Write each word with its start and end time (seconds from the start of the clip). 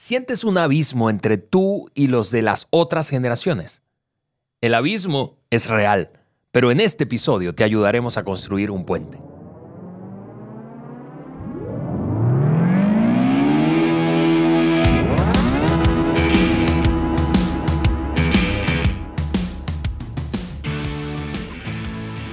¿Sientes 0.00 0.44
un 0.44 0.58
abismo 0.58 1.10
entre 1.10 1.38
tú 1.38 1.90
y 1.92 2.06
los 2.06 2.30
de 2.30 2.40
las 2.40 2.68
otras 2.70 3.08
generaciones? 3.08 3.82
El 4.60 4.74
abismo 4.74 5.40
es 5.50 5.66
real, 5.66 6.12
pero 6.52 6.70
en 6.70 6.78
este 6.78 7.02
episodio 7.02 7.52
te 7.52 7.64
ayudaremos 7.64 8.16
a 8.16 8.22
construir 8.22 8.70
un 8.70 8.86
puente. 8.86 9.18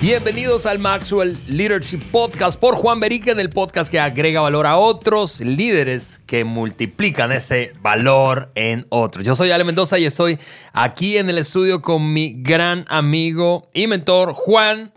Bienvenidos 0.05 0.67
al 0.67 0.77
Maxwell 0.77 1.35
Leadership 1.47 1.97
Podcast 2.11 2.59
por 2.59 2.75
Juan 2.75 2.99
Beriken, 2.99 3.39
el 3.39 3.49
podcast 3.49 3.89
que 3.89 3.99
agrega 3.99 4.39
valor 4.39 4.67
a 4.67 4.77
otros 4.77 5.41
líderes 5.41 6.21
que 6.27 6.45
multiplican 6.45 7.31
ese 7.31 7.73
valor 7.81 8.51
en 8.53 8.85
otros. 8.89 9.25
Yo 9.25 9.33
soy 9.33 9.49
Ale 9.49 9.63
Mendoza 9.63 9.97
y 9.97 10.05
estoy 10.05 10.37
aquí 10.73 11.17
en 11.17 11.31
el 11.31 11.39
estudio 11.39 11.81
con 11.81 12.13
mi 12.13 12.35
gran 12.37 12.85
amigo 12.87 13.67
y 13.73 13.87
mentor 13.87 14.33
Juan 14.33 14.93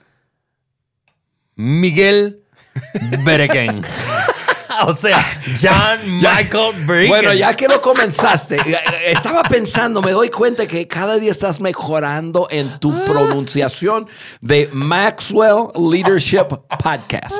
Miguel 1.55 2.43
Bereken. 3.25 3.81
o 4.87 4.95
sea, 4.95 5.19
John 5.61 5.99
Michael 6.21 6.85
Beriken. 6.87 7.09
Bueno, 7.09 7.35
ya 7.35 7.55
que 7.55 7.69
lo 7.69 7.81
comenzaste, 7.81 8.59
estaba 9.07 9.43
pensando, 9.43 10.03
me 10.03 10.13
doy 10.13 10.31
cuenta 10.31 10.67
que 10.67 10.87
cada 10.87 11.17
día 11.17 11.31
estás 11.31 11.61
mejorando 11.61 12.49
en 12.51 12.79
tu 12.79 13.05
pronunciación 13.05 14.07
de 14.41 14.69
Maxwell 14.73 15.69
Leadership 15.75 16.47
Podcast. 16.83 17.35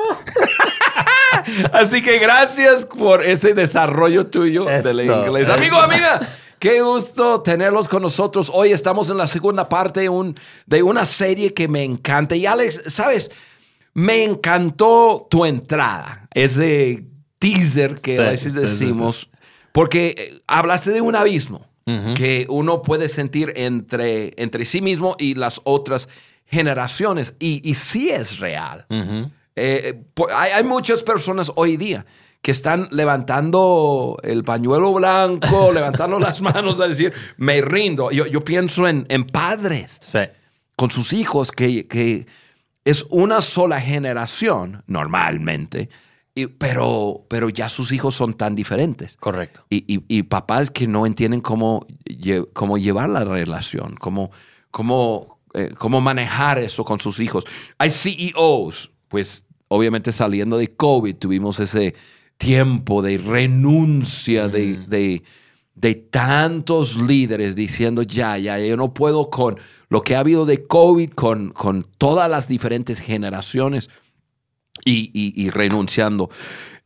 Así 1.71 2.01
que 2.01 2.19
gracias 2.19 2.85
por 2.85 3.23
ese 3.23 3.53
desarrollo 3.53 4.27
tuyo 4.27 4.65
del 4.65 5.01
inglés. 5.01 5.49
Amigo, 5.49 5.77
amiga. 5.77 6.19
Qué 6.59 6.81
gusto 6.81 7.41
tenerlos 7.41 7.87
con 7.87 8.01
nosotros. 8.01 8.51
Hoy 8.53 8.73
estamos 8.73 9.09
en 9.09 9.17
la 9.17 9.27
segunda 9.27 9.69
parte 9.69 10.01
de, 10.01 10.09
un, 10.09 10.35
de 10.65 10.83
una 10.83 11.05
serie 11.05 11.53
que 11.53 11.69
me 11.69 11.83
encanta. 11.83 12.35
Y 12.35 12.45
Alex, 12.45 12.81
¿sabes? 12.87 13.31
Me 13.93 14.25
encantó 14.25 15.25
tu 15.29 15.45
entrada. 15.45 16.27
Ese 16.33 17.05
teaser 17.39 17.95
que 17.95 18.19
a 18.19 18.29
veces 18.29 18.53
decimos, 18.53 19.29
porque 19.71 20.15
eh, 20.17 20.41
hablaste 20.47 20.91
de 20.91 21.01
un 21.01 21.15
abismo 21.15 21.67
que 22.13 22.45
uno 22.49 22.83
puede 22.83 23.07
sentir 23.07 23.51
entre, 23.55 24.33
entre 24.37 24.63
sí 24.63 24.79
mismo 24.79 25.15
y 25.17 25.33
las 25.33 25.59
otras 25.63 26.07
generaciones. 26.45 27.33
Y, 27.39 27.67
y 27.67 27.73
sí 27.73 28.11
es 28.11 28.37
real. 28.37 28.85
Eh, 29.55 30.03
hay, 30.35 30.51
hay, 30.51 30.63
muchas 30.63 31.01
personas 31.01 31.51
hoy 31.55 31.77
día 31.77 32.05
que 32.43 32.51
están 32.51 32.87
levantando 32.91 34.17
el 34.21 34.43
pañuelo 34.43 34.93
blanco, 34.93 35.71
levantando 35.73 36.19
las 36.19 36.41
manos 36.41 36.79
a 36.79 36.87
decir, 36.87 37.11
me 37.37 37.59
rindo. 37.61 38.11
Yo, 38.11 38.27
yo 38.27 38.41
pienso 38.41 38.87
en, 38.87 39.07
en 39.09 39.25
padres 39.25 39.99
con 40.75 40.91
sus 40.91 41.11
hijos 41.11 41.51
que, 41.51 41.87
que 41.87 42.27
es 42.85 43.05
una 43.09 43.41
sola 43.41 43.81
generación, 43.81 44.83
normalmente, 44.87 45.89
pero, 46.57 47.25
pero 47.27 47.49
ya 47.49 47.69
sus 47.69 47.91
hijos 47.91 48.15
son 48.15 48.33
tan 48.33 48.55
diferentes. 48.55 49.17
Correcto. 49.17 49.65
Y, 49.69 50.23
papás 50.23 50.71
que 50.71 50.87
no 50.87 51.05
entienden 51.05 51.41
cómo, 51.41 51.85
cómo 52.53 52.77
llevar 52.77 53.09
la 53.09 53.23
relación, 53.23 53.95
cómo, 53.95 54.31
cómo, 54.71 55.39
eh, 55.53 55.73
cómo 55.77 56.01
manejar 56.01 56.59
eso 56.59 56.83
con 56.83 56.99
sus 56.99 57.19
hijos. 57.19 57.45
Hay 57.77 57.91
CEOs, 57.91 58.91
pues 59.07 59.43
obviamente 59.67 60.11
saliendo 60.11 60.57
de 60.57 60.75
COVID 60.75 61.15
tuvimos 61.15 61.59
ese 61.59 61.95
tiempo 62.37 63.01
de 63.01 63.17
renuncia 63.17 64.47
de, 64.47 65.21
de, 65.75 65.95
tantos 66.09 66.95
líderes 66.95 67.55
diciendo, 67.55 68.01
ya, 68.01 68.37
ya, 68.37 68.59
yo 68.59 68.77
no 68.77 68.93
puedo 68.93 69.29
con 69.29 69.57
lo 69.89 70.01
que 70.01 70.15
ha 70.15 70.19
habido 70.19 70.45
de 70.45 70.65
COVID, 70.65 71.11
con, 71.11 71.49
con 71.51 71.85
todas 71.97 72.29
las 72.29 72.47
diferentes 72.47 72.99
generaciones 72.99 73.89
y, 74.89 75.49
renunciando. 75.49 76.29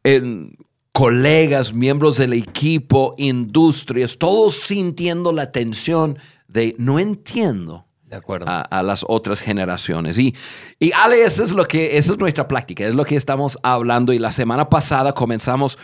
En, 0.03 0.55
colegas, 0.93 1.73
miembros 1.73 2.17
del 2.17 2.33
equipo, 2.33 3.15
industrias, 3.17 4.17
todos 4.17 4.53
sintiendo 4.53 5.33
la 5.33 5.51
tensión 5.51 6.17
de 6.47 6.75
no 6.77 6.99
entiendo. 6.99 7.87
De 8.05 8.17
acuerdo. 8.17 8.45
A, 8.47 8.83
las 8.83 9.03
otras 9.07 9.41
generaciones. 9.41 10.19
Y, 10.19 10.35
y 10.79 10.91
Ale, 10.91 11.23
eso 11.23 11.43
es 11.43 11.51
lo 11.51 11.67
que, 11.67 11.97
eso 11.97 12.13
es 12.13 12.19
nuestra 12.19 12.47
práctica, 12.47 12.85
es 12.85 12.93
lo 12.93 13.05
que 13.05 13.15
estamos 13.15 13.57
hablando. 13.63 14.13
Y 14.13 14.19
la 14.19 14.31
semana 14.31 14.69
pasada 14.69 15.13
comenzamos 15.13 15.79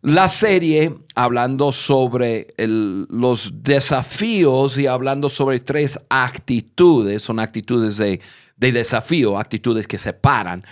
la 0.00 0.28
serie 0.28 0.94
hablando 1.14 1.72
sobre 1.72 2.54
los 2.56 3.62
desafíos 3.62 4.78
y 4.78 4.86
hablando 4.86 5.28
sobre 5.28 5.60
tres 5.60 6.00
actitudes. 6.08 7.22
Son 7.22 7.38
actitudes 7.38 7.98
de, 7.98 8.18
de 8.56 8.72
desafío, 8.72 9.38
actitudes 9.38 9.86
que 9.86 9.98
separan 9.98 10.64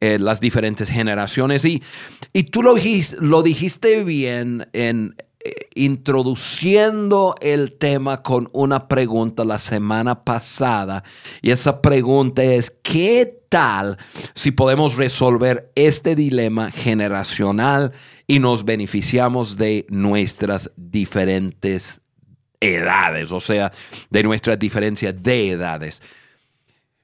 eh, 0.00 0.18
las 0.18 0.40
diferentes 0.40 0.90
generaciones. 0.90 1.64
Y, 1.64 1.82
y 2.32 2.44
tú 2.44 2.62
lo 2.62 3.42
dijiste, 3.42 4.04
bien 4.04 4.68
en 4.72 5.14
eh, 5.42 5.68
introduciendo 5.74 7.34
el 7.40 7.72
tema 7.72 8.20
con 8.22 8.50
una 8.52 8.88
pregunta 8.88 9.42
la 9.42 9.56
semana 9.56 10.22
pasada. 10.22 11.02
Y 11.40 11.50
esa 11.50 11.80
pregunta 11.80 12.44
es, 12.44 12.76
¿qué 12.82 13.40
tal 13.48 13.96
si 14.34 14.50
podemos 14.50 14.96
resolver 14.98 15.72
este 15.74 16.14
dilema 16.14 16.70
generacional 16.70 17.92
y 18.26 18.38
nos 18.38 18.66
beneficiamos 18.66 19.56
de 19.56 19.86
nuestras 19.88 20.72
diferentes 20.76 22.02
edades, 22.60 23.32
o 23.32 23.40
sea, 23.40 23.72
de 24.10 24.22
nuestra 24.22 24.56
diferencia 24.56 25.10
de 25.10 25.52
edades? 25.52 26.02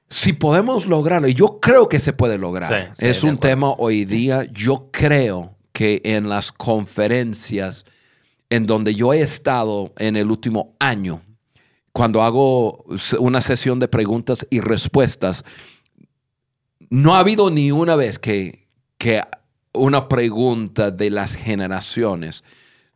Si 0.09 0.33
podemos 0.33 0.85
lograrlo, 0.85 1.27
y 1.27 1.33
yo 1.33 1.59
creo 1.59 1.89
que 1.89 1.99
se 1.99 2.13
puede 2.13 2.37
lograr, 2.37 2.93
es 2.97 3.23
un 3.23 3.37
tema 3.37 3.71
hoy 3.71 4.05
día, 4.05 4.45
yo 4.51 4.89
creo 4.91 5.55
que 5.73 6.01
en 6.03 6.29
las 6.29 6.51
conferencias 6.51 7.85
en 8.49 8.65
donde 8.65 8.95
yo 8.95 9.13
he 9.13 9.19
estado 9.19 9.91
en 9.97 10.15
el 10.15 10.31
último 10.31 10.75
año, 10.79 11.21
cuando 11.91 12.21
hago 12.21 12.85
una 13.19 13.41
sesión 13.41 13.79
de 13.79 13.87
preguntas 13.87 14.47
y 14.49 14.61
respuestas, 14.61 15.43
no 16.89 17.15
ha 17.15 17.19
habido 17.19 17.49
ni 17.49 17.71
una 17.71 17.95
vez 17.95 18.19
que, 18.19 18.67
que 18.97 19.21
una 19.73 20.07
pregunta 20.07 20.91
de 20.91 21.09
las 21.09 21.35
generaciones 21.35 22.43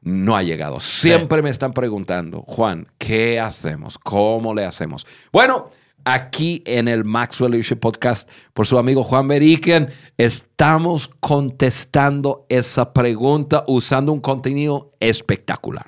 no 0.01 0.35
ha 0.35 0.43
llegado. 0.43 0.79
Siempre 0.79 1.41
me 1.41 1.49
están 1.49 1.73
preguntando, 1.73 2.41
Juan, 2.43 2.87
¿qué 2.97 3.39
hacemos? 3.39 3.97
¿Cómo 3.97 4.53
le 4.53 4.65
hacemos? 4.65 5.05
Bueno, 5.31 5.71
aquí 6.05 6.63
en 6.65 6.87
el 6.87 7.03
Maxwell 7.03 7.51
Leadership 7.51 7.77
Podcast 7.77 8.29
por 8.53 8.67
su 8.67 8.77
amigo 8.77 9.03
Juan 9.03 9.27
Beriken. 9.27 9.89
Estamos 10.17 11.09
contestando 11.19 12.45
esa 12.49 12.93
pregunta 12.93 13.63
usando 13.67 14.11
un 14.11 14.19
contenido 14.19 14.93
espectacular. 14.99 15.85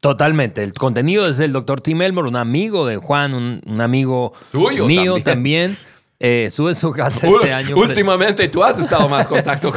Totalmente. 0.00 0.62
El 0.62 0.72
contenido 0.72 1.26
es 1.26 1.38
del 1.38 1.52
doctor 1.52 1.80
Tim 1.80 2.02
Elmore, 2.02 2.28
un 2.28 2.36
amigo 2.36 2.86
de 2.86 2.96
Juan, 2.96 3.34
un, 3.34 3.80
amigo 3.80 4.32
mío 4.52 5.22
también. 5.22 5.76
Eh, 6.18 6.44
estuve 6.46 6.70
en 6.70 6.74
su 6.74 6.92
casa 6.92 7.26
este 7.26 7.52
año. 7.52 7.76
Últimamente 7.76 8.48
tú 8.48 8.62
has 8.62 8.78
estado 8.78 9.08
más 9.08 9.26
contacto 9.28 9.72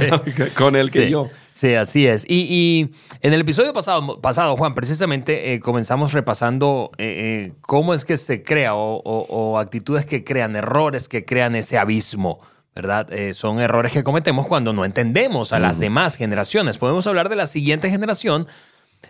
con, 0.56 0.76
él 0.76 0.92
que 0.92 1.10
yo. 1.10 1.30
Sí, 1.60 1.76
así 1.76 2.08
es. 2.08 2.24
Y, 2.26 2.92
en 3.20 3.34
el 3.34 3.42
episodio 3.42 3.74
pasado, 3.74 4.22
pasado 4.22 4.56
Juan, 4.56 4.74
precisamente 4.74 5.54
eh, 5.54 5.60
comenzamos 5.60 6.14
repasando 6.14 6.90
eh, 6.98 7.50
eh, 7.50 7.54
cómo 7.60 7.94
es 7.94 8.06
que 8.06 8.16
se 8.16 8.44
crea 8.44 8.76
o, 8.76 9.58
actitudes 9.60 10.06
que 10.06 10.24
crean, 10.24 10.56
errores 10.56 11.10
que 11.10 11.26
crean 11.26 11.58
ese 11.58 11.78
abismo. 11.78 12.40
¿Verdad? 12.74 13.10
son 13.34 13.60
errores 13.60 13.92
que 13.92 14.04
cometemos 14.04 14.48
cuando 14.48 14.72
no 14.72 14.86
entendemos 14.86 15.52
a 15.52 15.60
las 15.60 15.80
demás 15.80 16.16
generaciones. 16.16 16.78
Podemos 16.78 17.06
hablar 17.08 17.28
de 17.28 17.36
la 17.36 17.46
siguiente 17.46 17.90
generación, 17.90 18.48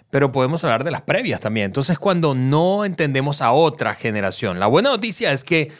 pero 0.09 0.31
podemos 0.31 0.63
hablar 0.63 0.83
de 0.83 0.89
las 0.89 1.03
previas 1.03 1.39
también. 1.39 1.65
Entonces, 1.67 1.99
cuando 1.99 2.33
no 2.33 2.83
entendemos 2.83 3.43
a 3.43 3.51
otra 3.51 3.93
generación, 3.93 4.59
la 4.59 4.65
buena 4.65 4.89
noticia 4.89 5.31
es 5.33 5.43
que 5.43 5.71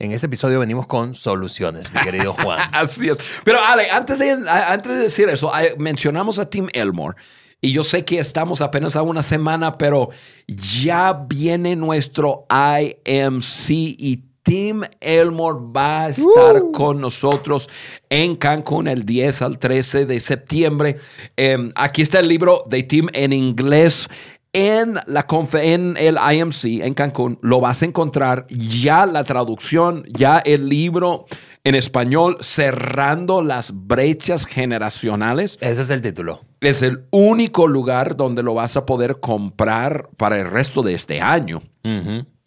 en 0.00 0.12
este 0.12 0.26
episodio 0.26 0.58
venimos 0.58 0.86
con 0.86 1.14
soluciones, 1.14 1.92
mi 1.92 2.00
querido 2.00 2.32
Juan. 2.32 2.58
Así 2.72 3.08
es. 3.08 3.18
Pero 3.44 3.58
Ale, 3.62 3.90
antes 3.90 4.18
de, 4.18 4.30
antes 4.30 4.92
de 4.92 4.98
decir 4.98 5.28
eso, 5.28 5.52
mencionamos 5.78 6.38
a 6.38 6.48
Tim 6.48 6.68
Elmore. 6.72 7.16
Y 7.60 7.72
yo 7.72 7.82
sé 7.82 8.06
que 8.06 8.18
estamos 8.18 8.62
apenas 8.62 8.96
a 8.96 9.02
una 9.02 9.22
semana, 9.22 9.76
pero 9.76 10.08
ya 10.46 11.12
viene 11.28 11.76
nuestro 11.76 12.46
IMC 12.50 13.70
y 13.70 14.24
Tim 14.42 14.80
Elmore 15.00 15.58
va 15.76 16.04
a 16.04 16.08
estar 16.08 16.62
uh. 16.62 16.72
con 16.72 16.98
nosotros 16.98 17.68
en 18.08 18.36
Cancún 18.36 18.88
el 18.88 19.04
10 19.04 19.42
al 19.42 19.58
13 19.58 20.06
de 20.06 20.18
septiembre. 20.18 20.96
Em, 21.36 21.72
aquí 21.74 22.00
está 22.00 22.20
el 22.20 22.28
libro 22.28 22.64
de 22.66 22.82
Tim 22.84 23.08
en 23.12 23.34
inglés 23.34 24.08
en, 24.52 24.98
la 25.06 25.26
en 25.54 25.96
el 25.96 26.16
IMC 26.16 26.82
en 26.82 26.94
Cancún 26.94 27.38
lo 27.40 27.60
vas 27.60 27.82
a 27.82 27.84
encontrar 27.84 28.46
ya 28.48 29.06
la 29.06 29.24
traducción, 29.24 30.04
ya 30.08 30.38
el 30.38 30.68
libro 30.68 31.26
en 31.62 31.74
español, 31.74 32.38
Cerrando 32.40 33.42
las 33.42 33.72
brechas 33.72 34.46
generacionales. 34.46 35.58
Ese 35.60 35.82
es 35.82 35.90
el 35.90 36.00
título. 36.00 36.40
Es 36.60 36.82
el 36.82 37.04
único 37.10 37.68
lugar 37.68 38.16
donde 38.16 38.42
lo 38.42 38.54
vas 38.54 38.76
a 38.76 38.86
poder 38.86 39.20
comprar 39.20 40.08
para 40.16 40.40
el 40.40 40.50
resto 40.50 40.82
de 40.82 40.94
este 40.94 41.20
año. 41.20 41.62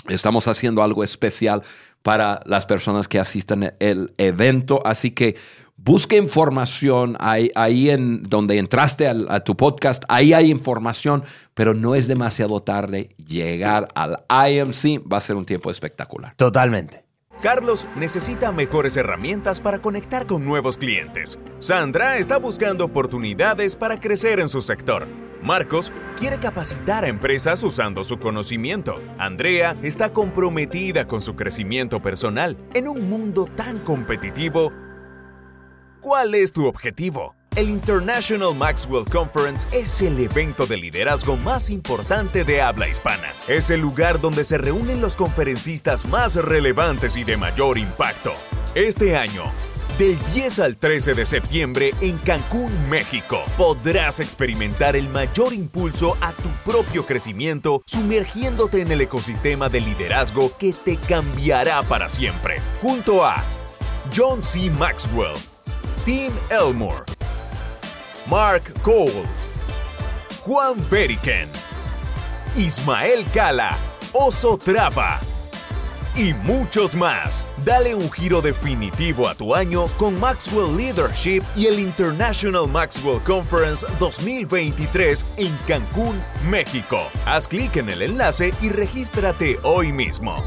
Estamos 0.08 0.48
haciendo 0.48 0.84
algo 0.84 1.04
especial 1.04 1.64
para 2.02 2.42
las 2.46 2.66
personas 2.66 3.08
que 3.08 3.20
asistan 3.20 3.74
el 3.80 4.14
evento, 4.18 4.82
así 4.86 5.12
que 5.12 5.36
busque 5.76 6.18
información 6.18 7.18
ahí, 7.20 7.50
ahí 7.56 7.90
en 7.90 8.24
donde 8.24 8.58
entraste 8.58 9.08
a 9.08 9.40
tu 9.44 9.56
podcast, 9.56 10.04
ahí 10.08 10.34
hay 10.34 10.52
información, 10.52 11.24
pero 11.54 11.74
no 11.74 11.96
es 11.96 12.08
demasiado 12.08 12.62
tarde 12.62 13.16
llegar 13.18 13.90
al 13.96 14.24
IMC, 14.30 15.04
va 15.12 15.18
a 15.18 15.22
ser 15.22 15.36
un 15.36 15.46
tiempo 15.46 15.70
espectacular. 15.70 16.34
Totalmente. 16.36 17.04
Carlos 17.42 17.86
necesita 17.98 18.52
mejores 18.52 18.96
herramientas 18.96 19.60
para 19.60 19.80
conectar 19.80 20.28
con 20.28 20.46
nuevos 20.46 20.78
clientes. 20.78 21.38
Sandra 21.60 22.18
está 22.18 22.38
buscando 22.38 22.86
oportunidades 22.86 23.76
para 23.76 24.00
crecer 24.00 24.40
en 24.40 24.48
su 24.48 24.62
sector. 24.62 25.08
Marcos 25.42 25.92
quiere 26.18 26.40
capacitar 26.40 27.04
a 27.04 27.10
empresas 27.10 27.62
usando 27.64 28.06
su 28.06 28.18
conocimiento. 28.18 29.02
Andrea 29.18 29.76
está 29.84 30.14
comprometida 30.14 31.06
con 31.06 31.22
su 31.22 31.36
crecimiento 31.36 32.02
personal. 32.02 32.56
En 32.74 32.88
un 32.88 33.10
mundo 33.10 33.50
tan 33.58 33.80
competitivo, 33.80 34.72
¿cuál 36.04 36.36
es 36.36 36.52
tu 36.52 36.68
objetivo? 36.68 37.34
El 37.56 37.70
International 37.70 38.54
Maxwell 38.56 39.06
Conference 39.06 39.66
es 39.72 40.02
el 40.02 40.20
evento 40.20 40.66
de 40.66 40.76
liderazgo 40.76 41.38
más 41.38 41.70
importante 41.70 42.44
de 42.44 42.62
habla 42.62 42.88
hispana. 42.88 43.32
Es 43.48 43.70
el 43.70 43.80
lugar 43.80 44.20
donde 44.20 44.44
se 44.44 44.58
reúnen 44.58 45.02
los 45.02 45.16
conferencistas 45.16 46.06
más 46.06 46.36
relevantes 46.36 47.16
y 47.16 47.24
de 47.24 47.38
mayor 47.38 47.78
impacto. 47.78 48.34
Este 48.76 49.16
año, 49.16 49.52
del 50.00 50.18
10 50.34 50.60
al 50.60 50.78
13 50.78 51.14
de 51.14 51.26
septiembre 51.26 51.94
en 52.02 52.18
Cancún, 52.18 52.72
México, 52.90 53.40
podrás 53.56 54.20
experimentar 54.20 54.96
el 54.96 55.08
mayor 55.10 55.54
impulso 55.54 56.18
a 56.22 56.34
tu 56.34 56.50
propio 56.70 57.06
crecimiento 57.06 57.84
sumergiéndote 57.86 58.82
en 58.82 58.92
el 58.92 59.02
ecosistema 59.02 59.70
de 59.70 59.82
liderazgo 59.82 60.52
que 60.58 60.74
te 60.74 60.98
cambiará 60.98 61.84
para 61.84 62.10
siempre. 62.10 62.58
Junto 62.82 63.24
a 63.24 63.44
John 64.16 64.44
C. 64.44 64.72
Maxwell, 64.72 65.36
Tim 66.06 66.34
Elmore, 66.50 67.06
Mark 68.30 68.74
Cole, 68.84 69.24
Juan 70.46 70.78
Beriken, 70.90 71.50
Ismael 72.58 73.24
Cala, 73.34 73.78
Oso 74.12 74.58
Trapa 74.58 75.22
y 76.18 76.34
muchos 76.34 76.94
más. 76.94 77.42
Dale 77.64 77.96
un 77.96 78.12
giro 78.12 78.42
definitivo 78.42 79.30
a 79.30 79.36
tu 79.36 79.56
año 79.56 79.88
con 79.98 80.20
Maxwell 80.20 80.76
Leadership 80.76 81.42
y 81.56 81.68
el 81.68 81.80
International 81.80 82.68
Maxwell 82.68 83.22
Conference 83.24 83.86
2023 83.98 85.26
en 85.38 85.58
Cancún, 85.66 86.22
México. 86.50 87.00
Haz 87.26 87.48
clic 87.48 87.78
en 87.78 87.90
el 87.90 88.02
enlace 88.02 88.54
y 88.62 88.68
regístrate 88.68 89.58
hoy 89.64 89.94
mismo. 89.94 90.44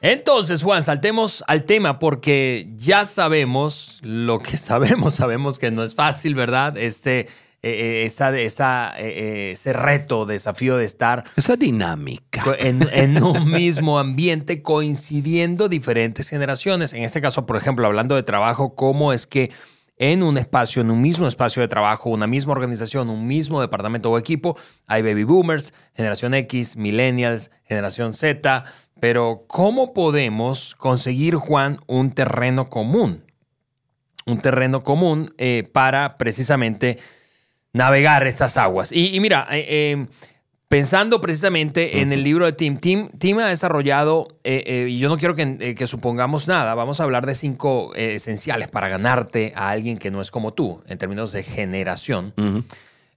Entonces, 0.00 0.62
Juan, 0.62 0.84
saltemos 0.84 1.42
al 1.48 1.64
tema 1.64 1.98
porque 1.98 2.68
ya 2.76 3.04
sabemos 3.04 3.98
lo 4.02 4.38
que 4.38 4.56
sabemos. 4.56 5.14
Sabemos 5.16 5.58
que 5.58 5.70
no 5.70 5.82
es 5.82 5.94
fácil, 5.94 6.34
¿verdad? 6.34 6.76
Este, 6.76 7.28
eh, 7.62 8.04
esta, 8.04 8.96
eh, 8.98 9.50
ese 9.50 9.72
reto, 9.72 10.24
desafío 10.24 10.76
de 10.76 10.84
estar. 10.84 11.24
Esa 11.36 11.56
dinámica. 11.56 12.44
En, 12.60 12.88
en, 12.92 13.22
un 13.22 13.50
mismo 13.50 13.98
ambiente, 13.98 14.62
coincidiendo 14.62 15.68
diferentes 15.68 16.28
generaciones. 16.28 16.92
En 16.92 17.02
este 17.02 17.20
caso, 17.20 17.46
por 17.46 17.56
ejemplo, 17.56 17.86
hablando 17.86 18.14
de 18.14 18.22
trabajo, 18.22 18.76
¿cómo 18.76 19.12
es 19.12 19.26
que 19.26 19.50
en 19.98 20.22
un 20.22 20.38
espacio, 20.38 20.80
en 20.82 20.92
un 20.92 21.00
mismo 21.00 21.26
espacio 21.26 21.60
de 21.60 21.68
trabajo, 21.68 22.10
una 22.10 22.28
misma 22.28 22.52
organización, 22.52 23.10
un 23.10 23.26
mismo 23.26 23.60
departamento 23.60 24.10
o 24.10 24.18
equipo, 24.18 24.56
hay 24.86 25.02
baby 25.02 25.24
boomers, 25.24 25.74
generación 25.94 26.34
X, 26.34 26.76
millennials, 26.76 27.50
generación 27.64 28.14
Z, 28.14 28.64
pero 29.00 29.44
¿cómo 29.46 29.94
podemos 29.94 30.74
conseguir, 30.74 31.36
Juan, 31.36 31.80
un 31.86 32.10
terreno 32.10 32.68
común? 32.68 33.24
Un 34.26 34.40
terreno 34.40 34.82
común 34.82 35.34
eh, 35.38 35.68
para 35.72 36.18
precisamente 36.18 36.98
navegar 37.72 38.26
estas 38.26 38.56
aguas. 38.56 38.90
Y, 38.92 39.18
mira, 39.20 39.46
eh, 39.50 39.66
eh, 39.68 40.06
pensando 40.68 41.20
precisamente 41.20 42.00
en 42.00 42.12
el 42.12 42.22
libro 42.22 42.44
de 42.44 42.52
Tim, 42.52 42.76
Tim, 42.76 43.08
Tim 43.18 43.38
ha 43.38 43.46
desarrollado, 43.46 44.28
y 44.44 44.98
yo 44.98 45.08
no 45.08 45.16
quiero 45.16 45.34
que, 45.34 45.86
supongamos 45.86 46.48
nada, 46.48 46.74
vamos 46.74 47.00
a 47.00 47.04
hablar 47.04 47.24
de 47.24 47.34
cinco 47.34 47.94
esenciales 47.94 48.68
para 48.68 48.88
ganarte 48.88 49.52
a 49.56 49.70
alguien 49.70 49.96
que 49.96 50.10
no 50.10 50.20
es 50.20 50.30
como 50.30 50.52
tú, 50.52 50.82
en 50.86 50.98
términos 50.98 51.32
de 51.32 51.42
generación. 51.42 52.34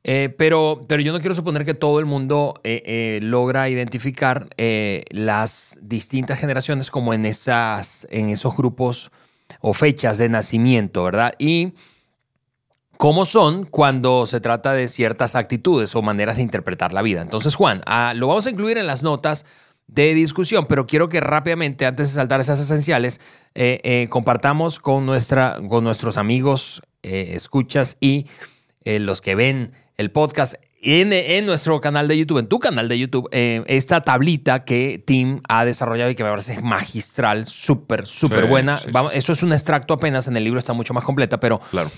Eh, 0.04 0.34
pero, 0.36 0.82
pero 0.88 1.02
yo 1.02 1.14
no 1.14 1.20
quiero 1.20 1.36
suponer 1.36 1.64
que 1.64 1.76
todo 1.76 2.00
el 2.00 2.06
mundo 2.06 2.60
eh, 2.64 2.82
eh, 2.86 3.20
logra 3.22 3.70
identificar 3.70 4.50
las 4.58 5.80
distintas 5.82 6.40
generaciones 6.40 6.90
como 6.90 7.14
en, 7.14 7.26
esas, 7.26 8.08
en 8.10 8.30
esos 8.30 8.56
grupos 8.56 9.12
o 9.60 9.74
fechas 9.74 10.18
de 10.18 10.30
nacimiento, 10.30 11.04
¿verdad? 11.04 11.34
Y 11.38 11.74
cómo 12.98 13.26
son 13.26 13.66
cuando 13.66 14.26
se 14.26 14.40
trata 14.40 14.74
de 14.74 14.88
ciertas 14.88 15.36
actitudes 15.36 15.96
o 15.96 16.02
maneras 16.02 16.38
de 16.38 16.44
interpretar 16.44 16.94
la 16.94 17.02
vida. 17.02 17.22
Entonces, 17.22 17.56
Juan, 17.56 17.82
ah, 17.86 18.14
lo 18.16 18.28
vamos 18.28 18.48
a 18.48 18.50
incluir 18.50 18.78
en 18.78 18.88
las 18.88 19.04
notas 19.04 19.46
de 19.88 20.14
discusión, 20.14 20.66
pero 20.68 20.88
quiero 20.88 21.10
que 21.10 21.20
rápidamente, 21.20 21.86
antes 21.86 22.10
de 22.10 22.16
saltar 22.16 22.40
esas 22.40 22.60
esenciales, 22.62 23.20
compartamos 24.10 24.80
con, 24.80 25.06
nuestra, 25.06 25.60
con 25.68 25.84
nuestros 25.84 26.18
amigos, 26.18 26.82
escuchas 27.02 27.98
y 28.00 28.28
los 28.86 29.20
que 29.20 29.36
ven 29.36 29.74
el 30.02 30.12
podcast 30.12 30.56
en, 30.82 31.14
en, 31.14 31.46
nuestro 31.46 31.80
canal 31.80 32.08
de 32.08 32.18
YouTube, 32.18 32.40
en 32.40 32.48
tu 32.48 32.60
canal 32.60 32.90
de 32.90 32.98
YouTube, 32.98 33.30
eh, 33.32 33.64
esta 33.68 34.02
tablita 34.02 34.66
que 34.66 35.02
Tim 35.06 35.40
ha 35.48 35.64
desarrollado 35.64 36.10
y 36.10 36.16
que 36.16 36.24
me 36.24 36.30
parece 36.30 36.60
magistral, 36.60 37.46
súper, 37.46 38.08
súper 38.08 38.48
buena. 38.48 38.82
Vamos, 38.92 39.14
eso 39.14 39.32
es 39.32 39.44
un 39.44 39.54
extracto 39.54 39.94
apenas, 39.94 40.28
en 40.28 40.36
el 40.38 40.44
libro 40.44 40.58
está 40.58 40.74
mucho 40.74 40.94
más 40.96 41.04
completa, 41.04 41.40
pero 41.40 41.60
claro. 41.70 41.92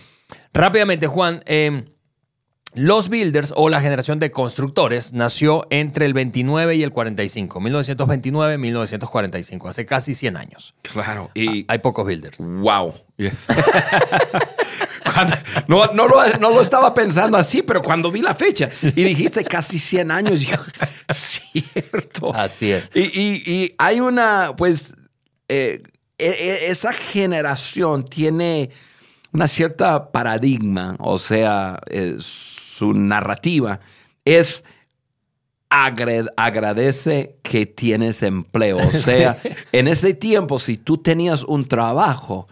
rápidamente, 0.54 1.08
Juan, 1.08 1.42
eh, 1.46 1.86
los 2.76 3.08
builders 3.08 3.54
o 3.56 3.70
la 3.70 3.80
generación 3.80 4.20
de 4.20 4.32
constructores 4.32 5.14
nació 5.14 5.66
entre 5.70 6.06
el 6.06 6.14
29 6.14 6.76
y 6.76 6.84
el 6.84 6.92
45, 6.92 7.62
1929 7.62 8.58
1945, 8.58 9.68
hace 9.68 9.86
casi 9.86 10.14
100 10.14 10.38
años. 10.38 10.74
Claro, 10.82 11.30
y 11.36 11.62
ah, 11.62 11.66
hay 11.70 11.80
pocos 11.80 12.06
builders. 12.06 12.38
Wow. 12.40 12.96
no, 15.68 15.88
no, 15.88 16.08
lo, 16.08 16.62
estaba 16.62 16.94
pensando 16.94 17.38
así, 17.38 17.62
pero 17.62 17.82
cuando 17.82 18.12
vi 18.12 18.22
la 18.22 18.36
fecha 18.36 18.70
y 18.82 19.04
dijiste 19.04 19.44
casi 19.44 19.80
100 19.80 20.12
años, 20.12 20.42
yo, 20.42 20.58
cierto. 21.14 22.34
Así 22.34 22.72
es. 22.72 22.92
Y, 22.96 23.74
hay 23.78 24.00
una, 24.00 24.54
pues, 24.56 24.94
eh, 25.48 25.84
e, 26.18 26.28
e, 26.28 26.72
esa 26.72 26.94
generación 26.94 28.06
tiene 28.06 28.70
una 29.32 29.48
cierta 29.48 30.12
paradigma, 30.12 30.96
o 31.00 31.18
sea, 31.18 31.80
eh, 31.90 32.16
su 32.20 32.94
narrativa 32.94 33.80
es 34.26 34.64
agradece 36.36 37.38
que 37.42 37.66
tienes 37.66 38.22
empleo. 38.24 38.78
O 38.78 38.92
sea, 38.92 39.38
en 39.72 39.88
ese 39.88 40.14
tiempo, 40.14 40.60
si 40.60 40.78
tú 40.78 40.98
tenías 40.98 41.44
un 41.44 41.68
trabajo, 41.68 42.48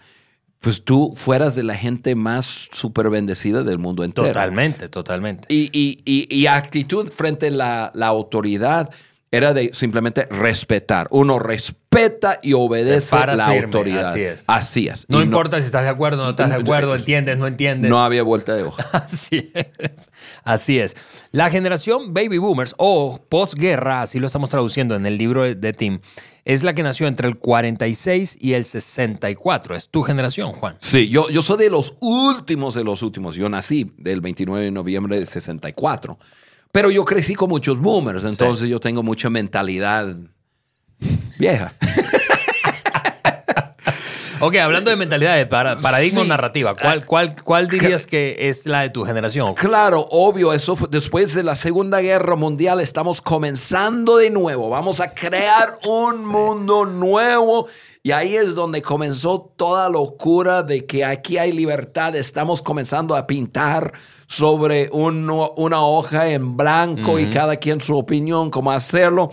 pues 0.62 0.84
tú 0.84 1.14
fueras 1.16 1.56
de 1.56 1.64
la 1.64 1.74
gente 1.74 2.14
más 2.14 2.70
súper 2.72 3.10
bendecida 3.10 3.64
del 3.64 3.80
mundo 3.80 4.04
entero. 4.04 4.28
Totalmente, 4.28 4.90
totalmente. 4.90 5.48
Y, 5.50 5.72
y, 5.74 6.28
y, 6.30 6.46
actitud 6.46 7.10
frente 7.12 7.48
a 7.48 7.52
la, 7.52 7.92
la, 7.96 8.08
autoridad 8.08 8.92
era 9.32 9.56
de 9.56 9.72
simplemente 9.74 10.28
respetar. 10.30 11.08
Uno 11.10 11.40
respeta 11.40 12.40
y 12.44 12.54
obedece 12.54 13.16
a 13.16 13.36
la 13.36 13.48
autoridad. 13.48 14.12
Así 14.12 14.22
es. 14.22 14.44
Así 14.46 14.88
es. 14.88 15.06
No 15.08 15.22
importa 15.22 15.58
si 15.60 15.66
estás 15.66 15.84
de 15.84 15.90
acuerdo 15.90 16.22
o 16.22 16.26
no 16.26 16.30
estás 16.32 16.50
de 16.50 16.58
acuerdo, 16.58 16.96
entiendes, 16.96 17.40
no 17.40 17.48
entiendes. 17.48 17.90
No 17.90 17.98
había 17.98 18.22
vuelta 18.22 18.54
de 18.54 18.64
hoja. 18.64 18.86
Así 18.94 19.52
es. 19.56 20.12
Así 20.44 20.80
es. 20.80 20.96
La 21.32 21.50
generación 21.50 22.14
baby 22.14 22.38
boomers 22.38 22.76
o 22.78 23.20
postguerra, 23.30 24.02
así 24.02 24.20
lo 24.20 24.28
estamos 24.28 24.50
traduciendo 24.50 24.96
en 24.96 25.06
el 25.08 25.18
libro 25.18 25.44
de 25.44 25.74
Tim, 25.74 26.02
es 26.46 26.64
la 26.64 26.74
que 26.74 26.84
nació 26.84 27.08
entre 27.08 27.28
el 27.28 27.38
46 27.38 28.38
y 28.40 28.54
el 28.54 28.66
64. 28.66 29.76
Es 29.76 29.90
tu 29.90 30.02
generación, 30.02 30.52
Juan. 30.54 30.78
Sí, 30.80 31.10
yo, 31.10 31.30
yo 31.30 31.42
soy 31.42 31.58
de 31.58 31.70
los 31.70 31.96
últimos 32.00 32.74
de 32.74 32.84
los 32.84 33.04
últimos. 33.04 33.36
Yo 33.36 33.50
nací 33.50 33.92
del 33.98 34.22
29 34.22 34.66
de 34.66 34.72
noviembre 34.72 35.20
de 35.20 35.26
64. 35.26 36.18
Pero 36.72 36.90
yo 36.90 37.04
crecí 37.04 37.36
con 37.36 37.50
muchos 37.50 37.80
boomers, 37.80 38.24
entonces 38.24 38.70
yo 38.70 38.80
tengo 38.80 39.04
mucha 39.04 39.30
mentalidad 39.30 40.16
vieja. 41.38 41.74
Ok, 44.42 44.56
hablando 44.56 44.90
de 44.90 44.96
mentalidad, 44.96 45.36
de 45.38 45.46
paradigma 45.46 46.24
narrativa, 46.24 46.76
¿cuál, 46.76 47.06
cuál, 47.06 47.36
¿cuál 47.44 47.68
dirías 47.68 48.08
que 48.08 48.36
es 48.50 48.66
la 48.66 48.82
de 48.82 48.90
tu 48.90 49.04
generación? 49.04 49.54
Claro, 49.54 50.08
obvio, 50.10 50.52
eso 50.54 50.76
después 50.90 51.34
de 51.36 51.44
la 51.44 51.56
Segunda 51.56 52.02
Guerra 52.02 52.36
Mundial 52.36 52.82
estamos 52.82 53.22
comenzando 53.22 54.18
de 54.18 54.32
nuevo, 54.32 54.70
vamos 54.70 55.00
a 55.00 55.14
crear 55.14 55.78
un 55.86 56.26
mundo 56.28 56.86
nuevo 56.86 57.68
Y 58.04 58.12
ahí 58.14 58.36
es 58.36 58.56
donde 58.56 58.82
comenzó 58.82 59.54
toda 59.56 59.88
locura 59.90 60.64
de 60.64 60.88
que 60.88 61.06
aquí 61.06 61.38
hay 61.38 61.52
libertad. 61.52 62.16
Estamos 62.16 62.60
comenzando 62.64 63.16
a 63.16 63.28
pintar 63.28 63.94
sobre 64.26 64.90
uno- 64.92 65.52
una 65.56 65.86
hoja 65.86 66.28
en 66.30 66.58
blanco 66.58 67.20
y 67.20 67.30
cada 67.30 67.58
quien 67.58 67.80
su 67.80 67.96
opinión, 67.96 68.50
cómo 68.50 68.72
hacerlo. 68.72 69.30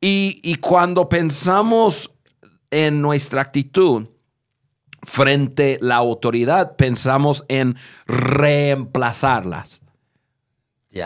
Y, 0.00 0.38
y 0.44 0.54
cuando 0.56 1.08
pensamos 1.08 2.08
en 2.70 3.02
nuestra 3.02 3.40
actitud 3.40 4.06
frente 5.04 5.78
a 5.80 5.84
la 5.84 5.96
autoridad, 5.96 6.76
pensamos 6.76 7.44
en 7.48 7.76
reemplazarlas 8.06 9.80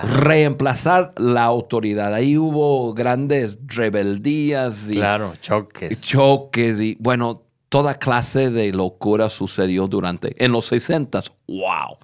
reemplazar 0.05 1.15
la 1.17 1.45
autoridad. 1.45 2.13
Ahí 2.13 2.37
hubo 2.37 2.93
grandes 2.93 3.59
rebeldías 3.67 4.91
y 4.91 4.95
Claro, 4.97 5.33
choques. 5.41 6.03
choques 6.03 6.79
y 6.81 6.97
bueno, 7.01 7.43
toda 7.71 7.95
clase 7.95 8.51
de 8.51 8.71
locura 8.73 9.31
sucedió 9.31 9.89
durante 9.89 10.35
en 10.45 10.53
los 10.53 10.67
60. 10.67 11.23
Wow. 11.47 11.97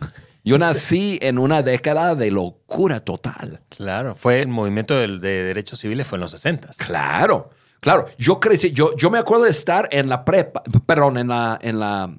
Yo 0.45 0.57
nací 0.59 1.19
en 1.21 1.39
una 1.39 1.61
década 1.61 2.15
de 2.15 2.31
locura 2.31 3.01
total. 3.01 3.61
Claro, 3.69 4.15
fue 4.15 4.41
el 4.41 4.49
movimiento 4.49 4.95
del- 4.95 5.21
de, 5.21 5.43
derechos 5.45 5.79
civiles 5.81 6.07
fue 6.07 6.17
en 6.17 6.21
los 6.23 6.31
60. 6.31 6.71
Claro, 6.79 7.51
claro. 7.85 8.07
Yo 8.19 8.41
crecí, 8.41 8.73
yo, 8.73 8.97
yo 8.97 9.11
me 9.11 9.19
acuerdo 9.19 9.45
de 9.45 9.51
estar 9.51 9.87
en 9.93 10.09
la 10.09 10.25
prepa, 10.25 10.63
perdón, 10.87 11.19
en 11.19 11.29
la, 11.29 11.59
en 11.61 11.79
la, 11.79 12.11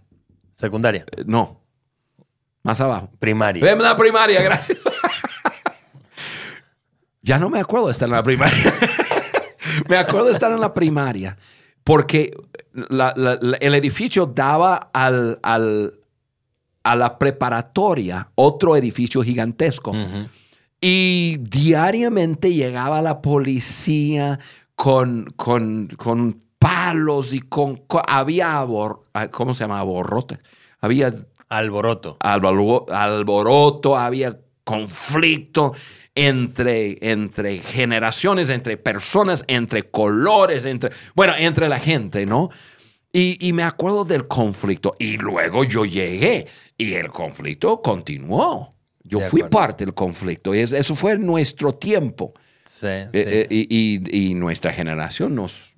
Secundaria, 0.51 1.03
eh, 1.17 1.23
no, 1.25 1.59
más 2.63 2.79
abajo. 2.79 3.09
primaria. 3.19 3.69
En 3.71 3.81
la 3.81 3.97
primaria, 3.97 4.41
gracias. 4.43 4.77
ya 7.21 7.39
no 7.39 7.49
me 7.49 7.59
acuerdo 7.59 7.87
de 7.87 7.91
estar 7.93 8.07
en 8.07 8.13
la 8.15 8.23
primaria. 8.23 8.73
me 9.89 9.97
acuerdo 9.97 10.27
de 10.27 10.31
estar 10.33 10.51
en 10.51 10.61
la 10.61 10.73
primaria 10.73 11.37
porque 11.83 12.31
la- 12.73 13.13
la- 13.15 13.37
la- 13.41 13.57
el 13.57 13.75
edificio 13.75 14.25
daba 14.27 14.89
al, 14.93 15.39
al- 15.43 15.93
a 16.83 16.95
la 16.95 17.17
preparatoria 17.17 18.29
otro 18.35 18.75
edificio 18.75 19.23
gigantesco. 19.23 19.91
Y 20.79 21.37
diariamente 21.39 22.53
llegaba 22.53 23.01
la 23.01 23.21
policía 23.21 24.39
con, 24.75 25.33
con, 25.35 25.87
con 25.97 26.43
palos 26.59 27.33
y 27.33 27.39
con... 27.41 27.77
co- 27.87 28.01
había... 28.05 28.61
abor- 28.61 29.01
¿Cómo 29.31 29.53
se 29.53 29.63
llama? 29.63 29.79
Aborrote. 29.79 30.37
Había 30.79 31.13
Alboroto. 31.49 32.17
alboro- 32.19 32.85
alboroto, 32.89 33.95
había 33.97 34.37
conflicto 34.63 35.73
entre, 36.15 36.97
entre 37.11 37.59
generaciones, 37.59 38.49
entre 38.49 38.77
personas, 38.77 39.43
entre 39.47 39.89
colores, 39.89 40.65
entre, 40.65 40.91
bueno, 41.13 41.33
entre 41.37 41.69
la 41.69 41.79
gente, 41.79 42.25
¿no? 42.25 42.49
Y, 43.11 43.37
y 43.47 43.53
me 43.53 43.63
acuerdo 43.63 44.03
del 44.05 44.27
conflicto. 44.27 44.95
Y 44.99 45.17
luego 45.17 45.63
yo 45.63 45.85
llegué 45.85 46.47
y 46.77 46.93
el 46.93 47.09
conflicto 47.09 47.81
continuó. 47.81 48.73
Yo 49.03 49.19
fui 49.29 49.41
parte 49.51 49.85
del 49.85 49.93
conflicto. 49.93 50.53
Y 50.55 50.59
es- 50.59 50.73
eso 50.73 50.95
fue 50.95 51.17
nuestro 51.17 51.73
tiempo. 51.73 52.33
Sí, 52.65 52.87
Eh, 52.87 53.09
sí. 53.13 53.19
eh, 53.25 53.47
y, 53.49 53.67
y- 54.17 54.29
y 54.31 54.33
nuestra 54.33 54.73
generación 54.73 55.35
nos, 55.35 55.73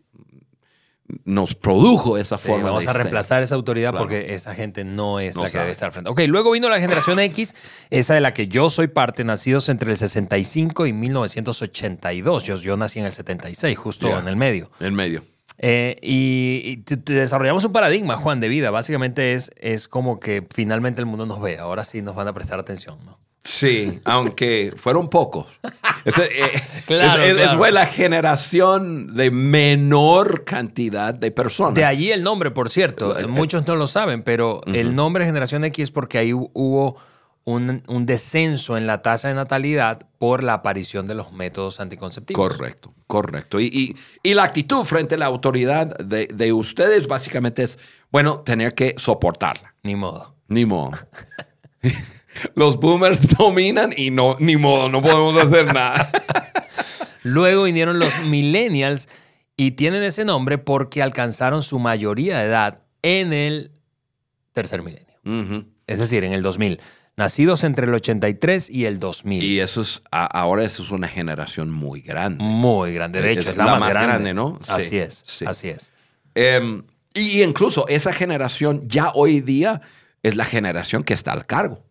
nos 1.23 1.55
produjo 1.55 2.17
esa 2.17 2.37
Sí, 2.37 2.47
forma 2.47 2.65
vamos 2.69 2.83
de 2.85 2.89
a 2.89 2.93
reemplazar 2.93 3.41
esa 3.43 3.55
autoridad 3.55 3.91
Claro. 3.91 4.05
porque 4.05 4.33
esa 4.33 4.53
gente 4.55 4.83
no 4.83 5.19
es 5.19 5.35
No 5.35 5.43
la 5.43 5.47
que 5.47 5.51
sabe. 5.53 5.63
debe 5.63 5.71
estar 5.71 5.87
al 5.87 5.91
frente. 5.93 6.09
Ok, 6.09 6.21
luego 6.27 6.51
vino 6.51 6.67
la 6.69 6.79
generación 6.79 7.19
X, 7.19 7.55
esa 7.89 8.13
de 8.13 8.21
la 8.21 8.33
que 8.33 8.47
yo 8.47 8.69
soy 8.69 8.87
parte, 8.87 9.23
nacidos 9.23 9.69
entre 9.69 9.91
el 9.91 9.97
65 9.97 10.85
y 10.85 10.93
1982. 10.93 12.43
Yo, 12.43 12.57
yo 12.57 12.75
nací 12.77 12.99
en 12.99 13.05
el 13.05 13.11
76, 13.13 13.77
justo 13.77 14.17
en 14.19 14.27
el 14.27 14.35
medio. 14.35 14.69
En 14.79 14.93
medio. 14.95 15.23
Eh, 15.59 15.97
y 16.03 16.61
y 16.65 16.77
te- 16.77 16.97
te 16.97 17.13
desarrollamos 17.13 17.63
un 17.65 17.71
paradigma, 17.71 18.17
Juan, 18.17 18.39
de 18.39 18.47
vida. 18.47 18.69
Básicamente 18.69 19.33
es, 19.33 19.49
es 19.57 19.87
como 19.87 20.19
que 20.19 20.45
finalmente 20.53 21.01
el 21.01 21.07
mundo 21.07 21.25
nos 21.25 21.41
ve. 21.41 21.57
Ahora 21.57 21.83
sí 21.83 22.01
nos 22.03 22.15
van 22.15 22.27
a 22.27 22.33
prestar 22.33 22.59
atención, 22.59 22.97
¿no? 23.05 23.17
Sí, 23.49 23.99
aunque 24.03 24.73
fueron 24.75 25.09
pocos. 25.09 25.45
Ese, 26.03 26.25
eh, 26.25 26.61
Claro, 26.85 27.23
es- 27.23 27.33
claro. 27.35 27.57
fue 27.57 27.71
la 27.71 27.85
generación 27.85 29.13
de 29.15 29.31
menor 29.31 30.43
cantidad 30.43 31.13
de 31.13 31.31
personas. 31.31 31.73
De 31.75 31.85
allí 31.85 32.11
el 32.11 32.23
nombre, 32.23 32.51
por 32.51 32.69
cierto. 32.69 33.17
Eh, 33.17 33.21
eh. 33.23 33.27
Muchos 33.27 33.65
no 33.65 33.75
lo 33.77 33.87
saben, 33.87 34.21
pero 34.23 34.61
el 34.65 34.93
nombre 34.95 35.25
Generación 35.25 35.63
X 35.63 35.83
es 35.83 35.91
porque 35.91 36.17
ahí 36.17 36.31
hu- 36.31 36.51
hubo 36.53 36.97
un, 37.45 37.83
un 37.87 38.05
descenso 38.05 38.75
en 38.75 38.85
la 38.85 39.01
tasa 39.01 39.29
de 39.29 39.33
natalidad 39.35 39.99
por 40.19 40.43
la 40.43 40.53
aparición 40.55 41.07
de 41.07 41.15
los 41.15 41.31
métodos 41.31 41.79
anticonceptivos. 41.79 42.49
Correcto, 42.49 42.93
correcto. 43.07 43.61
Y, 43.61 43.67
y- 43.67 43.95
y 44.29 44.33
la 44.33 44.43
actitud 44.43 44.83
frente 44.83 45.15
a 45.15 45.19
la 45.19 45.27
autoridad 45.27 45.97
de, 45.99 46.27
de 46.33 46.51
ustedes 46.51 47.07
básicamente 47.07 47.63
es, 47.63 47.79
bueno, 48.11 48.41
tener 48.41 48.73
que 48.75 48.93
soportarla. 48.97 49.73
Ni 49.83 49.95
modo. 49.95 50.35
Ni 50.49 50.65
modo. 50.65 50.91
Los 52.55 52.77
boomers 52.79 53.27
dominan 53.37 53.93
y 53.95 54.11
no, 54.11 54.35
ni 54.39 54.57
modo, 54.57 54.89
no 54.89 55.01
podemos 55.01 55.37
hacer 55.37 55.73
nada. 55.73 56.09
Luego 57.23 57.63
vinieron 57.63 57.99
los 57.99 58.19
millennials 58.19 59.09
y 59.55 59.71
tienen 59.71 60.03
ese 60.03 60.23
nombre 60.25 60.57
porque 60.57 61.01
alcanzaron 61.01 61.61
su 61.61 61.79
mayoría 61.79 62.39
de 62.39 62.45
edad 62.45 62.83
en 63.01 63.33
el 63.33 63.71
tercer 64.53 64.81
milenio. 64.83 65.65
Es 65.87 65.99
decir, 65.99 66.23
en 66.23 66.33
el 66.33 66.41
2000. 66.41 66.79
Nacidos 67.17 67.63
entre 67.63 67.87
el 67.87 67.93
83 67.95 68.69
y 68.69 68.85
el 68.85 68.99
2000. 68.99 69.43
Y 69.43 69.59
eso 69.59 69.81
es, 69.81 70.03
a- 70.11 70.25
ahora 70.25 70.63
eso 70.63 70.83
es 70.83 70.91
una 70.91 71.07
generación 71.07 71.71
muy 71.71 72.01
grande. 72.01 72.43
Muy 72.43 72.93
grande. 72.93 73.21
De 73.21 73.31
hecho, 73.31 73.39
Es 73.41 73.49
es, 73.49 73.57
la, 73.57 73.65
la 73.65 73.71
más, 73.71 73.79
más 73.81 73.89
grande. 73.89 74.07
grande, 74.11 74.33
¿no? 74.35 74.59
Sí, 74.63 74.71
Así 74.71 74.97
es. 74.99 75.23
sí. 75.25 75.45
Así 75.47 75.69
es. 75.69 75.91
Em, 76.35 76.83
y 77.15 77.41
incluso 77.41 77.87
esa 77.87 78.13
generación 78.13 78.83
ya 78.87 79.11
hoy 79.15 79.41
día 79.41 79.81
es 80.21 80.35
la 80.35 80.45
generación 80.45 81.03
que 81.03 81.15
está 81.15 81.31
al 81.31 81.47
cargo. 81.47 81.83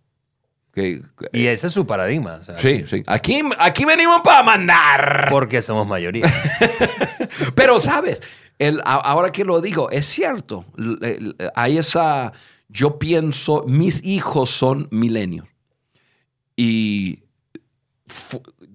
Que- 0.77 1.01
Y 1.33 1.47
ese 1.47 1.69
es 1.69 1.73
su 1.73 1.87
paradigma. 1.87 2.35
o 2.35 2.45
sea, 2.45 2.59
sí, 2.59 2.85
sí. 2.87 3.03
Aquí, 3.07 3.41
aquí 3.59 3.87
venimos 3.87 4.21
para 4.23 4.43
mandar. 4.43 5.29
Porque 5.31 5.63
somos 5.63 5.87
mayoría. 5.87 6.27
Pero, 7.55 7.81
¿sabes? 7.81 8.23
El- 8.59 8.83
ahora 8.85 9.33
que 9.33 9.43
lo 9.43 9.63
digo, 9.63 9.91
es 9.91 10.05
cierto. 10.05 10.67
El- 10.77 11.35
Hay 11.55 11.79
esa. 11.79 12.35
Yo 12.69 12.99
pienso, 12.99 13.65
mis 13.67 14.05
hijos 14.05 14.51
son 14.51 14.87
milenios. 14.91 15.47
Y 16.57 17.21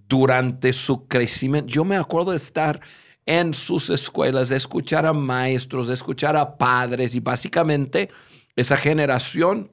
durante 0.07 0.73
su 0.73 1.07
crecimiento, 1.07 1.71
yo 1.71 1.85
me 1.85 1.97
acuerdo 1.97 2.31
de 2.31 2.37
estar 2.37 2.79
en 3.27 3.53
sus 3.53 3.91
escuelas, 3.91 4.49
de 4.49 4.57
escuchar 4.57 5.05
a 5.05 5.13
maestros, 5.13 5.87
de 5.87 5.93
escuchar 5.93 6.35
a 6.35 6.57
padres 6.57 7.13
y 7.13 7.19
básicamente 7.19 8.09
esa 8.55 8.75
generación 8.75 9.71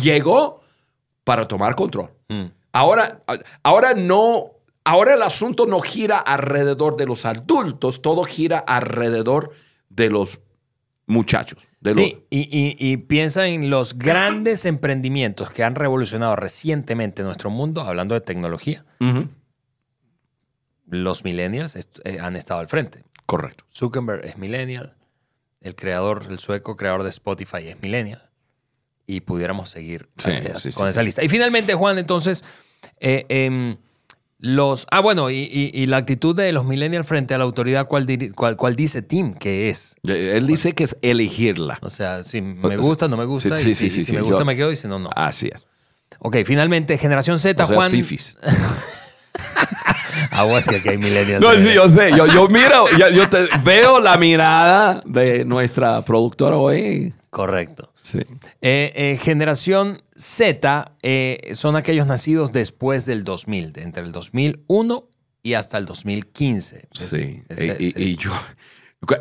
llegó 0.00 0.60
para 1.30 1.46
tomar 1.46 1.76
control. 1.76 2.10
Mm. 2.28 2.46
Ahora, 2.72 3.22
ahora 3.62 3.94
no, 3.94 4.50
ahora 4.82 5.14
el 5.14 5.22
asunto 5.22 5.64
no 5.66 5.80
gira 5.80 6.18
alrededor 6.18 6.96
de 6.96 7.06
los 7.06 7.24
adultos, 7.24 8.02
todo 8.02 8.24
gira 8.24 8.58
alrededor 8.58 9.52
de 9.88 10.10
los 10.10 10.40
muchachos. 11.06 11.62
De 11.80 11.92
Sí, 11.92 12.24
y, 12.30 12.40
y- 12.40 12.76
y 12.78 12.96
piensa 12.96 13.46
en 13.46 13.70
los 13.70 13.96
grandes 13.96 14.64
emprendimientos 14.66 15.50
que 15.50 15.62
han 15.62 15.76
revolucionado 15.76 16.34
recientemente 16.34 17.22
nuestro 17.22 17.48
mundo, 17.50 17.82
hablando 17.82 18.14
de 18.14 18.20
tecnología. 18.22 18.84
los- 20.86 21.22
millennials 21.24 21.76
est- 21.76 22.00
eh, 22.04 22.18
han 22.20 22.34
estado 22.34 22.58
al 22.60 22.66
frente. 22.68 23.04
Correcto. 23.26 23.64
Zuckerberg 23.72 24.24
es 24.24 24.36
millennial, 24.36 24.96
el 25.60 25.74
creador, 25.76 26.24
el 26.28 26.40
sueco 26.40 26.74
creador 26.74 27.04
de 27.04 27.10
Spotify 27.10 27.68
es 27.68 27.80
millennial. 27.80 28.29
Y 29.16 29.20
pudiéramos 29.20 29.68
seguir 29.70 30.08
Sí, 30.22 30.30
eh, 30.30 30.52
sí, 30.58 30.72
con 30.72 30.86
sí, 30.86 30.90
esa 30.90 31.02
lista. 31.02 31.24
Y 31.24 31.28
finalmente, 31.28 31.74
Juan, 31.74 31.98
entonces, 31.98 32.44
eh, 33.00 33.24
em, 33.28 33.76
los... 34.38 34.86
Ah, 34.90 35.00
bueno, 35.00 35.30
y, 35.30 35.36
y- 35.52 35.70
y 35.74 35.86
la 35.86 35.98
actitud 35.98 36.34
de 36.36 36.52
los 36.52 36.64
millennials 36.64 37.06
frente 37.06 37.34
a 37.34 37.38
la 37.38 37.44
autoridad, 37.44 37.86
¿cuál, 37.88 38.06
diri- 38.06 38.32
cuál- 38.34 38.56
cuál 38.56 38.76
dice 38.76 39.02
Tim 39.02 39.34
que 39.34 39.68
es? 39.68 39.96
Él 40.04 40.46
dice 40.46 40.72
que 40.72 40.84
es 40.84 40.96
elegirla. 41.02 41.78
O 41.82 41.90
sea, 41.90 42.22
si 42.24 42.40
me 42.40 42.76
gusta, 42.76 43.08
no 43.08 43.16
me 43.16 43.24
gusta. 43.24 43.56
sí, 43.56 43.70
y 43.70 43.74
si, 43.74 43.86
y 44.10 44.12
me 44.14 44.18
yo- 44.20 44.24
gusta, 44.26 44.44
me 44.44 44.56
quedo. 44.56 44.70
Y 44.72 44.76
si 44.76 44.86
no, 44.88 44.98
no. 44.98 45.10
Así 45.16 45.48
es. 45.52 45.60
Ok, 46.20 46.36
finalmente, 46.44 46.96
generación 46.98 47.38
Z, 47.38 47.62
O 47.62 47.66
sea, 47.66 47.76
Juan. 47.76 47.90
fifis. 47.90 48.34
Aguas 50.32 50.68
que 50.68 50.76
aquí 50.76 50.88
hay 50.88 50.98
millennials. 50.98 51.40
No, 51.42 51.52
sí, 51.54 51.72
yo 51.74 51.88
sé. 51.88 52.10
Yo, 52.16 52.26
yo 52.26 52.48
miro, 52.48 52.86
yo, 52.98 53.08
yo 53.10 53.28
te- 53.28 53.48
veo 53.62 54.00
la 54.00 54.16
mirada 54.16 55.02
de 55.04 55.44
nuestra 55.44 56.02
productora 56.04 56.56
hoy. 56.56 57.12
Correcto. 57.30 57.92
Sí. 58.02 58.18
Eh, 58.60 58.92
eh, 58.94 59.18
generación 59.22 60.02
Z 60.16 60.92
eh, 61.02 61.52
son 61.54 61.76
aquellos 61.76 62.06
nacidos 62.06 62.50
después 62.52 63.06
del 63.06 63.22
2000, 63.24 63.72
de 63.72 63.82
entre 63.82 64.02
el 64.02 64.10
2001 64.12 65.08
y 65.42 65.54
hasta 65.54 65.78
el 65.78 65.86
2015. 65.86 66.88
Es- 66.92 67.00
Sí. 67.08 67.42
ese- 67.48 67.76
y, 67.78 67.84
y- 67.84 67.88
ese- 67.88 68.02
y 68.02 68.16
yo. 68.16 68.32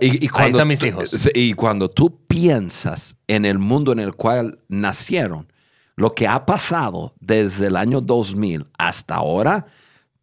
y- 0.02 0.26
y 0.26 0.28
cuando 0.28 0.50
están 0.50 0.68
mis 0.68 0.84
hijos. 0.84 1.30
Y 1.34 1.54
cuando 1.54 1.90
tú 1.90 2.26
piensas 2.28 3.16
en 3.28 3.46
el 3.46 3.60
mundo 3.60 3.92
en 3.92 4.00
el 4.00 4.14
cual 4.16 4.60
nacieron, 4.68 5.52
lo 5.96 6.14
que 6.16 6.28
ha 6.28 6.46
pasado 6.46 7.14
desde 7.20 7.68
el 7.68 7.76
año 7.76 8.02
2000 8.02 8.66
hasta 8.78 9.16
ahora, 9.16 9.68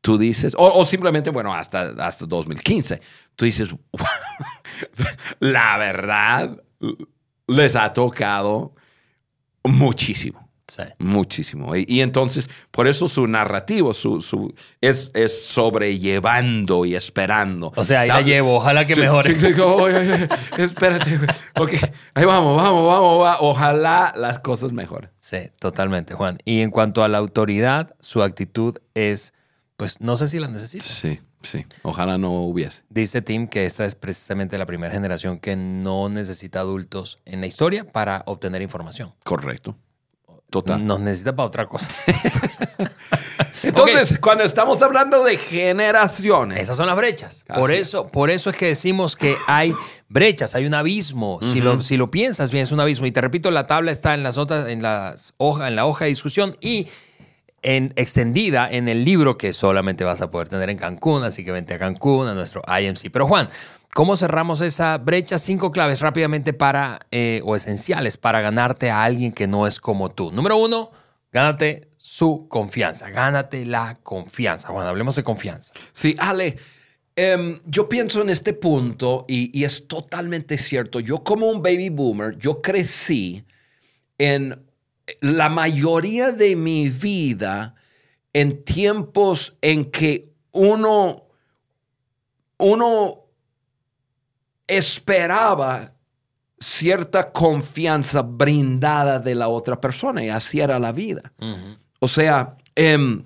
tú 0.00 0.18
dices, 0.18 0.54
o, 0.58 0.66
o 0.68 0.84
simplemente, 0.84 1.30
bueno, 1.30 1.54
hasta, 1.54 1.90
hasta 2.04 2.26
2015, 2.26 3.00
tú 3.36 3.44
dices, 3.44 3.74
la 5.40 5.76
verdad, 5.78 6.62
les 7.46 7.76
ha 7.76 7.92
tocado 7.92 8.74
muchísimo. 9.64 10.44
Sí. 10.68 10.82
Muchísimo. 10.98 11.76
Y, 11.76 11.84
y 11.88 12.00
entonces, 12.00 12.50
por 12.72 12.88
eso 12.88 13.06
su 13.06 13.28
narrativo 13.28 13.94
su, 13.94 14.20
su, 14.20 14.52
es, 14.80 15.12
es 15.14 15.46
sobrellevando 15.46 16.84
y 16.84 16.96
esperando. 16.96 17.72
O 17.76 17.84
sea, 17.84 18.00
ahí 18.00 18.08
la 18.08 18.20
llevo, 18.22 18.56
ojalá 18.56 18.84
que 18.84 18.94
Sí, 18.94 19.00
mejore. 19.00 19.38
sí, 19.38 19.60
oye, 19.60 20.28
espérate. 20.58 21.18
Ok, 21.60 21.70
ahí 22.14 22.24
vamos, 22.24 22.56
vamos, 22.60 22.84
vamos, 22.84 23.22
va. 23.22 23.36
Ojalá 23.40 24.12
las 24.16 24.40
cosas 24.40 24.72
mejoren. 24.72 25.10
Sí, 25.18 25.38
totalmente, 25.60 26.14
Juan. 26.14 26.38
Y 26.44 26.62
en 26.62 26.70
cuanto 26.72 27.04
a 27.04 27.08
la 27.08 27.18
autoridad, 27.18 27.94
su 28.00 28.24
actitud 28.24 28.76
es, 28.94 29.34
pues 29.76 30.00
no 30.00 30.16
sé 30.16 30.26
si 30.26 30.40
la 30.40 30.48
necesita. 30.48 30.84
Sí, 30.84 31.20
sí. 31.46 31.66
Ojalá 31.82 32.18
no 32.18 32.42
hubiese. 32.42 32.82
Dice 32.88 33.22
Tim 33.22 33.48
que 33.48 33.64
esta 33.64 33.84
es 33.84 33.94
precisamente 33.94 34.58
la 34.58 34.66
primera 34.66 34.92
generación 34.92 35.38
que 35.38 35.56
no 35.56 36.08
necesita 36.08 36.60
adultos 36.60 37.18
en 37.24 37.40
la 37.40 37.46
historia 37.46 37.90
para 37.90 38.22
obtener 38.26 38.62
información. 38.62 39.14
Correcto. 39.24 39.76
Total. 40.50 40.86
Nos 40.86 41.00
necesita 41.00 41.34
para 41.34 41.46
otra 41.48 41.66
cosa. 41.66 41.92
Entonces, 43.62 44.18
cuando 44.20 44.44
estamos 44.44 44.80
hablando 44.82 45.24
de 45.24 45.36
generaciones, 45.36 46.60
Esas 46.60 46.76
son 46.76 46.86
las 46.86 46.96
brechas. 46.96 47.44
Así 47.48 47.60
Por 47.60 47.72
es. 47.72 47.88
eso, 47.88 48.08
por 48.08 48.30
eso 48.30 48.50
es 48.50 48.56
que 48.56 48.66
decimos 48.66 49.16
que 49.16 49.36
hay 49.46 49.74
brechas, 50.08 50.54
hay 50.54 50.66
un 50.66 50.74
abismo. 50.74 51.40
si, 51.42 51.60
lo, 51.60 51.82
si 51.82 51.96
lo 51.96 52.10
piensas 52.10 52.50
bien, 52.50 52.62
es 52.62 52.72
un 52.72 52.80
abismo. 52.80 53.06
Y 53.06 53.12
te 53.12 53.20
repito, 53.20 53.50
la 53.50 53.66
tabla 53.66 53.90
está 53.90 54.14
en 54.14 54.22
las 54.22 54.38
otras, 54.38 54.68
en 54.68 54.82
las 54.82 55.34
hoja, 55.38 55.68
en 55.68 55.76
la 55.76 55.86
hoja 55.86 56.04
de 56.04 56.10
discusión 56.10 56.56
y 56.60 56.86
en, 57.66 57.92
extendida 57.96 58.70
en 58.70 58.88
el 58.88 59.04
libro 59.04 59.36
que 59.36 59.52
solamente 59.52 60.04
vas 60.04 60.20
a 60.20 60.30
poder 60.30 60.46
tener 60.46 60.70
en 60.70 60.78
Cancún. 60.78 61.24
Así 61.24 61.44
que 61.44 61.50
vente 61.50 61.74
a 61.74 61.78
Cancún, 61.78 62.28
a 62.28 62.34
nuestro 62.34 62.62
IMC. 62.66 63.10
Pero 63.12 63.26
Juan, 63.26 63.48
¿cómo 63.92 64.14
cerramos 64.14 64.60
esa 64.60 64.96
brecha? 64.98 65.36
Cinco 65.36 65.72
claves 65.72 66.00
rápidamente 66.00 66.52
para, 66.52 67.00
eh, 67.10 67.42
o 67.44 67.56
esenciales 67.56 68.16
para 68.18 68.40
ganarte 68.40 68.88
a 68.90 69.02
alguien 69.02 69.32
que 69.32 69.48
no 69.48 69.66
es 69.66 69.80
como 69.80 70.10
tú. 70.10 70.30
Número 70.30 70.56
uno, 70.56 70.92
gánate 71.32 71.88
su 71.96 72.46
confianza. 72.48 73.10
Gánate 73.10 73.66
la 73.66 73.98
confianza. 74.00 74.68
Juan, 74.68 74.86
hablemos 74.86 75.16
de 75.16 75.24
confianza. 75.24 75.74
Sí, 75.92 76.14
Ale, 76.20 76.56
em, 77.16 77.60
yo 77.64 77.88
pienso 77.88 78.22
en 78.22 78.30
este 78.30 78.52
punto 78.52 79.24
y, 79.26 79.58
y 79.58 79.64
es 79.64 79.88
totalmente 79.88 80.56
cierto. 80.56 81.00
Yo 81.00 81.24
como 81.24 81.50
un 81.50 81.60
baby 81.62 81.88
boomer, 81.88 82.38
yo 82.38 82.62
crecí 82.62 83.44
en 84.18 84.65
la 85.20 85.48
mayoría 85.48 86.32
de 86.32 86.56
mi 86.56 86.88
vida 86.88 87.74
en 88.32 88.64
tiempos 88.64 89.56
en 89.60 89.90
que 89.90 90.32
uno, 90.52 91.24
uno 92.58 93.20
esperaba 94.66 95.92
cierta 96.58 97.32
confianza 97.32 98.22
brindada 98.22 99.18
de 99.18 99.34
la 99.34 99.48
otra 99.48 99.80
persona 99.80 100.24
y 100.24 100.28
así 100.28 100.60
era 100.60 100.78
la 100.78 100.92
vida. 100.92 101.32
O 102.00 102.08
sea, 102.08 102.56
em, 102.74 103.24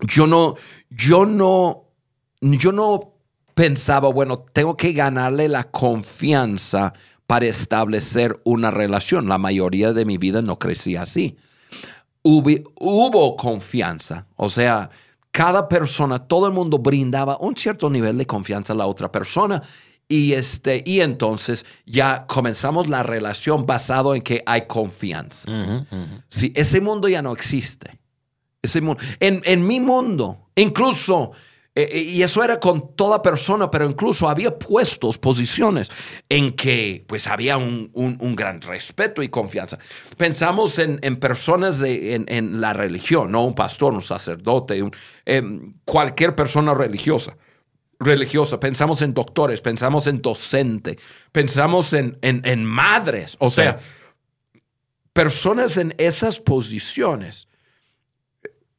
yo 0.00 0.26
no, 0.26 0.54
yo 0.90 1.24
no, 1.24 1.84
yo 2.40 2.72
no 2.72 3.14
pensaba, 3.54 4.08
bueno, 4.08 4.38
tengo 4.38 4.76
que 4.76 4.92
ganarle 4.92 5.48
la 5.48 5.64
confianza 5.64 6.92
para 7.26 7.46
establecer 7.46 8.40
una 8.44 8.70
relación. 8.70 9.28
La 9.28 9.38
mayoría 9.38 9.92
de 9.92 10.04
mi 10.04 10.18
vida 10.18 10.42
no 10.42 10.58
crecí 10.58 10.96
así. 10.96 11.36
Hubi- 12.22 12.64
hubo 12.80 13.36
confianza, 13.36 14.26
o 14.36 14.48
sea, 14.48 14.88
cada 15.30 15.68
persona, 15.68 16.20
todo 16.20 16.46
el 16.46 16.52
mundo 16.52 16.78
brindaba 16.78 17.36
un 17.38 17.56
cierto 17.56 17.90
nivel 17.90 18.16
de 18.18 18.26
confianza 18.26 18.72
a 18.72 18.76
la 18.76 18.86
otra 18.86 19.10
persona. 19.10 19.60
Y, 20.06 20.34
este, 20.34 20.82
y 20.86 21.00
entonces 21.00 21.64
ya 21.86 22.26
comenzamos 22.26 22.88
la 22.88 23.02
relación 23.02 23.64
basado 23.64 24.14
en 24.14 24.20
que 24.22 24.42
hay 24.44 24.66
confianza. 24.66 25.50
Sí, 26.28 26.52
ese 26.54 26.80
mundo 26.82 27.08
ya 27.08 27.22
no 27.22 27.32
existe. 27.32 27.98
Ese 28.62 28.80
mundo. 28.82 29.02
En, 29.18 29.40
en 29.44 29.66
mi 29.66 29.80
mundo, 29.80 30.50
incluso, 30.56 31.32
eh, 31.76 31.88
eh, 31.90 31.98
y 32.02 32.22
eso 32.22 32.44
era 32.44 32.60
con 32.60 32.94
toda 32.94 33.20
persona, 33.20 33.70
pero 33.70 33.84
incluso 33.88 34.28
había 34.28 34.56
puestos, 34.58 35.18
posiciones 35.18 35.90
en 36.28 36.52
que 36.52 37.04
pues 37.08 37.26
había 37.26 37.56
un, 37.56 37.90
un- 37.94 38.16
un 38.20 38.36
gran 38.36 38.60
respeto 38.60 39.22
y 39.22 39.28
confianza. 39.28 39.78
Pensamos 40.16 40.78
en, 40.78 41.00
en 41.02 41.16
personas 41.16 41.78
de, 41.80 42.14
en, 42.14 42.26
en 42.28 42.60
la 42.60 42.72
religión, 42.74 43.32
¿no? 43.32 43.44
Un 43.44 43.54
pastor, 43.56 43.92
un 43.92 44.02
sacerdote, 44.02 44.82
un, 44.82 44.92
em, 45.24 45.74
cualquier 45.84 46.34
persona 46.36 46.74
religiosa 46.74 47.36
religiosa, 48.00 48.58
pensamos 48.60 49.00
en 49.02 49.14
doctores, 49.14 49.60
pensamos 49.62 50.06
en 50.08 50.20
docente, 50.20 50.98
pensamos 51.32 51.92
en, 51.92 52.18
en- 52.22 52.42
en 52.44 52.64
madres, 52.64 53.36
o 53.38 53.46
Sí. 53.48 53.56
sea, 53.62 53.78
personas 55.12 55.76
en 55.76 55.94
esas 55.98 56.40
posiciones, 56.40 57.48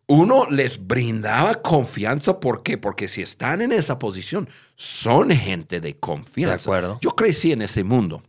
uno 0.08 0.48
les 0.50 0.86
brindaba 0.86 1.56
confianza. 1.56 2.40
¿Por 2.40 2.62
qué? 2.64 2.78
Porque 2.78 3.08
si 3.08 3.22
están 3.22 3.62
en 3.62 3.72
esa 3.72 3.98
posición, 3.98 4.48
son 4.76 5.32
gente 5.32 5.80
de 5.82 5.98
confianza. 5.98 6.56
De 6.70 6.78
acuerdo. 6.78 7.00
Yo 7.02 7.12
crecí 7.12 7.52
en 7.52 7.62
ese 7.64 7.84
mundo. 7.84 8.22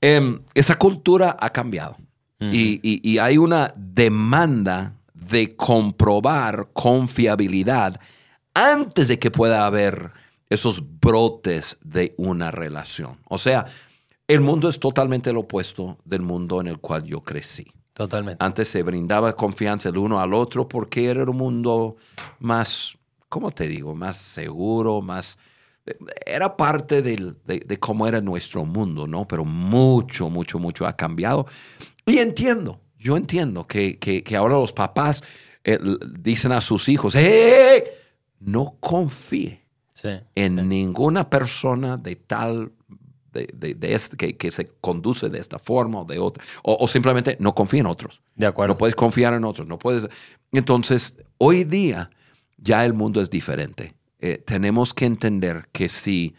Em, 0.00 0.40
esa 0.54 0.76
cultura 0.78 1.36
ha 1.38 1.48
cambiado 1.50 1.96
y, 2.42 2.80
y- 2.82 3.00
y 3.06 3.18
hay 3.18 3.36
una 3.36 3.74
demanda 3.76 4.94
de 5.12 5.54
comprobar 5.56 6.68
confiabilidad 6.72 8.00
antes 8.54 9.08
de 9.08 9.18
que 9.18 9.30
pueda 9.30 9.66
haber 9.66 10.12
esos 10.48 10.82
brotes 11.00 11.76
de 11.84 12.14
una 12.16 12.50
relación. 12.50 13.18
O 13.28 13.36
sea, 13.36 13.66
el 14.26 14.40
mundo 14.40 14.70
es 14.70 14.80
totalmente 14.80 15.34
lo 15.34 15.40
opuesto 15.40 15.98
del 16.06 16.22
mundo 16.22 16.62
en 16.62 16.68
el 16.68 16.78
cual 16.78 17.04
yo 17.04 17.20
crecí. 17.20 17.66
Totalmente. 18.00 18.42
Antes 18.42 18.68
se 18.68 18.82
brindaba 18.82 19.34
confianza 19.36 19.90
el 19.90 19.98
uno 19.98 20.20
al 20.20 20.32
otro 20.32 20.66
porque 20.66 21.04
era 21.04 21.24
un 21.24 21.36
mundo 21.36 21.96
más, 22.38 22.96
¿cómo 23.28 23.50
te 23.50 23.68
digo? 23.68 23.94
Más 23.94 24.16
seguro, 24.16 25.02
más... 25.02 25.36
Era 26.24 26.56
parte 26.56 27.02
del- 27.02 27.36
de, 27.44 27.60
de 27.60 27.76
cómo 27.78 28.06
era 28.06 28.22
nuestro 28.22 28.64
mundo, 28.64 29.06
¿no? 29.06 29.28
Pero 29.28 29.44
mucho, 29.44 30.30
mucho, 30.30 30.58
mucho 30.58 30.86
ha 30.86 30.96
cambiado. 30.96 31.44
Y 32.06 32.16
entiendo, 32.18 32.80
yo 32.98 33.18
entiendo 33.18 33.66
que, 33.66 33.98
que- 33.98 34.22
que 34.22 34.34
ahora 34.34 34.54
los 34.54 34.72
papás 34.72 35.22
eh, 35.64 35.78
dicen 36.20 36.52
a 36.52 36.62
sus 36.62 36.88
hijos, 36.88 37.14
¡eh! 37.14 37.84
No 38.38 38.76
confíe 38.80 39.60
Sí. 39.92 40.08
en 40.34 40.70
ninguna 40.70 41.28
persona 41.28 41.98
de 41.98 42.16
tal, 42.16 42.72
de, 43.32 43.48
de- 43.54 43.74
de 43.74 43.94
este- 43.94 44.16
que, 44.16 44.36
que 44.36 44.50
se 44.50 44.66
conduce 44.80 45.28
de 45.28 45.38
esta 45.38 45.58
forma 45.58 46.00
o 46.00 46.04
de 46.04 46.18
otra, 46.18 46.42
o, 46.62 46.76
o 46.80 46.86
simplemente 46.86 47.36
no 47.40 47.54
confía 47.54 47.80
en 47.80 47.86
otros. 47.86 48.20
De 48.34 48.46
acuerdo. 48.46 48.74
No 48.74 48.78
puedes 48.78 48.94
confiar 48.94 49.34
en 49.34 49.44
otros, 49.44 49.66
no 49.66 49.78
puedes. 49.78 50.06
Entonces, 50.52 51.14
hoy 51.38 51.64
día 51.64 52.10
ya 52.56 52.84
el 52.84 52.92
mundo 52.94 53.20
es 53.20 53.30
diferente. 53.30 53.94
Eh, 54.18 54.36
tenemos 54.44 54.92
que 54.92 55.06
entender 55.06 55.68
que 55.72 55.88
si, 55.88 56.34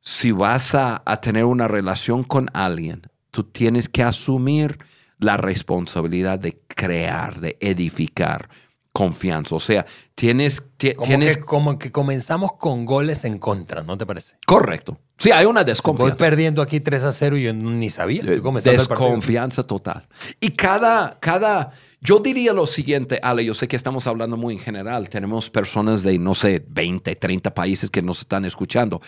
si 0.00 0.32
vas 0.32 0.74
a, 0.74 1.02
a 1.06 1.20
tener 1.20 1.44
una 1.44 1.68
relación 1.68 2.24
con 2.24 2.48
alguien, 2.52 3.02
tú 3.30 3.44
tienes 3.44 3.88
que 3.88 4.02
asumir 4.02 4.78
la 5.18 5.36
responsabilidad 5.36 6.38
de 6.38 6.58
crear, 6.66 7.40
de 7.40 7.56
edificar 7.60 8.48
confianza. 8.96 9.54
O 9.54 9.60
sea, 9.60 9.84
tienes, 10.14 10.62
ti- 10.76 10.94
Como, 10.94 11.06
tienes 11.08 11.36
que, 11.36 11.42
como 11.42 11.78
que 11.78 11.92
comenzamos 11.92 12.52
con 12.54 12.84
goles 12.86 13.24
en 13.24 13.38
contra, 13.38 13.82
¿no 13.82 13.96
te 13.98 14.06
parece? 14.06 14.36
Correcto. 14.46 14.98
Sí, 15.18 15.30
hay 15.30 15.46
una 15.46 15.60
Voy 15.62 15.66
desconfianza. 15.70 16.16
perdiendo 16.16 16.60
aquí 16.62 16.80
3 16.80 17.04
a 17.04 17.12
0 17.12 17.38
y 17.38 17.44
yo 17.44 17.52
ni 17.54 17.88
sabía. 17.90 18.22
Partido. 18.22 18.62
Desconfianza 18.70 19.62
total. 19.62 20.06
Y 20.40 20.50
cada, 20.50 21.18
cada, 21.20 21.70
yo 22.02 22.18
diría 22.18 22.52
lo 22.52 22.66
siguiente, 22.66 23.18
Ale, 23.22 23.42
yo 23.44 23.54
sé 23.54 23.66
que 23.66 23.76
estamos 23.76 24.06
hablando 24.06 24.36
muy 24.36 24.54
en 24.54 24.60
general, 24.60 25.08
tenemos 25.08 25.48
personas 25.48 26.02
de, 26.02 26.18
no 26.18 26.34
sé, 26.34 26.62
20, 26.68 27.16
30 27.16 27.54
países 27.54 27.90
que 27.90 28.02
nos 28.02 28.20
están 28.20 28.44
escuchando. 28.44 29.00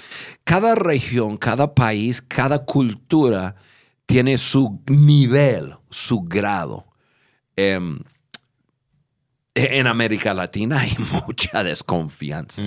Cada 0.44 0.74
región, 0.74 1.37
cada 1.37 1.74
país, 1.74 2.22
cada 2.22 2.64
cultura 2.64 3.55
tiene 4.07 4.38
su 4.38 4.81
nivel, 4.87 5.74
su 5.90 6.22
grado. 6.22 6.87
Em, 7.55 7.98
en 9.59 9.87
América 9.87 10.35
Latina 10.35 10.81
hay 10.81 10.94
mucha 11.27 11.62
desconfianza 11.64 12.62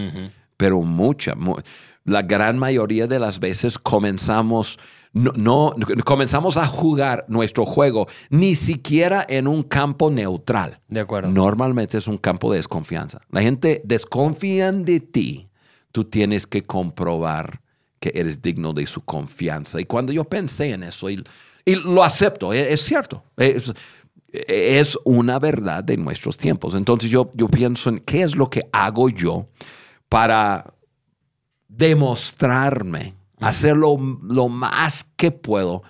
pero 0.57 0.81
mucha. 0.81 1.33
mu- 1.35 1.57
la 2.03 2.21
gran 2.23 2.57
mayoría 2.57 3.05
de 3.07 3.19
las 3.19 3.39
veces 3.39 3.77
comenzamos, 3.79 4.77
no, 5.13 5.31
no- 5.35 5.73
comenzamos 6.05 6.57
a 6.57 6.65
jugar 6.67 7.25
nuestro 7.27 7.65
juego 7.65 8.07
ni 8.29 8.55
siquiera 8.55 9.25
en 9.27 9.47
un 9.47 9.63
campo 9.63 10.09
neutral. 10.11 10.79
De 10.87 10.99
acuerdo. 10.99 11.29
Normalmente 11.31 11.97
es 11.97 12.07
un 12.07 12.17
campo 12.17 12.51
de 12.51 12.57
desconfianza. 12.57 13.21
La 13.31 13.41
gente 13.41 13.81
desconfía 13.85 14.71
de 14.71 14.99
ti. 14.99 15.47
Tú 15.91 16.03
tienes 16.05 16.45
que 16.47 16.63
comprobar 16.63 17.61
que 17.99 18.11
eres 18.15 18.41
digno 18.41 18.73
de 18.73 18.85
su 18.87 19.01
confianza. 19.01 19.79
Y 19.81 19.85
cuando 19.85 20.11
yo 20.13 20.23
pensé 20.23 20.71
en 20.71 20.83
eso, 20.83 21.09
y, 21.09 21.23
y 21.65 21.75
lo 21.75 22.03
acepto, 22.03 22.51
es, 22.53 22.67
es 22.71 22.81
cierto. 22.81 23.23
Es- 23.37 23.73
es 24.31 24.97
una 25.03 25.39
verdad 25.39 25.83
de 25.83 25.97
nuestros 25.97 26.37
tiempos. 26.37 26.75
Entonces 26.75 27.09
yo, 27.09 27.31
yo 27.33 27.47
pienso 27.47 27.89
en 27.89 27.99
qué 27.99 28.23
es 28.23 28.35
lo 28.35 28.49
que 28.49 28.61
hago 28.71 29.09
yo 29.09 29.47
para 30.07 30.73
demostrarme, 31.67 33.15
hacerlo 33.39 33.97
lo 34.21 34.49
más 34.49 35.05
que 35.15 35.31
puedo 35.31 35.83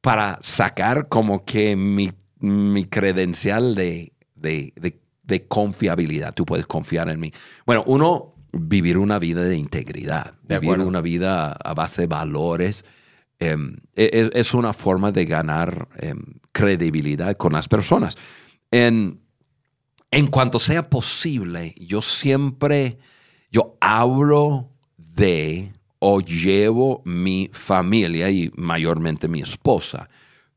para 0.00 0.38
sacar 0.40 1.08
como 1.08 1.44
que 1.44 1.74
mi, 1.74 2.10
credencial 2.84 3.74
de, 3.74 4.12
de, 4.36 5.46
confiabilidad. 5.48 6.34
Tú 6.34 6.44
puedes 6.44 6.66
confiar 6.66 7.08
en 7.08 7.18
mí. 7.18 7.32
Bueno, 7.64 7.82
uno, 7.86 8.34
vivir 8.52 8.98
una 8.98 9.18
vida 9.18 9.42
de 9.42 9.56
integridad, 9.56 10.34
vivir 10.42 10.78
una 10.78 11.00
vida 11.00 11.52
a 11.52 11.74
base 11.74 12.02
de 12.02 12.06
valores. 12.06 12.84
Em, 13.38 13.76
e, 13.94 14.04
e, 14.12 14.30
es, 14.38 14.54
una 14.54 14.72
forma 14.72 15.12
de 15.12 15.26
ganar 15.26 15.88
em, 15.98 16.22
credibilidad 16.56 17.36
con 17.36 17.52
las 17.52 17.68
personas. 17.68 18.16
En, 18.70 19.20
en 20.10 20.26
cuanto 20.28 20.58
sea 20.58 20.88
posible, 20.88 21.74
yo 21.76 22.00
siempre, 22.00 22.96
yo 23.52 23.76
hablo 23.78 24.70
de 24.96 25.74
o 25.98 26.20
llevo 26.20 27.02
mi 27.04 27.50
familia 27.52 28.30
y 28.30 28.50
mayormente 28.56 29.28
mi 29.28 29.42
esposa. 29.42 30.08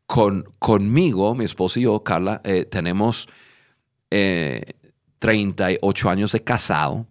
Con, 0.05 0.45
conmigo, 0.57 1.35
mi 1.35 1.43
esposa 1.43 1.81
y 1.81 1.83
yo, 1.83 2.01
Carla, 2.01 2.39
eh, 2.45 2.63
tenemos 2.63 3.27
38 4.07 6.07
eh, 6.07 6.11
años 6.11 6.31
de 6.31 6.43
casado 6.45 7.07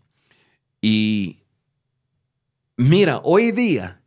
y 0.80 1.40
mira, 2.78 3.20
hoy 3.22 3.52
día 3.52 4.00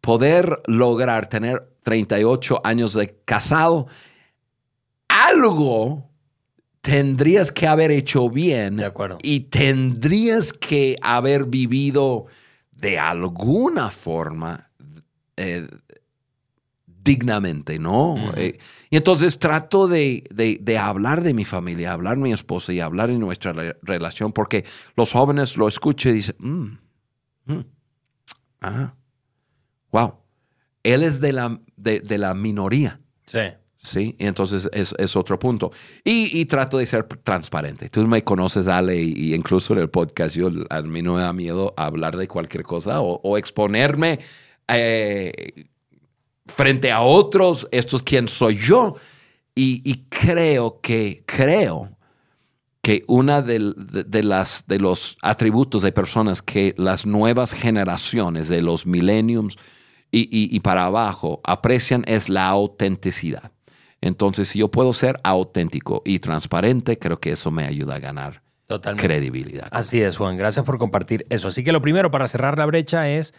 poder 0.00 0.62
lograr 0.68 1.28
tener 1.28 1.68
38 1.82 2.60
años 2.62 2.92
de 2.92 3.18
casado, 3.24 3.88
algo 5.26 6.08
tendrías 6.80 7.52
que 7.52 7.66
haber 7.66 7.90
hecho 7.90 8.30
bien. 8.30 8.76
De 8.76 8.84
acuerdo. 8.84 9.18
Y 9.22 9.40
tendrías 9.40 10.52
que 10.52 10.96
haber 11.02 11.44
vivido 11.44 12.26
de 12.72 12.98
alguna 12.98 13.90
forma 13.90 14.70
eh, 15.36 15.66
dignamente, 16.86 17.78
¿no? 17.78 18.32
Eh, 18.36 18.58
y 18.90 18.96
entonces 18.96 19.38
trato 19.38 19.88
de, 19.88 20.24
hablar 20.80 21.22
de 21.22 21.34
mi 21.34 21.44
familia, 21.44 21.92
hablar 21.92 22.16
de 22.16 22.22
mi 22.22 22.32
esposa 22.32 22.72
y 22.72 22.80
hablar 22.80 23.08
de 23.08 23.18
nuestra 23.18 23.52
relación, 23.82 24.32
porque 24.32 24.64
los 24.96 25.12
jóvenes 25.12 25.56
lo 25.56 25.68
escuchan 25.68 26.12
y 26.12 26.16
dicen, 26.16 26.36
mm, 26.38 27.52
mm, 27.52 27.64
ah, 28.60 28.94
wow, 29.90 30.14
él 30.82 31.02
es 31.02 31.20
de 31.20 31.32
la, 31.32 31.60
de 31.76 32.18
la 32.18 32.34
minoría. 32.34 33.00
Sí. 33.26 33.40
¿Sí? 33.78 34.16
Y 34.18 34.26
entonces 34.26 34.68
es, 34.72 35.16
otro 35.16 35.38
punto. 35.38 35.72
Y, 36.04 36.44
trato 36.46 36.78
de 36.78 36.86
ser 36.86 37.04
transparente. 37.04 37.88
Tú 37.88 38.06
me 38.06 38.22
conoces, 38.22 38.68
Ale, 38.68 39.00
y, 39.00 39.34
incluso 39.34 39.72
en 39.72 39.80
el 39.80 39.90
podcast 39.90 40.36
yo 40.36 40.50
a 40.70 40.82
mí 40.82 41.02
no 41.02 41.14
me 41.14 41.22
da 41.22 41.32
miedo 41.32 41.74
hablar 41.76 42.16
de 42.16 42.28
cualquier 42.28 42.64
cosa 42.64 43.00
o, 43.00 43.38
exponerme 43.38 44.18
eh, 44.68 45.66
frente 46.46 46.90
a 46.90 47.02
otros. 47.02 47.68
Esto 47.70 47.96
es 47.96 48.02
quién 48.02 48.28
soy 48.28 48.56
yo. 48.56 48.96
Y, 49.54 50.04
creo 50.08 50.80
que, 50.80 51.24
creo 51.26 51.90
que 52.80 53.02
una 53.08 53.42
de, 53.42 53.58
las, 54.22 54.64
de 54.68 54.78
los 54.78 55.18
atributos 55.20 55.82
de 55.82 55.90
personas 55.90 56.42
que 56.42 56.72
las 56.76 57.06
nuevas 57.06 57.52
generaciones 57.52 58.48
de 58.48 58.62
los 58.62 58.86
millenniums 58.86 59.56
y 60.10 60.60
para 60.60 60.86
abajo 60.86 61.40
aprecian 61.44 62.04
es 62.06 62.28
la 62.28 62.46
autenticidad. 62.46 63.52
Entonces, 64.00 64.48
si 64.48 64.60
yo 64.60 64.68
puedo 64.68 64.92
ser 64.92 65.20
auténtico 65.24 66.02
y 66.04 66.20
transparente, 66.20 66.98
creo 66.98 67.18
que 67.18 67.32
eso 67.32 67.50
me 67.50 67.64
ayuda 67.64 67.96
a 67.96 67.98
ganar 67.98 68.42
credibilidad. 68.96 69.68
Así 69.70 70.02
es, 70.02 70.16
Juan. 70.16 70.36
Gracias 70.36 70.64
por 70.64 70.78
compartir 70.78 71.26
eso. 71.30 71.48
Así 71.48 71.64
que 71.64 71.72
lo 71.72 71.80
primero 71.80 72.10
para 72.10 72.28
cerrar 72.28 72.58
la 72.58 72.66
brecha 72.66 73.08
es 73.08 73.34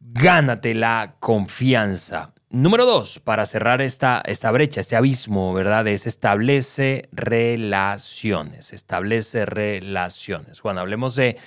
gánate 0.00 0.74
la 0.74 1.16
confianza. 1.20 2.32
Número 2.48 2.84
dos, 2.84 3.18
para 3.18 3.46
cerrar 3.46 3.80
esta, 3.80 4.22
esta 4.26 4.50
brecha, 4.50 4.80
este 4.80 4.96
abismo, 4.96 5.54
¿verdad? 5.54 5.86
Es 5.86 6.06
establece 6.06 7.08
relaciones. 7.12 8.72
Establece 8.72 9.46
relaciones. 9.46 10.60
Juan, 10.60 10.78
hablemos 10.78 11.14
de 11.14 11.38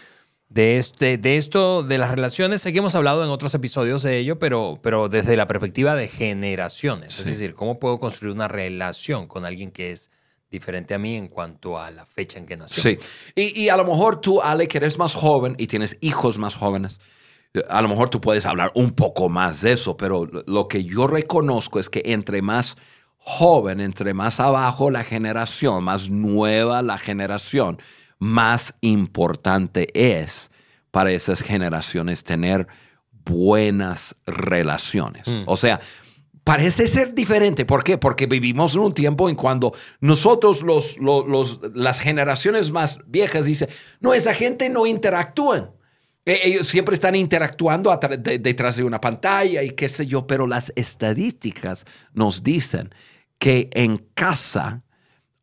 de, 0.49 0.77
este, 0.77 1.17
de 1.17 1.38
esto, 1.38 1.84
de 1.84 1.97
las 1.97 2.12
relaciones, 2.12 2.62
sé 2.62 2.71
que 2.71 2.79
hemos 2.79 2.95
hablado 2.95 3.23
en 3.23 3.29
otros 3.29 3.53
episodios 3.53 4.03
de 4.03 4.17
ello, 4.17 4.39
pero, 4.39 4.79
pero 4.81 5.10
desde 5.10 5.36
la 5.36 5.47
perspectiva 5.47 5.95
de 5.95 6.08
generaciones. 6.08 7.19
Es 7.19 7.25
decir, 7.25 7.55
¿cómo 7.55 7.79
puedo 7.79 7.99
construir 7.99 8.34
una 8.34 8.47
relación 8.47 9.27
con 9.27 9.45
alguien 9.45 9.71
que 9.71 9.91
es 9.91 10.12
diferente 10.49 10.93
a 10.93 10.99
mí 10.99 11.15
en 11.15 11.27
cuanto 11.27 11.79
a 11.79 11.91
la 11.91 12.05
fecha 12.05 12.39
en 12.39 12.45
que 12.45 12.58
nació? 12.58 12.84
Sí. 12.84 12.97
Y, 13.36 13.63
y 13.63 13.69
a 13.69 13.77
lo 13.77 13.86
mejor 13.86 14.21
tú, 14.21 14.41
Ale, 14.41 14.67
que 14.67 14.77
eres 14.77 14.97
más 14.97 15.13
joven 15.13 15.55
y 15.58 15.67
tienes 15.67 15.97
hijos 16.01 16.38
más 16.38 16.55
jóvenes, 16.55 17.01
a 17.69 17.81
lo 17.81 17.88
mejor 17.88 18.10
tú 18.10 18.21
puedes 18.21 18.45
hablar 18.45 18.71
un 18.75 18.91
poco 18.91 19.29
más 19.29 19.62
de 19.62 19.73
eso, 19.73 19.95
pero 19.97 20.25
lo 20.25 20.67
que 20.67 20.84
yo 20.84 21.08
reconozco 21.08 21.79
es 21.79 21.89
que 21.89 22.01
entre 22.05 22.41
más 22.41 22.75
joven, 23.17 23.79
entre 23.79 24.13
más 24.13 24.39
abajo 24.39 24.91
la 24.91 25.03
generación, 25.03 25.84
más 25.84 26.10
nueva 26.10 26.81
la 26.81 26.97
generación, 26.97 27.79
más 28.19 28.73
importante 28.82 29.89
es 29.93 30.49
para 30.91 31.12
esas 31.12 31.41
generaciones 31.41 32.23
tener 32.23 32.67
buenas 33.25 34.15
relaciones. 34.25 35.28
Mm. 35.28 35.43
O 35.47 35.58
sea, 35.58 35.80
parece 36.45 36.88
ser 36.88 37.13
diferente. 37.13 37.65
¿Por 37.65 37.84
qué? 37.84 37.97
Porque 37.97 38.28
vivimos 38.28 38.75
en 38.75 38.82
un 38.82 38.93
tiempo 38.93 39.28
en 39.28 39.36
cuando 39.36 39.73
nosotros, 39.99 40.62
los, 40.62 40.97
las 41.73 41.99
generaciones 41.99 42.71
más 42.71 42.99
viejas, 43.08 43.45
dicen, 43.45 43.67
no, 43.99 44.13
esa 44.13 44.34
gente 44.34 44.69
no 44.69 44.86
interactúa. 44.86 45.73
E, 46.23 46.39
ellos 46.43 46.67
siempre 46.67 46.93
están 46.93 47.15
interactuando 47.15 47.99
detrás 48.21 48.78
de 48.78 48.84
una 48.84 49.01
pantalla 49.01 49.63
y 49.63 49.71
qué 49.71 49.89
sé 49.89 50.06
yo, 50.06 50.28
pero 50.28 50.47
las 50.47 50.71
estadísticas 50.75 51.86
nos 52.13 52.43
dicen 52.43 52.93
que 53.39 53.69
en 53.73 53.97
casa 54.13 54.84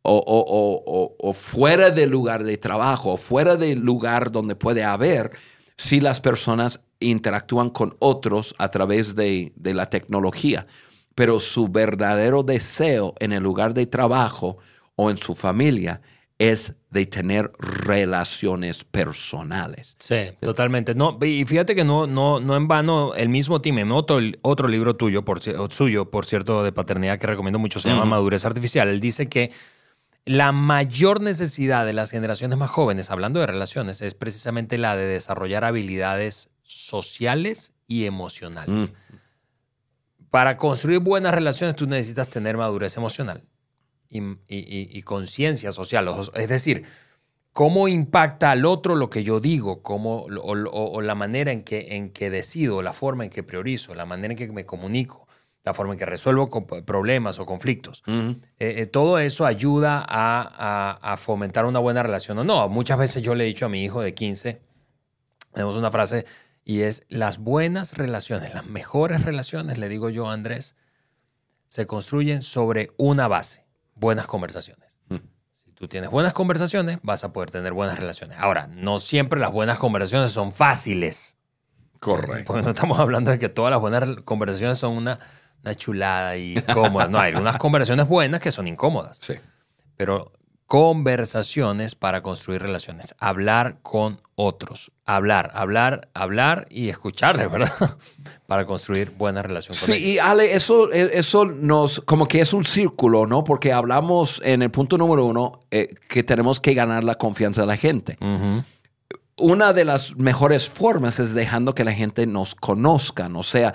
o, 0.03 1.33
fuera 1.33 1.89
del 1.89 2.09
lugar 2.09 2.43
de 2.43 2.57
trabajo, 2.57 3.13
o 3.13 3.17
fuera 3.17 3.55
del 3.55 3.79
lugar 3.79 4.31
donde 4.31 4.55
puede 4.55 4.83
haber, 4.83 5.31
si 5.77 5.99
las 5.99 6.21
personas 6.21 6.81
interactúan 6.99 7.69
con 7.69 7.95
otros 7.99 8.53
a 8.57 8.69
través 8.69 9.15
de, 9.15 9.53
la 9.61 9.89
tecnología. 9.89 10.67
Pero 11.15 11.39
su 11.39 11.67
verdadero 11.67 12.43
deseo 12.43 13.13
en 13.19 13.33
el 13.33 13.43
lugar 13.43 13.73
de 13.73 13.85
trabajo 13.85 14.57
o 14.95 15.09
en 15.09 15.17
su 15.17 15.35
familia 15.35 16.01
es 16.39 16.73
de 16.89 17.05
tener 17.05 17.51
relaciones 17.59 18.83
personales. 18.83 19.95
Sí, 19.99 20.15
totalmente. 20.41 20.95
No, 20.95 21.17
y 21.21 21.45
fíjate 21.45 21.75
que 21.75 21.83
no, 21.83 22.07
no, 22.07 22.39
no 22.39 22.55
en 22.55 22.67
vano 22.67 23.13
el 23.15 23.29
mismo 23.29 23.61
Tim, 23.61 23.91
otro, 23.91 24.19
otro 24.41 24.67
libro 24.67 24.95
tuyo, 24.95 25.23
por, 25.23 25.41
suyo, 25.71 26.09
por 26.09 26.25
cierto, 26.25 26.63
de 26.63 26.71
paternidad 26.71 27.19
que 27.19 27.27
recomiendo 27.27 27.59
mucho, 27.59 27.79
se 27.79 27.89
llama 27.89 28.05
Madurez 28.05 28.45
Artificial. 28.45 28.89
Él 28.89 28.99
dice 28.99 29.29
que 29.29 29.51
la 30.25 30.51
mayor 30.51 31.21
necesidad 31.21 31.85
de 31.85 31.93
las 31.93 32.11
generaciones 32.11 32.57
más 32.57 32.69
jóvenes, 32.69 33.11
hablando 33.11 33.39
de 33.39 33.47
relaciones, 33.47 34.01
es 34.01 34.13
precisamente 34.13 34.77
la 34.77 34.95
de 34.95 35.05
desarrollar 35.05 35.65
habilidades 35.65 36.49
sociales 36.63 37.73
y 37.87 38.05
emocionales. 38.05 38.91
Mm. 38.91 39.15
Para 40.29 40.57
construir 40.57 40.99
buenas 40.99 41.33
relaciones 41.35 41.75
tú 41.75 41.87
necesitas 41.87 42.29
tener 42.29 42.57
madurez 42.57 42.97
emocional 42.97 43.43
y, 44.09 45.01
conciencia 45.03 45.71
social. 45.71 46.09
Es 46.35 46.47
decir, 46.47 46.85
cómo 47.51 47.87
impacta 47.87 48.51
al 48.51 48.65
otro 48.65 48.95
lo 48.95 49.09
que 49.09 49.23
yo 49.23 49.39
digo, 49.39 49.83
cómo, 49.83 50.25
o, 50.25 51.01
la 51.01 51.15
manera 51.15 51.51
en 51.51 51.63
que, 51.63 51.97
en 51.97 52.11
que 52.11 52.29
decido, 52.29 52.81
la 52.81 52.93
forma 52.93 53.25
en 53.25 53.29
que 53.29 53.43
priorizo, 53.43 53.93
la 53.93 54.05
manera 54.05 54.33
en 54.33 54.37
que 54.37 54.51
me 54.51 54.65
comunico 54.65 55.22
la 55.63 55.73
forma 55.73 55.93
en 55.93 55.99
que 55.99 56.05
resuelvo 56.05 56.49
problemas 56.85 57.39
o 57.39 57.45
conflictos. 57.45 58.03
Eh, 58.07 58.35
eh, 58.59 58.85
todo 58.85 59.17
eso 59.19 59.45
ayuda 59.45 60.05
a, 60.07 61.17
fomentar 61.17 61.65
una 61.65 61.79
buena 61.79 62.03
relación 62.03 62.37
o 62.39 62.43
no. 62.43 62.67
Muchas 62.67 62.97
veces 62.97 63.21
yo 63.21 63.33
le 63.33 63.45
he 63.45 63.47
dicho 63.47 63.65
a 63.65 63.69
mi 63.69 63.83
hijo 63.83 64.01
de 64.01 64.13
15, 64.13 64.61
tenemos 65.53 65.75
una 65.77 65.89
frase 65.89 66.25
y 66.65 66.81
es 66.81 67.03
las 67.07 67.37
buenas 67.37 67.97
relaciones, 67.97 68.53
las 68.53 68.65
mejores 68.65 69.23
relaciones, 69.23 69.77
le 69.77 69.87
digo 69.87 70.09
yo 70.09 70.29
a 70.29 70.33
Andrés, 70.33 70.75
se 71.69 71.87
construyen 71.87 72.41
sobre 72.41 72.91
una 72.97 73.27
base, 73.27 73.65
buenas 73.95 74.27
conversaciones. 74.27 74.97
Si 75.55 75.71
tú 75.71 75.87
tienes 75.87 76.09
buenas 76.09 76.33
conversaciones, 76.33 76.99
vas 77.03 77.23
a 77.23 77.31
poder 77.31 77.51
tener 77.51 77.71
buenas 77.71 77.97
relaciones. 77.97 78.37
Ahora, 78.37 78.67
no 78.67 78.99
siempre 78.99 79.39
las 79.39 79.51
buenas 79.51 79.79
conversaciones 79.79 80.31
son 80.31 80.51
fáciles. 80.51 81.37
Correcto. 81.99 82.43
Porque 82.47 82.63
no 82.63 82.69
estamos 82.69 82.99
hablando 82.99 83.31
de 83.31 83.39
que 83.39 83.47
todas 83.47 83.71
las 83.71 83.79
buenas 83.79 84.17
conversaciones 84.25 84.77
son 84.77 84.93
una 84.93 85.19
una 85.63 85.75
chulada 85.75 86.37
y 86.37 86.55
cómoda. 86.73 87.07
No, 87.07 87.19
hay 87.19 87.33
unas 87.35 87.57
conversaciones 87.57 88.07
buenas 88.07 88.41
que 88.41 88.51
son 88.51 88.67
incómodas. 88.67 89.19
Sí. 89.21 89.33
Pero 89.95 90.31
conversaciones 90.65 91.93
para 91.95 92.21
construir 92.21 92.61
relaciones. 92.61 93.15
Hablar 93.19 93.77
con 93.81 94.19
otros. 94.35 94.91
Hablar, 95.05 95.51
hablar, 95.53 96.09
hablar 96.13 96.65
y 96.69 96.89
escuchar, 96.89 97.37
de 97.37 97.47
verdad, 97.47 97.71
para 98.47 98.65
construir 98.65 99.11
buena 99.11 99.41
relación 99.43 99.77
con 99.77 99.85
Sí, 99.85 99.91
ellos. 99.93 100.07
y 100.07 100.19
Ale, 100.19 100.53
eso, 100.55 100.91
eh, 100.91 101.11
eso 101.13 101.45
nos, 101.45 101.99
como 102.01 102.27
que 102.27 102.41
es 102.41 102.53
un 102.53 102.63
círculo, 102.63 103.27
¿no? 103.27 103.43
Porque 103.43 103.71
hablamos 103.71 104.41
en 104.43 104.61
el 104.63 104.71
punto 104.71 104.97
número 104.97 105.25
uno 105.25 105.61
eh, 105.69 105.93
que 106.09 106.23
tenemos 106.23 106.59
que 106.59 106.73
ganar 106.73 107.03
la 107.03 107.15
confianza 107.15 107.61
de 107.61 107.67
la 107.67 107.77
gente. 107.77 108.17
Una 109.37 109.73
de 109.73 109.85
las 109.85 110.15
mejores 110.15 110.69
formas 110.69 111.19
es 111.19 111.33
dejando 111.33 111.73
que 111.75 111.83
la 111.83 111.93
gente 111.93 112.25
nos 112.25 112.55
conozcan, 112.55 113.35
o 113.35 113.43
sea, 113.43 113.73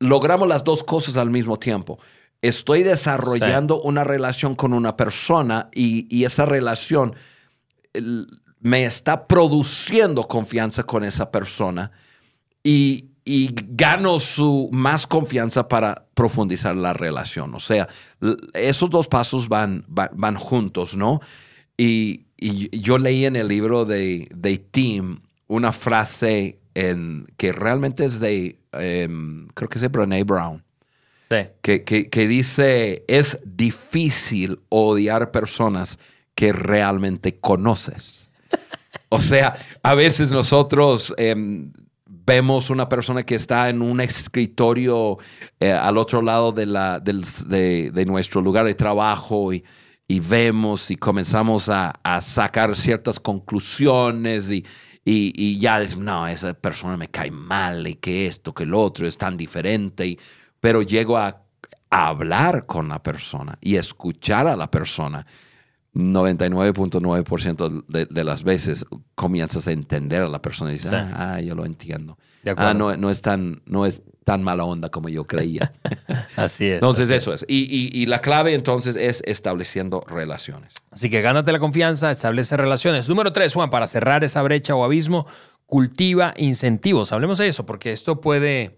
logramos 0.00 0.48
las 0.48 0.64
dos 0.64 0.82
cosas 0.82 1.16
al 1.16 1.30
mismo 1.30 1.58
tiempo. 1.58 1.98
Estoy 2.40 2.82
desarrollando 2.84 3.80
una 3.82 4.04
relación 4.04 4.54
con 4.54 4.72
una 4.72 4.96
persona 4.96 5.68
y, 5.74 6.06
y 6.14 6.24
esa 6.24 6.46
relación 6.46 7.14
el- 7.92 8.26
me 8.60 8.84
está 8.84 9.26
produciendo 9.26 10.26
confianza 10.26 10.82
con 10.82 11.04
esa 11.04 11.30
persona 11.30 11.92
y, 12.62 13.06
y 13.24 13.50
gano 13.70 14.18
su 14.18 14.68
más 14.72 15.06
confianza 15.06 15.68
para 15.68 16.06
profundizar 16.14 16.74
la 16.74 16.92
relación. 16.92 17.54
O 17.54 17.60
sea, 17.60 17.88
esos 18.54 18.90
dos 18.90 19.06
pasos 19.06 19.48
van, 19.48 19.84
van, 19.86 20.10
van 20.14 20.34
juntos, 20.36 20.96
¿no? 20.96 21.20
Y, 21.76 22.26
y 22.36 22.80
yo 22.80 22.98
leí 22.98 23.26
en 23.26 23.36
el 23.36 23.46
libro 23.48 23.84
de, 23.84 24.28
de 24.34 24.58
Tim 24.58 25.20
una 25.46 25.70
frase 25.72 26.57
en, 26.74 27.26
que 27.36 27.52
realmente 27.52 28.04
es 28.04 28.20
de, 28.20 28.58
em, 28.72 29.48
creo 29.54 29.68
que 29.68 29.78
es 29.78 29.82
de 29.82 29.88
Brené 29.88 30.24
Brown 30.24 30.62
Sí. 31.30 31.36
que, 31.62 31.84
que- 31.84 32.08
que 32.08 32.26
dice, 32.26 33.04
es 33.06 33.38
difícil 33.44 34.60
odiar 34.70 35.30
personas 35.30 35.98
que 36.34 36.52
realmente 36.52 37.38
conoces. 37.38 38.30
O 39.10 39.18
sea, 39.20 39.54
a 39.82 39.94
veces 39.94 40.30
nosotros 40.32 41.14
em, 41.16 41.72
vemos 42.06 42.68
una 42.68 42.88
persona 42.90 43.22
que 43.24 43.34
está 43.36 43.70
en 43.70 43.80
un 43.80 44.00
escritorio 44.02 45.16
eh, 45.60 45.72
al 45.72 45.96
otro 45.96 46.20
lado 46.20 46.52
de, 46.52 46.66
la, 46.66 47.00
del- 47.00 47.24
de- 47.46 47.90
de 47.90 48.04
nuestro 48.06 48.40
lugar 48.42 48.66
de 48.66 48.74
trabajo 48.74 49.52
y, 49.52 49.64
y 50.06 50.20
vemos 50.20 50.90
y 50.90 50.96
comenzamos 50.96 51.68
a, 51.70 51.94
a 52.02 52.20
sacar 52.20 52.76
ciertas 52.76 53.18
conclusiones 53.18 54.50
y, 54.50 54.64
y, 55.10 55.32
y 55.36 55.58
ya 55.58 55.78
decimos, 55.80 56.04
no, 56.04 56.26
esa 56.28 56.52
persona 56.54 56.96
me 56.96 57.08
cae 57.08 57.30
mal 57.30 57.86
y 57.86 57.94
que 57.96 58.26
esto, 58.26 58.52
que 58.52 58.66
lo 58.66 58.80
otro 58.82 59.06
es 59.06 59.16
tan 59.16 59.36
diferente. 59.36 60.06
Y, 60.06 60.18
pero 60.60 60.82
llego 60.82 61.16
a, 61.16 61.42
a 61.90 62.08
hablar 62.08 62.66
con 62.66 62.88
la 62.88 63.02
persona 63.02 63.56
y 63.60 63.76
escuchar 63.76 64.46
a 64.46 64.56
la 64.56 64.70
persona. 64.70 65.24
99.9% 65.94 67.84
de, 67.88 68.06
de 68.06 68.24
las 68.24 68.44
veces 68.44 68.84
comienzas 69.14 69.66
a 69.66 69.72
entender 69.72 70.22
a 70.22 70.28
la 70.28 70.40
persona 70.42 70.70
y 70.70 70.74
dices, 70.74 70.90
Sí. 70.90 70.96
ah, 70.96 71.34
ah, 71.34 71.40
yo 71.40 71.54
lo 71.54 71.64
entiendo. 71.64 72.18
Ah, 72.56 72.74
no, 72.74 72.96
no, 72.96 73.10
es 73.10 73.22
tan, 73.22 73.62
no 73.66 73.86
es 73.86 74.02
tan 74.28 74.42
mala 74.42 74.64
onda 74.64 74.90
como 74.90 75.08
yo 75.08 75.24
creía. 75.24 75.72
Así 76.36 76.66
es. 76.66 76.74
entonces 76.74 77.06
así 77.06 77.14
eso 77.14 77.32
es. 77.32 77.46
Y, 77.48 77.62
y- 77.64 77.90
y 78.02 78.04
la 78.04 78.20
clave 78.20 78.52
entonces 78.52 78.94
es 78.94 79.22
estableciendo 79.24 80.04
relaciones. 80.06 80.74
Así 80.90 81.08
que 81.08 81.22
gánate 81.22 81.50
la 81.50 81.58
confianza, 81.58 82.10
establece 82.10 82.54
relaciones. 82.58 83.08
Número 83.08 83.32
tres, 83.32 83.54
Juan, 83.54 83.70
para 83.70 83.86
cerrar 83.86 84.24
esa 84.24 84.42
brecha 84.42 84.74
o 84.74 84.84
abismo, 84.84 85.26
cultiva 85.64 86.34
incentivos. 86.36 87.10
Hablemos 87.12 87.38
de 87.38 87.48
eso, 87.48 87.64
porque 87.64 87.90
esto 87.90 88.20
puede 88.20 88.76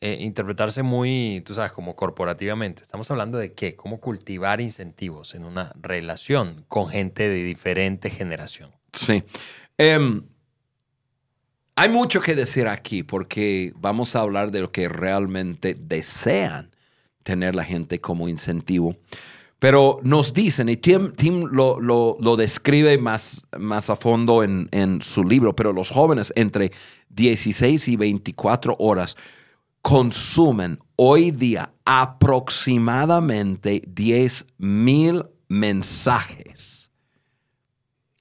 eh, 0.00 0.16
interpretarse 0.20 0.82
muy, 0.82 1.40
tú 1.46 1.54
sabes, 1.54 1.70
como 1.70 1.94
corporativamente. 1.94 2.82
Estamos 2.82 3.08
hablando 3.12 3.38
de 3.38 3.52
qué, 3.52 3.76
cómo 3.76 4.00
cultivar 4.00 4.60
incentivos 4.60 5.36
en 5.36 5.44
una 5.44 5.72
relación 5.80 6.64
con 6.66 6.88
gente 6.88 7.28
de 7.28 7.44
diferente 7.44 8.10
generación. 8.10 8.70
Sí. 8.92 9.22
Em, 9.78 10.24
hay 11.76 11.88
mucho 11.88 12.20
que 12.20 12.34
decir 12.34 12.68
aquí 12.68 13.02
porque 13.02 13.72
vamos 13.76 14.14
a 14.16 14.20
hablar 14.20 14.50
de 14.50 14.60
lo 14.60 14.70
que 14.72 14.88
realmente 14.88 15.74
desean 15.74 16.70
tener 17.22 17.54
la 17.54 17.64
gente 17.64 18.00
como 18.00 18.28
incentivo. 18.28 18.96
Pero 19.58 19.98
nos 20.02 20.34
dicen, 20.34 20.68
y 20.68 20.76
Tim, 20.76 21.12
Tim 21.12 21.46
lo, 21.50 21.80
lo- 21.80 22.16
lo 22.20 22.36
describe 22.36 22.98
más, 22.98 23.42
más 23.58 23.88
a 23.88 23.96
fondo 23.96 24.42
en, 24.42 24.68
en 24.72 25.00
su 25.00 25.24
libro, 25.24 25.56
pero 25.56 25.72
los 25.72 25.90
jóvenes 25.90 26.32
entre 26.36 26.70
16 27.08 27.88
y 27.88 27.96
24 27.96 28.76
horas 28.78 29.16
consumen 29.80 30.78
hoy 30.96 31.30
día 31.30 31.72
aproximadamente 31.84 33.82
10 33.86 34.46
mil 34.58 35.24
mensajes. 35.48 36.83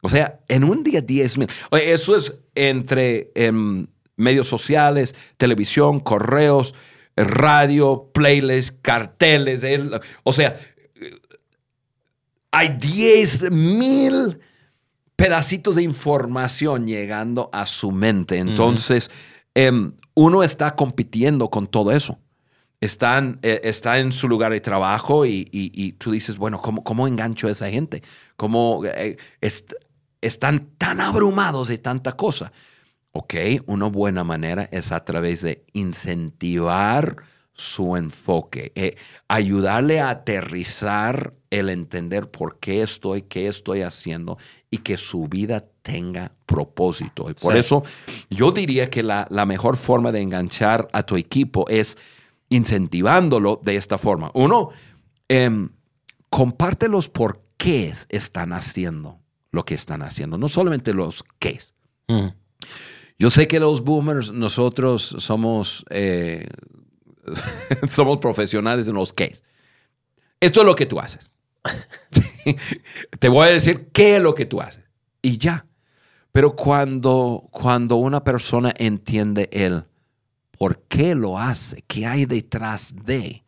O 0.06 0.10
sea, 0.10 0.39
en 0.48 0.63
un 0.66 0.84
día 0.84 1.02
10 1.02 1.38
mil. 1.38 1.48
Eso 1.72 2.16
es 2.16 2.34
entre 2.56 3.32
em, 3.36 3.88
medios 4.18 4.48
sociales, 4.48 5.16
televisión, 5.38 6.00
correos, 6.02 6.76
eh, 7.16 7.24
radio, 7.24 8.10
playlists, 8.13 8.78
carteles. 8.82 9.63
el- 9.63 10.00
o 10.24 10.34
sea, 10.34 10.56
eh, 11.02 11.12
hay 12.52 12.78
10 12.80 13.50
mil 13.52 14.39
pedacitos 15.16 15.76
de 15.76 15.84
información 15.84 16.86
llegando 16.86 17.50
a 17.54 17.66
su 17.66 17.92
mente. 17.92 18.38
Entonces, 18.38 19.10
em, 19.56 19.94
uno 20.16 20.44
está 20.44 20.76
compitiendo 20.76 21.50
con 21.50 21.68
todo 21.68 21.92
eso. 21.92 22.20
Están, 22.82 23.39
eh, 23.44 23.62
está 23.63 24.00
en 24.00 24.12
su 24.12 24.28
lugar 24.28 24.52
de 24.52 24.60
trabajo 24.60 25.26
y, 25.26 25.48
y- 25.52 25.72
y 25.74 25.94
tú 25.94 26.12
dices, 26.12 26.38
bueno, 26.38 26.62
¿cómo, 26.62 26.84
cómo 26.84 27.08
engancho 27.08 27.48
a 27.48 27.52
esa 27.52 27.70
gente? 27.70 28.04
¿Cómo 28.36 28.82
eh, 28.86 29.16
est- 29.39 29.72
están 30.26 30.70
tan 30.78 31.02
abrumados 31.02 31.68
de 31.68 31.78
tanta 31.78 32.14
cosa? 32.14 32.52
Ok, 33.12 33.36
una 33.68 33.88
buena 33.88 34.24
manera 34.24 34.68
es 34.72 34.92
a 34.92 35.04
través 35.06 35.42
de 35.44 35.64
incentivar 35.74 37.18
su 37.56 37.96
enfoque, 37.96 38.72
eh, 38.74 38.96
ayudarle 39.28 40.00
a 40.00 40.10
aterrizar 40.10 41.34
el 41.52 41.70
entender 41.70 42.32
por 42.32 42.58
qué 42.58 42.82
estoy, 42.82 43.22
qué 43.24 43.48
estoy 43.48 43.84
haciendo 43.84 44.40
y 44.72 44.80
que 44.80 44.98
su 44.98 45.28
vida 45.28 45.64
tenga 45.84 46.32
propósito. 46.48 47.30
Y 47.30 47.36
por 47.36 47.54
Sí. 47.54 47.60
eso 47.60 47.84
yo 48.32 48.52
diría 48.52 48.90
que 48.90 49.04
la, 49.04 49.28
la 49.30 49.46
mejor 49.46 49.78
forma 49.78 50.12
de 50.12 50.22
enganchar 50.22 50.88
a 50.94 51.04
tu 51.04 51.16
equipo 51.16 51.68
es 51.70 51.96
incentivándolo 52.50 53.60
de 53.64 53.76
esta 53.76 54.00
forma. 54.00 54.32
Uno, 54.34 54.70
em, 55.28 55.70
comparte 56.32 56.88
los 56.88 57.10
por 57.10 57.40
qué 57.58 57.94
están 58.10 58.54
haciendo 58.54 59.20
lo 59.54 59.63
que 59.63 59.76
están 59.76 60.02
haciendo, 60.02 60.38
no 60.38 60.50
solamente 60.50 60.94
los 60.94 61.24
qué. 61.39 61.60
Yo 63.20 63.30
sé 63.30 63.48
que 63.48 63.60
los 63.60 63.84
boomers, 63.84 64.32
nosotros 64.32 65.16
somos, 65.20 65.86
eh, 65.92 66.48
somos 67.88 68.18
profesionales 68.18 68.88
en 68.88 68.96
los 68.96 69.13
qué. 69.13 69.38
Esto 70.39 70.62
es 70.62 70.66
lo 70.66 70.76
que 70.76 70.88
tú 70.88 71.00
haces. 71.00 71.30
Te 73.20 73.30
voy 73.30 73.48
a 73.48 73.52
decir 73.52 73.89
qué 73.94 74.18
es 74.18 74.24
lo 74.24 74.34
que 74.34 74.46
tú 74.46 74.60
haces. 74.60 74.84
Y 75.22 75.38
ya. 75.38 75.68
Pero 76.32 76.56
cuando, 76.56 77.48
cuando 77.52 77.98
una 77.98 78.24
persona 78.24 78.74
entiende 78.76 79.50
el 79.52 79.86
por 80.58 80.82
qué 80.88 81.13
lo 81.13 81.38
hace, 81.38 81.84
qué 81.88 82.08
hay 82.08 82.26
detrás 82.26 82.96
de, 83.06 83.44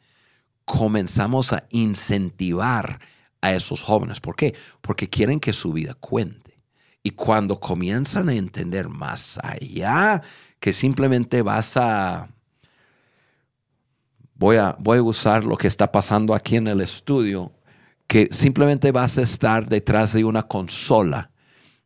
comenzamos 0.65 1.52
a 1.52 1.65
incentivar 1.72 3.00
a 3.41 3.54
esos 3.54 3.82
jóvenes. 3.82 4.19
¿Por 4.19 4.36
qué? 4.36 4.56
Porque 4.82 5.10
quieren 5.10 5.39
que 5.39 5.54
su 5.54 5.74
vida 5.74 5.93
cuente. 5.93 6.60
Y 7.04 7.12
cuando 7.12 7.60
comienzan 7.60 8.30
a 8.30 8.34
entender 8.34 8.89
más 8.89 9.39
allá 9.43 10.21
que 10.60 10.74
simplemente 10.74 11.41
vas 11.41 11.78
a... 11.78 12.30
Voy 14.34 14.58
a, 14.58 14.76
voy 14.80 14.98
a 14.98 15.04
usar 15.04 15.45
lo 15.45 15.56
que 15.56 15.67
está 15.67 15.91
pasando 15.91 16.34
aquí 16.34 16.58
en 16.58 16.67
el 16.67 16.82
estudio, 16.82 17.54
que 18.08 18.28
simplemente 18.32 18.91
vas 18.91 19.17
a 19.17 19.21
estar 19.21 19.67
detrás 19.69 20.13
de 20.13 20.26
una 20.26 20.43
consola 20.43 21.32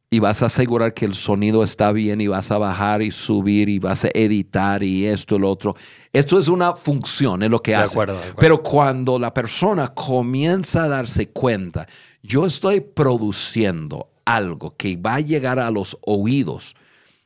y 0.09 0.19
vas 0.19 0.41
a 0.41 0.47
asegurar 0.47 0.93
que 0.93 1.05
el 1.05 1.13
sonido 1.13 1.61
está 1.61 1.91
bien 1.91 2.19
y 2.21 2.27
vas 2.27 2.49
a 2.51 2.57
bajar 2.57 3.01
y 3.01 3.11
subir 3.11 3.69
y 3.69 3.77
vas 3.77 4.05
a 4.05 4.09
editar 4.13 4.81
y 4.81 5.05
esto 5.05 5.35
y 5.35 5.39
lo 5.39 5.49
otro. 5.51 5.75
Esto 6.11 6.39
es 6.39 6.47
una 6.47 6.75
función, 6.75 7.43
es 7.43 7.49
lo 7.51 7.61
que 7.61 7.71
De 7.71 7.77
hace. 7.77 7.93
acuerdo, 7.93 8.13
de 8.13 8.19
acuerdo. 8.19 8.39
Pero 8.39 8.63
cuando 8.63 9.19
la 9.19 9.33
persona 9.33 9.89
comienza 9.93 10.83
a 10.85 10.87
darse 10.87 11.29
cuenta, 11.29 11.87
yo 12.23 12.45
estoy 12.45 12.81
produciendo 12.81 14.09
algo 14.25 14.75
que 14.75 14.95
va 14.97 15.15
a 15.15 15.19
llegar 15.19 15.59
a 15.59 15.69
los 15.71 15.97
oídos 16.01 16.75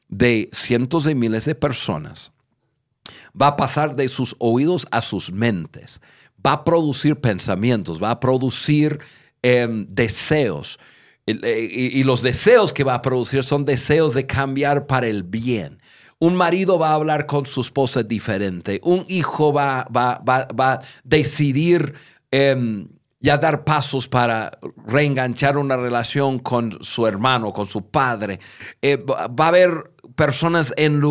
de 0.09 0.49
cientos 0.51 1.05
de 1.05 1.15
miles 1.15 1.45
de 1.45 1.55
personas, 1.55 2.31
va 3.39 3.47
a 3.47 3.55
pasar 3.55 3.95
de 3.95 4.07
sus 4.09 4.35
oídos 4.39 4.85
a 4.91 5.01
sus 5.01 5.31
mentes, 5.31 6.01
va 6.45 6.51
a 6.53 6.63
producir 6.63 7.15
pensamientos, 7.19 8.01
va 8.01 8.11
a 8.11 8.19
producir 8.19 8.99
em, 9.41 9.85
deseos. 9.87 10.77
Eh, 11.25 11.69
Y, 11.71 11.99
y 11.99 12.03
los 12.03 12.21
deseos 12.21 12.73
que 12.73 12.83
va 12.83 12.95
a 12.95 13.01
producir 13.01 13.43
son 13.43 13.63
deseos 13.65 14.13
de 14.13 14.25
cambiar 14.27 14.87
para 14.87 15.07
el 15.07 15.23
bien. 15.23 15.79
Un 16.23 16.35
marido 16.37 16.79
va 16.79 16.91
a 16.91 16.93
hablar 16.93 17.25
con 17.25 17.45
su 17.45 17.59
esposa 17.59 18.01
diferente. 18.01 18.79
Un 18.83 19.03
hijo 19.09 19.51
va, 19.51 19.85
va, 19.93 20.21
va, 20.25 20.47
va 20.57 20.73
a 20.75 20.81
decidir 21.03 21.95
em, 22.31 22.87
ya 23.19 23.37
dar 23.37 23.65
pasos 23.65 24.07
para 24.07 24.57
reenganchar 24.87 25.57
una 25.57 25.75
relación 25.75 26.39
con 26.39 26.77
su 26.81 27.05
hermano, 27.07 27.51
con 27.51 27.65
su 27.67 27.89
padre. 27.89 28.39
Eh, 28.81 28.95
va 29.05 29.45
a 29.45 29.47
haber 29.49 29.91
personas 30.15 30.73
en, 30.77 31.01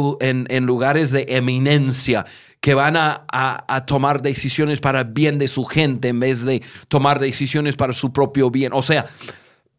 en- 0.49 0.65
lugares 0.65 1.11
de 1.13 1.27
eminencia 1.29 2.25
que 2.63 2.73
van 2.73 2.97
a, 2.97 3.27
a- 3.31 3.85
tomar 3.85 4.23
decisiones 4.23 4.81
para 4.81 5.01
el 5.01 5.09
bien 5.13 5.39
de 5.39 5.49
su 5.49 5.67
gente 5.67 6.09
en 6.09 6.21
vez 6.21 6.43
de 6.43 6.63
tomar 6.89 7.19
decisiones 7.19 7.77
para 7.77 7.93
su 7.93 8.15
propio 8.15 8.51
bien. 8.51 8.73
O 8.73 8.81
sea, 8.81 9.05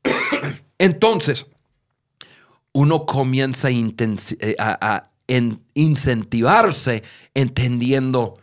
entonces, 0.78 1.48
uno 2.72 3.08
comienza 3.08 3.70
a, 3.70 3.72
eh, 3.72 4.56
a 4.60 5.10
en- 5.28 5.62
incentivarse 5.74 7.04
entendiendo, 7.34 8.38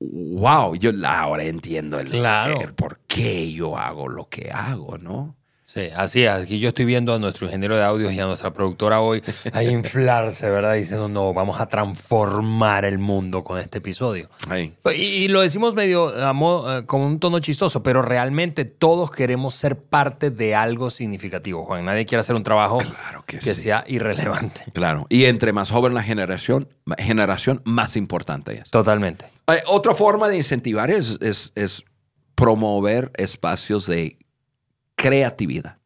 wow, 0.00 0.74
yo 0.74 0.90
ahora 1.06 1.44
entiendo 1.44 1.98
el, 2.00 2.10
Claro. 2.10 2.60
el 2.60 2.74
por 2.74 3.00
qué 3.06 3.52
yo 3.52 3.76
hago 3.76 4.08
lo 4.08 4.28
que 4.28 4.50
hago, 4.50 4.98
¿no? 4.98 5.36
Sí, 5.74 5.88
así 5.96 6.22
es. 6.24 6.30
Aquí 6.30 6.60
yo 6.60 6.68
estoy 6.68 6.84
viendo 6.84 7.12
a 7.12 7.18
nuestro 7.18 7.46
ingeniero 7.48 7.76
de 7.76 7.82
audios 7.82 8.12
y 8.12 8.20
a 8.20 8.26
nuestra 8.26 8.52
productora 8.52 9.00
hoy 9.00 9.20
a 9.52 9.64
inflarse, 9.64 10.48
¿verdad? 10.48 10.74
Diciendo, 10.74 11.08
no, 11.08 11.34
vamos 11.34 11.60
a 11.60 11.66
transformar 11.66 12.84
el 12.84 12.98
mundo 12.98 13.42
con 13.42 13.58
este 13.58 13.78
episodio. 13.78 14.30
Ahí. 14.48 14.72
Y, 14.94 15.02
y 15.02 15.28
lo 15.28 15.40
decimos 15.40 15.74
medio 15.74 16.12
modo, 16.32 16.78
eh, 16.78 16.86
con 16.86 17.00
un 17.00 17.18
tono 17.18 17.40
chistoso, 17.40 17.82
pero 17.82 18.02
realmente 18.02 18.64
todos 18.64 19.10
queremos 19.10 19.54
ser 19.54 19.76
parte 19.76 20.30
de 20.30 20.54
algo 20.54 20.90
significativo, 20.90 21.64
Juan. 21.64 21.84
Nadie 21.84 22.06
quiere 22.06 22.20
hacer 22.20 22.36
un 22.36 22.44
trabajo 22.44 22.78
Claro 22.78 23.24
que 23.26 23.40
sí. 23.40 23.54
sea 23.54 23.84
irrelevante. 23.88 24.62
Claro. 24.72 25.06
Y 25.08 25.24
entre 25.24 25.52
más 25.52 25.72
joven 25.72 25.92
la 25.92 26.04
generación, 26.04 26.68
generación 26.98 27.62
más 27.64 27.96
importante 27.96 28.60
es. 28.60 28.70
Totalmente. 28.70 29.24
Eh, 29.48 29.62
otra 29.66 29.94
forma 29.94 30.28
de 30.28 30.36
incentivar 30.36 30.90
es, 30.92 31.18
es- 31.20 31.50
es 31.56 31.82
promover 32.36 33.10
espacios 33.16 33.86
de 33.86 34.18
creatividad. 35.08 35.76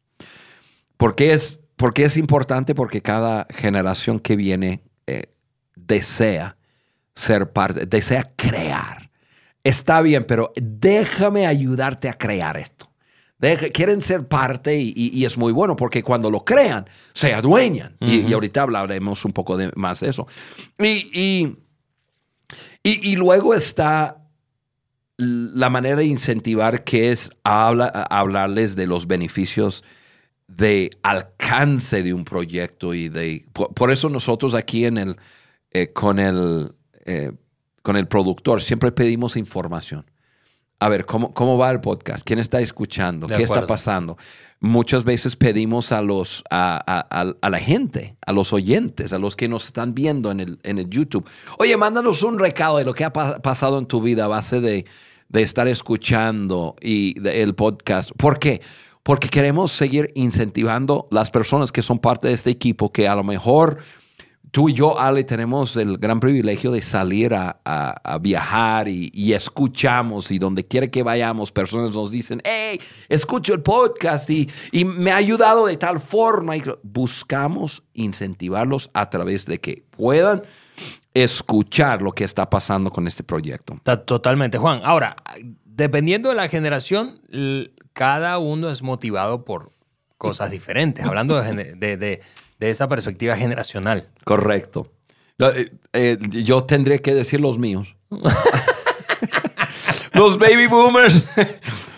¿Por 0.97 1.15
qué 1.15 1.33
es, 1.33 1.59
por 1.75 1.93
qué 1.93 2.05
es 2.05 2.15
importante? 2.17 2.73
Porque 2.73 3.01
cada 3.01 3.45
generación 3.49 4.19
que 4.19 4.35
viene 4.37 4.81
eh, 5.07 5.23
desea 5.75 6.55
ser 7.15 7.51
parte, 7.51 7.85
desea 7.85 8.23
crear. 8.35 9.09
Está 9.63 10.01
bien, 10.01 10.23
pero 10.25 10.53
déjame 10.55 11.47
ayudarte 11.47 12.07
a 12.07 12.13
crear 12.13 12.55
esto. 12.57 12.89
Deja- 13.37 13.69
quieren 13.69 14.01
ser 14.01 14.27
parte 14.27 14.77
y, 14.77 14.93
y- 14.95 15.11
y 15.17 15.25
es 15.25 15.37
muy 15.37 15.51
bueno 15.51 15.75
porque 15.75 16.01
cuando 16.03 16.29
lo 16.31 16.43
crean, 16.45 16.85
se 17.13 17.33
adueñan. 17.33 17.97
Y- 17.99 18.19
y, 18.29 18.33
ahorita 18.33 18.61
hablaremos 18.61 19.25
un 19.25 19.33
poco 19.33 19.57
de 19.57 19.71
más 19.75 19.99
de 19.99 20.09
eso. 20.09 20.27
Y 22.83 23.15
luego 23.15 23.53
está 23.53 24.17
la 25.19 25.69
manera 25.69 25.97
de 25.97 26.05
incentivar 26.05 26.83
que 26.83 27.11
es 27.11 27.29
habla- 27.43 27.87
hablarles 28.09 28.75
de 28.75 28.87
los 28.87 29.05
beneficios 29.05 29.83
de 30.47 30.89
alcance 31.03 32.01
de 32.01 32.13
un 32.13 32.25
proyecto 32.25 32.93
y 32.93 33.09
de 33.09 33.45
por, 33.53 33.73
por 33.73 33.91
eso 33.91 34.09
nosotros 34.09 34.53
aquí 34.55 34.85
en 34.85 34.97
el 34.97 35.17
eh, 35.71 35.91
con 35.93 36.19
el 36.19 36.73
eh, 37.05 37.31
con 37.83 37.97
el 37.97 38.07
productor 38.07 38.61
siempre 38.61 38.91
pedimos 38.91 39.35
información. 39.35 40.09
A 40.81 40.87
ver, 40.87 41.05
¿cómo, 41.05 41.33
cómo 41.33 41.57
va 41.57 41.69
el 41.71 41.81
podcast? 41.81 42.25
¿Quién 42.25 42.39
está 42.39 42.61
escuchando? 42.61 43.27
De 43.27 43.35
¿Qué 43.35 43.43
está 43.43 43.55
pasando? 43.67 44.17
Muchas 44.61 45.03
veces 45.03 45.35
pedimos 45.35 45.91
a 45.91 46.01
los 46.01 46.41
a, 46.49 46.81
a- 46.87 47.21
a- 47.21 47.33
a 47.41 47.49
la 47.49 47.59
gente, 47.59 48.15
a 48.25 48.31
los 48.31 48.53
oyentes, 48.53 49.11
a 49.11 49.19
los 49.19 49.35
que 49.35 49.49
nos 49.49 49.65
están 49.65 49.93
viendo 49.93 50.31
en 50.31 50.39
el, 50.39 50.59
en 50.63 50.77
el 50.79 50.89
YouTube. 50.89 51.27
Oye, 51.57 51.75
mándanos 51.75 52.23
un 52.23 52.39
recado 52.39 52.77
de 52.77 52.85
lo 52.85 52.93
que 52.93 53.03
ha 53.03 53.11
pa- 53.11 53.39
pasado 53.41 53.77
en 53.77 53.87
tu 53.87 54.01
vida 54.01 54.23
a 54.25 54.27
base 54.29 54.61
de, 54.61 54.85
de 55.29 55.41
estar 55.41 55.67
escuchando 55.67 56.75
y 56.81 57.15
el 57.27 57.55
podcast. 57.55 58.11
¿Por 58.17 58.39
qué? 58.39 58.61
Porque 59.03 59.29
queremos 59.29 59.71
seguir 59.71 60.11
incentivando 60.15 61.07
las 61.11 61.31
personas 61.31 61.71
que 61.71 61.81
son 61.81 61.99
parte 61.99 62.27
de 62.27 62.33
este 62.33 62.49
equipo 62.49 62.91
que 62.91 63.07
a 63.07 63.15
lo 63.15 63.23
mejor 63.23 63.77
tú 64.51 64.67
y 64.69 64.73
yo, 64.73 64.99
Ale, 64.99 65.23
tenemos 65.23 65.77
el 65.77 65.97
gran 65.99 66.19
privilegio 66.19 66.71
de 66.71 66.81
salir 66.81 67.35
a, 67.35 67.61
a- 67.63 67.91
a 68.03 68.17
viajar 68.17 68.87
y, 68.87 69.11
y 69.13 69.33
escuchamos 69.33 70.31
y 70.31 70.39
donde 70.39 70.65
quiera 70.65 70.87
que 70.87 71.03
vayamos, 71.03 71.51
personas 71.51 71.93
nos 71.95 72.09
dicen, 72.09 72.41
hey, 72.43 72.79
escucho 73.07 73.53
el 73.53 73.61
podcast 73.61 74.27
y, 74.31 74.49
y 74.71 74.85
me 74.85 75.11
ha 75.11 75.17
ayudado 75.17 75.67
de 75.67 75.77
tal 75.77 75.99
forma. 75.99 76.57
Y 76.57 76.63
buscamos 76.81 77.83
incentivarlos 77.93 78.89
a 78.93 79.09
través 79.09 79.45
de 79.45 79.59
que 79.59 79.83
puedan 79.91 80.41
escuchar 81.23 82.01
lo 82.01 82.11
que 82.11 82.23
está 82.23 82.49
pasando 82.49 82.89
con 82.91 83.07
este 83.07 83.23
proyecto. 83.23 83.79
Ta- 83.83 84.03
Totalmente, 84.05 84.57
Juan. 84.57 84.81
Ahora, 84.83 85.15
dependiendo 85.65 86.29
de 86.29 86.35
la 86.35 86.47
generación, 86.47 87.21
cada 87.93 88.37
uno 88.37 88.69
es 88.69 88.81
motivado 88.81 89.45
por 89.45 89.71
cosas 90.17 90.51
diferentes, 90.51 91.05
hablando 91.05 91.41
de, 91.41 91.75
de- 91.75 91.97
de- 91.97 92.21
de 92.59 92.69
esa 92.69 92.87
perspectiva 92.89 93.35
generacional. 93.37 94.09
Correcto. 94.25 94.91
Yo, 95.37 95.47
eh, 95.51 95.71
eh, 95.93 96.17
yo 96.29 96.63
tendré 96.65 96.99
que 96.99 97.13
decir 97.13 97.39
los 97.39 97.57
míos. 97.57 97.95
los 100.13 100.37
baby 100.37 100.67
boomers 100.67 101.23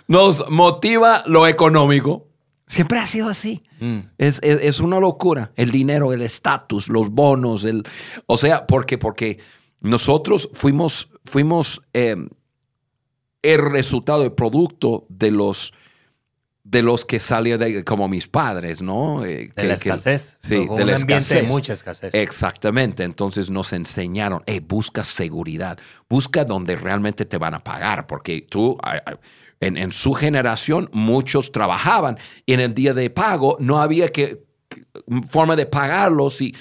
nos 0.07 0.47
motiva 0.49 1.23
lo 1.25 1.47
económico. 1.47 2.27
Siempre 2.71 2.99
ha 2.99 3.05
sido 3.05 3.27
así. 3.29 3.63
Mm. 3.79 3.99
Es, 4.17 4.39
es- 4.43 4.59
es 4.61 4.79
una 4.79 4.99
locura. 4.99 5.51
El 5.55 5.71
dinero, 5.71 6.13
el 6.13 6.21
estatus, 6.21 6.87
los 6.87 7.09
bonos, 7.09 7.65
el, 7.65 7.83
o 8.27 8.37
sea, 8.37 8.65
porque, 8.65 8.97
porque 8.97 9.39
nosotros 9.81 10.49
fuimos, 10.53 11.09
fuimos 11.25 11.81
eh, 11.93 12.15
el 13.41 13.59
resultado, 13.59 14.23
el 14.23 14.31
producto 14.33 15.05
de 15.09 15.31
los 15.31 15.73
de 16.63 16.83
los 16.83 17.03
que 17.05 17.19
salían 17.19 17.59
de, 17.59 17.83
como 17.83 18.07
mis 18.07 18.27
padres, 18.27 18.81
¿no? 18.83 19.25
Eh, 19.25 19.29
De 19.47 19.49
que- 19.49 19.63
la 19.63 19.67
que- 19.69 19.89
escasez. 19.89 20.37
sí, 20.41 20.55
de 20.55 20.59
un 20.61 20.75
la 20.87 20.95
ambiente 20.95 21.05
de 21.15 21.17
escasez. 21.17 21.47
mucha 21.49 21.73
escasez. 21.73 22.13
Exactamente. 22.13 23.03
Entonces 23.03 23.49
nos 23.49 23.73
enseñaron, 23.73 24.43
hey, 24.45 24.63
busca 24.65 25.03
seguridad, 25.03 25.77
busca 26.07 26.45
donde 26.45 26.75
realmente 26.75 27.25
te 27.25 27.37
van 27.37 27.55
a 27.55 27.63
pagar, 27.63 28.05
porque 28.07 28.45
tú, 28.47 28.77
en, 29.61 29.77
en 29.77 29.91
su 29.93 30.13
generación, 30.13 30.89
muchos 30.91 31.51
trabajaban 31.51 32.17
y 32.45 32.53
en 32.53 32.59
el 32.59 32.73
día 32.73 32.93
de 32.93 33.09
pago 33.09 33.55
no 33.59 33.79
había 33.79 34.09
que, 34.11 34.43
forma 35.29 35.55
de 35.55 35.65
pagarlos 35.65 36.41
y 36.41 36.53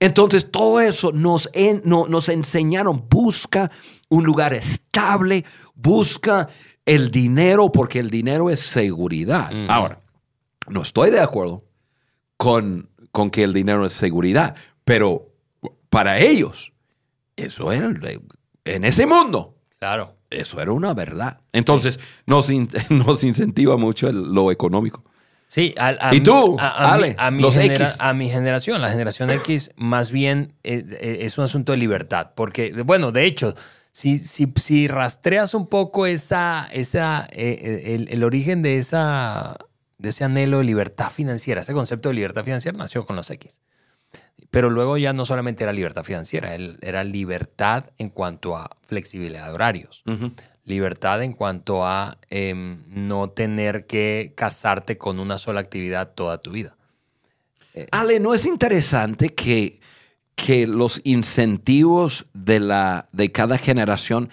entonces 0.00 0.50
todo 0.50 0.80
eso 0.80 1.10
nos, 1.12 1.48
en- 1.52 1.82
no- 1.84 2.06
nos 2.06 2.28
enseñaron, 2.28 3.06
busca 3.08 3.70
un 4.10 4.24
lugar 4.24 4.52
estable, 4.54 5.44
busca 5.74 6.48
el 6.86 7.10
dinero, 7.10 7.70
porque 7.72 7.98
el 7.98 8.08
dinero 8.10 8.48
es 8.50 8.60
seguridad. 8.60 9.50
Ahora, 9.68 10.00
no 10.68 10.82
estoy 10.82 11.10
de 11.10 11.20
acuerdo 11.20 11.64
con, 12.36 12.88
con 13.12 13.30
que 13.30 13.42
el 13.44 13.52
dinero 13.52 13.84
es 13.84 13.92
seguridad, 13.92 14.54
pero 14.84 15.32
para 15.90 16.18
ellos, 16.20 16.72
eso 17.36 17.72
era, 17.72 17.86
el- 17.86 18.20
en 18.64 18.84
ese 18.84 19.06
mundo, 19.06 19.56
Claro. 19.78 20.16
Eso 20.30 20.60
era 20.60 20.72
una 20.72 20.94
verdad. 20.94 21.40
Entonces, 21.52 21.98
nos, 22.26 22.50
in- 22.50 22.68
nos 22.90 23.24
incentiva 23.24 23.76
mucho 23.76 24.08
el- 24.08 24.32
lo 24.34 24.50
económico. 24.52 25.04
Sí, 25.46 25.74
a, 25.78 26.08
a 26.08 26.14
¿Y 26.14 26.20
tú, 26.20 26.56
a, 26.60 26.92
a 26.92 26.96
mi- 26.98 27.04
Ale, 27.04 27.16
a 27.18 27.30
mi 27.30 27.42
los 27.42 27.54
genera- 27.56 27.86
X? 27.86 27.96
a 28.00 28.12
mi 28.12 28.28
generación, 28.28 28.82
la 28.82 28.90
generación 28.90 29.30
X, 29.30 29.70
más 29.76 30.10
bien 30.12 30.52
eh, 30.62 30.84
eh, 31.00 31.18
es 31.22 31.38
un 31.38 31.44
asunto 31.44 31.72
de 31.72 31.78
libertad. 31.78 32.32
Porque, 32.34 32.70
bueno, 32.84 33.12
de 33.12 33.24
hecho, 33.24 33.54
si, 33.90 34.18
si, 34.18 34.52
si 34.56 34.88
rastreas 34.88 35.54
un 35.54 35.66
poco 35.66 36.04
esa, 36.06 36.68
esa, 36.70 37.26
eh, 37.32 37.94
el, 37.94 38.08
el 38.10 38.24
origen 38.24 38.60
de, 38.60 38.76
esa, 38.76 39.56
de 39.96 40.10
ese 40.10 40.24
anhelo 40.24 40.58
de 40.58 40.64
libertad 40.64 41.10
financiera, 41.10 41.62
ese 41.62 41.72
concepto 41.72 42.10
de 42.10 42.16
libertad 42.16 42.44
financiera 42.44 42.76
nació 42.76 43.06
con 43.06 43.16
los 43.16 43.30
X. 43.30 43.60
Pero 44.50 44.70
luego 44.70 44.96
ya 44.96 45.12
no 45.12 45.24
solamente 45.24 45.64
era 45.64 45.72
libertad 45.72 46.04
financiera, 46.04 46.54
era 46.54 47.04
libertad 47.04 47.84
en 47.98 48.08
cuanto 48.10 48.56
a 48.56 48.70
flexibilidad 48.82 49.46
de 49.46 49.52
horarios 49.52 50.02
libertad 50.64 51.22
en 51.22 51.32
cuanto 51.32 51.86
a 51.86 52.18
em, 52.28 52.82
no 52.88 53.30
tener 53.30 53.86
que 53.86 54.34
casarte 54.36 54.98
con 54.98 55.18
una 55.18 55.38
sola 55.38 55.60
actividad 55.60 56.12
toda 56.14 56.42
tu 56.42 56.50
vida. 56.50 56.76
Ale, 57.90 58.20
¿no 58.20 58.34
es 58.34 58.44
interesante 58.44 59.30
que, 59.30 59.80
que 60.34 60.66
los 60.66 61.00
incentivos 61.04 62.26
de, 62.34 62.60
la, 62.60 63.08
de 63.12 63.32
cada 63.32 63.56
generación 63.56 64.28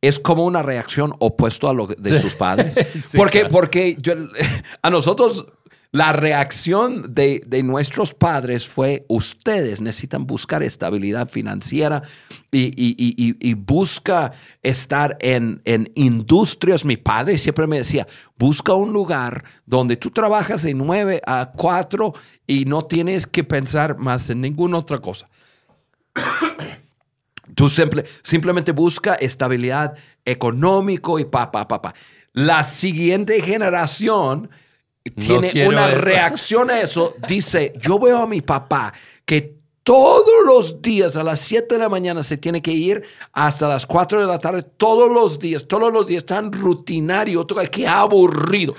es 0.00 0.18
como 0.18 0.44
una 0.44 0.62
reacción 0.62 1.12
opuesto 1.20 1.68
a 1.68 1.74
lo 1.74 1.86
de 1.86 2.20
sus 2.20 2.34
padres? 2.34 2.74
Sí, 3.00 3.16
porque 3.16 3.40
claro. 3.40 3.52
porque 3.52 3.96
yo- 4.00 4.14
a 4.82 4.90
nosotros 4.90 5.46
la 5.92 6.12
reacción 6.12 7.14
de, 7.14 7.42
de 7.46 7.64
nuestros 7.64 8.14
padres 8.14 8.68
fue, 8.68 9.04
ustedes 9.08 9.80
necesitan 9.80 10.24
buscar 10.24 10.62
estabilidad 10.62 11.28
financiera 11.28 12.02
y, 12.52 12.70
y- 12.76 13.54
busca 13.54 14.30
estar 14.62 15.16
en, 15.20 15.60
en 15.64 15.90
industrias. 15.96 16.84
Mi 16.84 16.96
padre 16.96 17.38
siempre 17.38 17.66
me 17.66 17.78
decía, 17.78 18.06
busca 18.38 18.72
un 18.74 18.92
lugar 18.92 19.42
donde 19.66 19.96
tú 19.96 20.10
trabajas 20.10 20.62
de 20.62 20.74
9 20.74 21.22
a 21.26 21.50
4 21.56 22.12
y 22.46 22.66
no 22.66 22.82
tienes 22.82 23.26
que 23.26 23.42
pensar 23.42 23.96
más 23.98 24.30
en 24.30 24.40
ninguna 24.42 24.78
otra 24.78 24.98
cosa. 24.98 25.28
Tú 27.56 27.68
simple- 27.68 28.04
simplemente 28.22 28.70
busca 28.70 29.14
estabilidad 29.14 29.94
económico 30.24 31.18
y 31.18 31.24
pa, 31.24 31.50
pa, 31.50 31.66
pa, 31.66 31.94
la 32.32 32.62
siguiente 32.62 33.40
generación 33.40 34.50
tiene 35.04 35.66
una 35.68 35.88
eso. 35.90 36.00
reacción 36.00 36.70
a 36.70 36.80
eso. 36.80 37.14
Dice, 37.26 37.72
yo 37.80 37.98
veo 37.98 38.18
a 38.22 38.26
mi 38.26 38.40
papá 38.42 38.92
que 39.24 39.58
todos 39.82 40.44
los 40.46 40.82
días 40.82 41.16
a 41.16 41.22
las 41.24 41.40
7 41.40 41.74
de 41.74 41.80
la 41.80 41.88
mañana 41.88 42.22
se 42.22 42.36
tiene 42.36 42.60
que 42.60 42.70
ir 42.70 43.02
hasta 43.32 43.66
las 43.66 43.86
4 43.86 44.20
de 44.20 44.26
la 44.26 44.38
tarde, 44.38 44.62
todos 44.62 45.10
los 45.10 45.38
días, 45.38 45.66
todos 45.66 45.90
los 45.92 46.06
días 46.06 46.24
tan 46.26 46.52
rutinario, 46.52 47.46
qué 47.72 47.88
aburrido. 47.88 48.74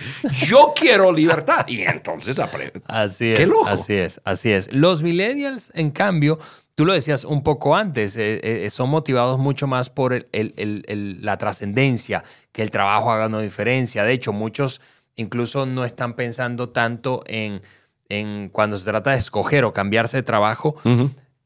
Yo 0.46 0.74
quiero 0.76 1.12
libertad. 1.12 1.68
Y 1.68 1.82
entonces 1.82 2.38
aprende. 2.40 2.82
Así 2.86 3.34
Qué 3.36 3.44
es, 3.44 3.50
loco. 3.50 3.68
así 3.68 3.94
es, 3.96 4.22
así 4.24 4.52
es. 4.52 4.72
Los 4.72 5.02
millennials, 5.02 5.72
en 5.74 5.90
cambio, 5.90 6.38
tú 6.76 6.86
lo 6.86 6.94
decías 6.94 7.26
un 7.26 7.42
poco 7.42 7.76
antes, 7.76 8.16
eh, 8.16 8.40
eh, 8.44 8.70
son 8.70 8.90
motivados 8.90 9.40
mucho 9.40 9.66
más 9.68 9.90
por 9.90 10.14
el- 10.14 10.28
el- 10.32 10.54
el- 10.56 10.86
el- 10.88 11.26
la 11.26 11.38
trascendencia, 11.38 12.24
que 12.52 12.62
el 12.62 12.70
trabajo 12.72 13.12
haga 13.12 13.26
una 13.26 13.42
diferencia. 13.42 14.04
De 14.04 14.14
hecho, 14.14 14.34
muchos 14.34 14.80
incluso 15.16 15.66
no 15.66 15.84
están 15.86 16.16
pensando 16.16 16.70
tanto 16.70 17.24
en, 17.28 17.62
en 18.10 18.50
cuando 18.50 18.78
se 18.78 18.86
trata 18.86 19.12
de 19.12 19.18
escoger 19.18 19.64
o 19.66 19.74
cambiarse 19.74 20.18
de 20.18 20.24
trabajo. 20.24 20.76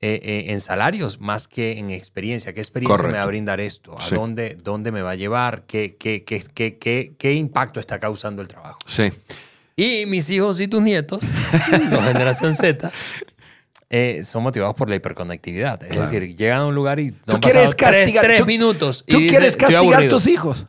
eh, 0.02 0.20
eh, 0.24 0.52
en 0.52 0.60
salarios 0.62 1.20
más 1.20 1.48
que 1.48 1.80
en 1.80 1.90
experiencia. 1.90 2.54
¿Qué 2.54 2.60
experiencia 2.60 2.94
me 2.96 2.98
Correcto. 2.98 3.18
va 3.18 3.24
a 3.24 3.28
brindar 3.28 3.60
esto? 3.60 3.98
¿A 3.98 4.02
Sí. 4.02 4.14
dónde, 4.14 4.56
dónde 4.62 4.92
me 4.92 5.02
va 5.02 5.12
a 5.12 5.16
llevar? 5.16 5.64
¿Qué, 5.66 5.96
qué, 5.98 6.24
qué, 6.24 6.44
qué, 6.78 7.16
qué, 7.18 7.34
impacto 7.34 7.80
está 7.80 7.98
causando 7.98 8.42
el 8.44 8.48
trabajo? 8.48 8.78
Sí. 8.86 9.12
Y 9.76 10.06
mis 10.06 10.30
hijos 10.30 10.60
y 10.60 10.68
tus 10.68 10.82
nietos, 10.82 11.24
la 11.72 12.04
generación 12.04 12.54
Z, 12.56 12.92
eh, 13.90 14.22
son 14.24 14.44
motivados 14.44 14.76
por 14.76 14.90
la 14.90 14.96
hiperconectividad. 14.98 15.82
Es 15.84 15.98
decir, 15.98 16.36
llegan 16.36 16.60
a 16.62 16.66
un 16.68 16.76
lugar 16.76 17.00
y 17.00 17.12
no 17.26 17.36
Tú 17.36 17.40
quieres 17.40 17.74
pasado 17.74 17.92
tres, 17.94 18.08
castigar- 18.10 18.22
tres 18.24 18.40
tú- 18.42 18.46
minutos. 18.46 19.04
y 19.08 19.12
¿Tú 19.12 19.18
dicen, 19.18 19.30
quieres 19.32 19.48
"Estoy 19.54 19.62
castigar 19.62 19.86
a 19.86 19.88
aburrido". 19.98 20.10
tus 20.18 20.28
hijos? 20.28 20.66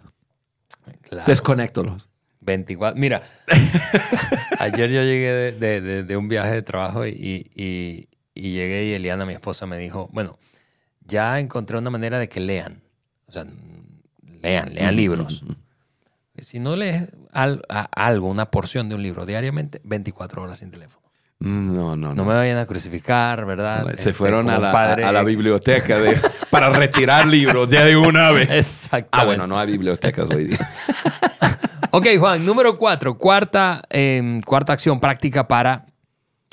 Claro, 1.03 1.24
Desconéctalos. 1.26 2.09
24. 2.47 2.99
Mira, 2.99 3.22
ayer 4.59 4.90
yo 4.90 5.03
llegué 5.03 5.32
de, 5.32 5.53
de- 5.53 5.80
de- 5.80 6.03
de 6.05 6.16
un 6.16 6.28
viaje 6.28 6.53
de 6.53 6.62
trabajo 6.62 7.07
y, 7.07 7.51
y- 7.55 8.09
y 8.34 8.53
llegué 8.53 8.86
y 8.86 8.92
Eliana, 8.92 9.24
mi 9.26 9.32
esposa, 9.32 9.66
me 9.66 9.76
dijo, 9.78 10.09
bueno, 10.12 10.38
ya 11.05 11.38
encontré 11.40 11.76
una 11.78 11.90
manera 11.90 12.18
de 12.18 12.28
que 12.28 12.40
lean. 12.40 12.80
O 13.26 13.32
sea, 13.32 13.44
lean, 14.42 14.72
lean 14.74 14.94
libros. 14.97 15.42
Si 16.38 16.59
no 16.61 16.76
lees 16.76 17.12
al- 17.32 17.62
a- 17.68 17.88
algo, 17.94 18.28
una 18.28 18.51
porción 18.51 18.88
de 18.88 18.94
un 18.94 19.03
libro 19.03 19.24
diariamente, 19.26 19.80
24 19.84 20.42
horas 20.42 20.59
sin 20.59 20.70
teléfono. 20.70 21.05
No, 21.38 21.97
no, 21.97 22.14
No 22.14 22.24
me 22.24 22.32
vayan 22.32 22.57
a 22.57 22.64
crucificar, 22.64 23.44
¿verdad? 23.44 23.84
Se 23.88 23.92
Este, 23.92 24.12
fueron 24.14 24.49
a 24.49 24.59
la, 24.59 24.70
padre- 24.72 25.05
a 25.05 25.12
la 25.12 25.22
biblioteca 25.22 25.99
de- 25.99 26.18
para 26.51 26.70
retirar 26.70 27.26
libros 27.26 27.68
ya 27.70 27.84
de 27.84 27.94
una 27.97 28.30
vez. 28.30 28.49
Exactamente. 28.51 29.09
Ah, 29.12 29.24
bueno, 29.24 29.47
no 29.47 29.59
hay 29.59 29.70
bibliotecas 29.72 30.30
hoy 30.30 30.44
día. 30.49 30.70
Ok, 31.99 32.07
Juan, 32.18 32.44
número 32.44 32.76
cuatro, 32.76 33.16
cuarta, 33.16 33.80
eh, 33.88 34.40
cuarta 34.44 34.74
acción 34.74 35.01
práctica 35.01 35.49
para 35.49 35.86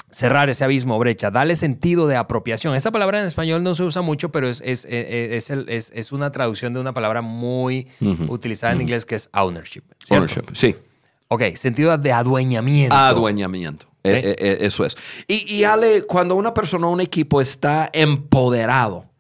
cerrar 0.09 0.49
ese 0.49 0.63
abismo 0.63 0.95
o 0.95 0.99
brecha. 0.99 1.31
Dale 1.31 1.57
sentido 1.57 2.07
de 2.07 2.15
apropiación. 2.15 2.75
Esta 2.75 2.91
palabra 2.91 3.19
en 3.19 3.25
español 3.25 3.61
no 3.61 3.75
se 3.75 3.83
usa 3.83 4.01
mucho, 4.01 4.31
pero 4.31 4.47
es, 4.47 4.61
es, 4.63 4.85
eh, 4.85 5.35
es, 5.35 5.49
el- 5.49 5.67
es- 5.67 5.91
es 5.93 6.13
una 6.13 6.31
traducción 6.31 6.73
de 6.73 6.79
una 6.79 6.93
palabra 6.93 7.21
muy 7.21 7.89
utilizada 8.29 8.71
en 8.71 8.79
inglés 8.81 9.05
que 9.05 9.15
es 9.15 9.29
ownership. 9.33 9.81
¿cierto? 10.01 10.15
Ownership, 10.33 10.55
sí. 10.55 10.75
Ok, 11.27 11.43
sentido 11.55 11.97
de 11.97 12.13
adueñamiento. 12.13 12.95
Adueñamiento. 12.95 13.87
Eh, 14.05 14.21
eh, 14.23 14.35
eh, 14.37 14.57
eso 14.61 14.85
es. 14.85 14.95
Y, 15.27 15.51
y 15.55 15.65
Ale, 15.65 16.03
cuando 16.03 16.35
una 16.35 16.53
persona 16.53 16.87
o 16.87 16.91
un 16.91 17.01
equipo 17.01 17.41
está 17.41 17.89
empoderado 17.91 19.11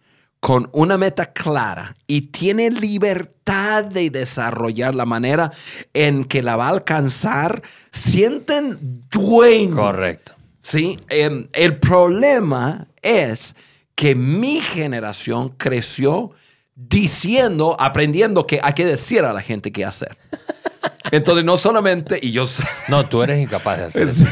con 0.43 0.67
una 0.73 0.97
meta 0.97 1.27
clara 1.31 1.95
y 2.05 2.23
tiene 2.23 2.69
libertad 2.69 3.85
de 3.85 4.09
desarrollar 4.09 4.93
la 4.93 5.05
manera 5.05 5.51
en 5.93 6.25
que 6.25 6.41
la 6.41 6.57
va 6.57 6.65
a 6.65 6.71
alcanzar, 6.71 7.63
sienten 7.93 9.05
dueños. 9.09 9.77
Correcto. 9.77 10.33
Sí, 10.61 10.97
Em, 11.07 11.47
el 11.53 11.77
problema 11.77 12.87
es 13.01 13.55
que 13.95 14.15
mi 14.15 14.59
generación 14.59 15.47
creció 15.47 16.31
diciendo, 16.75 17.77
aprendiendo 17.79 18.45
que 18.45 18.59
hay 18.61 18.73
que 18.73 18.85
decir 18.85 19.23
a 19.23 19.31
la 19.31 19.41
gente 19.41 19.71
qué 19.71 19.85
hacer. 19.85 20.17
Entonces, 21.11 21.45
no 21.45 21.55
solamente, 21.55 22.19
y 22.21 22.33
yo, 22.33 22.43
No, 22.89 23.07
tú 23.07 23.23
eres 23.23 23.39
incapaz 23.39 23.77
de 23.77 23.83
hacer 23.85 24.01
eso. 24.09 24.25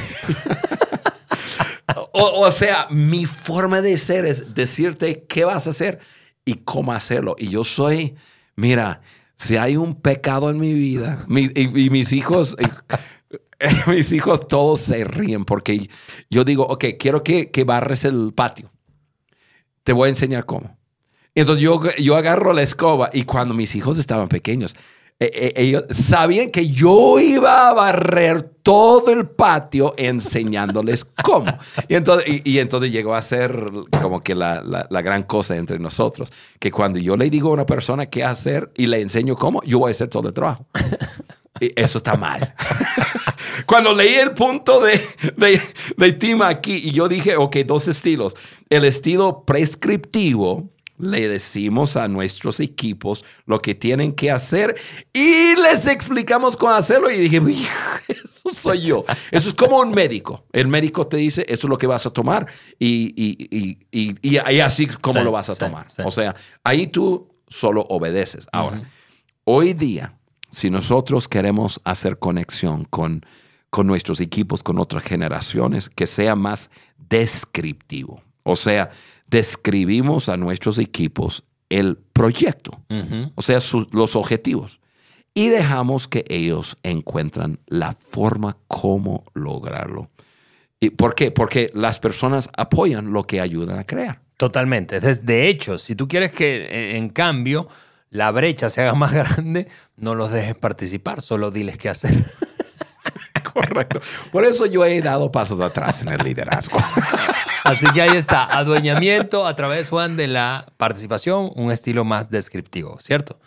O, 2.13 2.51
sea, 2.51 2.87
mi 2.89 3.25
forma 3.25 3.81
de 3.81 3.97
ser 3.97 4.25
es 4.25 4.53
decirte 4.53 5.25
qué 5.27 5.45
vas 5.45 5.67
a 5.67 5.71
hacer 5.71 5.99
y 6.45 6.55
cómo 6.55 6.93
hacerlo. 6.93 7.35
Y 7.37 7.47
yo 7.47 7.63
soy, 7.63 8.15
mira, 8.55 9.01
si 9.37 9.57
hay 9.57 9.77
un 9.77 9.95
pecado 9.95 10.49
en 10.49 10.59
mi 10.59 10.73
vida, 10.73 11.25
y, 11.29 11.89
mis 11.89 12.13
hijos, 12.13 12.55
mis 13.87 14.11
hijos 14.11 14.47
todos 14.47 14.81
se 14.81 15.03
ríen 15.03 15.45
porque 15.45 15.89
yo 16.29 16.43
digo, 16.43 16.65
ok, 16.67 16.85
quiero 16.99 17.23
que, 17.23 17.51
que 17.51 17.63
barres 17.63 18.05
el 18.05 18.33
patio. 18.33 18.71
Te 19.83 19.93
voy 19.93 20.07
a 20.07 20.09
enseñar 20.09 20.45
cómo. 20.45 20.77
Entonces 21.33 21.63
yo, 21.63 21.79
yo 21.97 22.17
agarro 22.17 22.53
la 22.53 22.61
escoba 22.61 23.09
y 23.13 23.23
cuando 23.23 23.53
mis 23.53 23.75
hijos 23.75 23.97
estaban 23.97 24.27
pequeños, 24.27 24.75
eh, 25.23 25.29
eh, 25.33 25.53
ellos 25.55 25.83
sabían 25.91 26.49
que 26.49 26.67
yo 26.67 27.19
iba 27.19 27.69
a 27.69 27.73
barrer 27.73 28.41
todo 28.63 29.11
el 29.11 29.27
patio 29.27 29.93
enseñándoles 29.97 31.05
cómo. 31.23 31.55
Y 31.87 31.93
entonces, 31.95 32.41
y, 32.43 32.57
entonces 32.59 32.91
llegó 32.91 33.13
a 33.13 33.21
ser 33.21 33.65
como 34.01 34.21
que 34.21 34.33
la, 34.33 34.63
la- 34.63 34.87
la 34.89 35.01
gran 35.03 35.23
cosa 35.23 35.55
entre 35.55 35.77
nosotros, 35.79 36.33
que 36.59 36.71
cuando 36.71 36.97
yo 36.99 37.15
le 37.15 37.29
digo 37.29 37.49
a 37.49 37.53
una 37.53 37.65
persona 37.67 38.07
qué 38.07 38.23
hacer 38.23 38.71
y 38.75 38.87
le 38.87 38.99
enseño 39.01 39.35
cómo, 39.35 39.61
yo 39.63 39.77
voy 39.79 39.89
a 39.89 39.91
hacer 39.91 40.09
todo 40.09 40.27
el 40.27 40.33
trabajo. 40.33 40.65
Y 41.59 41.71
eso 41.79 41.99
está 41.99 42.15
mal. 42.15 42.55
Cuando 43.67 43.93
leí 43.93 44.15
el 44.15 44.31
punto 44.31 44.81
de, 44.81 44.99
de, 45.37 45.61
de 45.97 46.13
Tim 46.13 46.41
aquí 46.41 46.73
y 46.73 46.91
yo 46.91 47.07
dije, 47.07 47.35
ok, 47.37 47.57
dos 47.67 47.87
estilos. 47.87 48.35
El 48.69 48.83
estilo 48.85 49.43
prescriptivo, 49.45 50.69
le 51.01 51.27
decimos 51.27 51.97
a 51.97 52.07
nuestros 52.07 52.59
equipos 52.59 53.25
lo 53.45 53.59
que 53.59 53.75
tienen 53.75 54.13
que 54.13 54.31
hacer 54.31 54.75
y 55.11 55.55
les 55.55 55.87
explicamos 55.87 56.55
cómo 56.55 56.73
hacerlo. 56.73 57.09
Y 57.11 57.17
dije, 57.17 57.37
"Hijo, 57.37 57.69
eso 58.07 58.49
soy 58.53 58.81
yo. 58.83 59.03
Eso 59.31 59.49
es 59.49 59.55
como 59.55 59.79
un 59.79 59.91
médico. 59.91 60.45
El 60.53 60.67
médico 60.67 61.07
te 61.07 61.17
dice, 61.17 61.41
eso 61.47 61.67
es 61.67 61.69
lo 61.69 61.77
que 61.77 61.87
vas 61.87 62.05
a 62.05 62.11
tomar 62.11 62.45
y, 62.79 63.13
y, 63.15 63.77
y, 63.91 64.15
y, 64.21 64.37
así 64.59 64.85
como 64.87 65.19
Sí, 65.19 65.25
lo 65.25 65.31
vas 65.31 65.49
a 65.49 65.53
sí, 65.53 65.59
tomar. 65.59 65.87
sí. 65.91 66.01
O 66.05 66.11
sea, 66.11 66.35
ahí 66.63 66.87
tú 66.87 67.27
solo 67.47 67.81
obedeces. 67.89 68.47
Ahora, 68.51 68.83
hoy 69.43 69.73
día, 69.73 70.17
si 70.51 70.69
nosotros 70.69 71.27
queremos 71.27 71.81
hacer 71.83 72.19
conexión 72.19 72.85
con, 72.85 73.25
con 73.69 73.87
nuestros 73.87 74.19
equipos, 74.21 74.63
con 74.63 74.79
otras 74.79 75.03
generaciones, 75.03 75.89
que 75.89 76.07
sea 76.07 76.35
más 76.35 76.69
descriptivo. 76.97 78.21
O 78.43 78.55
sea, 78.55 78.89
describimos 79.31 80.29
a 80.29 80.37
nuestros 80.37 80.77
equipos 80.77 81.43
el 81.69 81.97
proyecto, 82.13 82.81
o 83.35 83.41
sea, 83.41 83.61
sus- 83.61 83.91
los 83.93 84.15
objetivos, 84.15 84.79
y 85.33 85.47
dejamos 85.47 86.07
que 86.09 86.25
ellos 86.27 86.77
encuentran 86.83 87.59
la 87.65 87.93
forma 87.93 88.57
cómo 88.67 89.23
lograrlo. 89.33 90.09
¿Y 90.81 90.89
¿Por 90.89 91.15
qué? 91.15 91.31
Porque 91.31 91.71
las 91.73 91.99
personas 91.99 92.49
apoyan 92.57 93.13
lo 93.13 93.23
que 93.25 93.39
ayudan 93.39 93.79
a 93.79 93.85
crear. 93.85 94.19
Totalmente. 94.35 94.99
De, 94.99 95.47
hecho, 95.47 95.77
si 95.77 95.95
tú 95.95 96.07
quieres 96.07 96.31
que, 96.33 96.65
eh, 96.65 96.97
en 96.97 97.07
cambio, 97.09 97.69
la 98.09 98.31
brecha 98.31 98.69
se 98.69 98.81
haga 98.81 98.93
más 98.95 99.13
grande, 99.13 99.67
no 99.95 100.13
los 100.15 100.31
dejes 100.31 100.55
participar, 100.55 101.21
solo 101.21 101.51
diles 101.51 101.77
qué 101.77 101.87
hacer. 101.89 102.13
Correcto. 103.53 103.99
Por 104.31 104.43
eso 104.45 104.65
yo 104.65 104.83
he 104.85 105.01
dado 105.01 105.31
pasos 105.31 105.59
atrás 105.61 106.01
en 106.01 106.09
el 106.09 106.17
liderazgo. 106.23 106.77
Así 107.63 107.87
que 107.93 108.01
ahí 108.01 108.17
está, 108.17 108.43
adueñamiento 108.45 109.45
a 109.45 109.55
través, 109.55 109.89
Juan, 109.89 110.17
de 110.17 110.27
la 110.27 110.65
participación, 110.77 111.51
un 111.55 111.71
estilo 111.71 112.03
más 112.03 112.29
descriptivo, 112.29 112.97
¿cierto? 112.99 113.39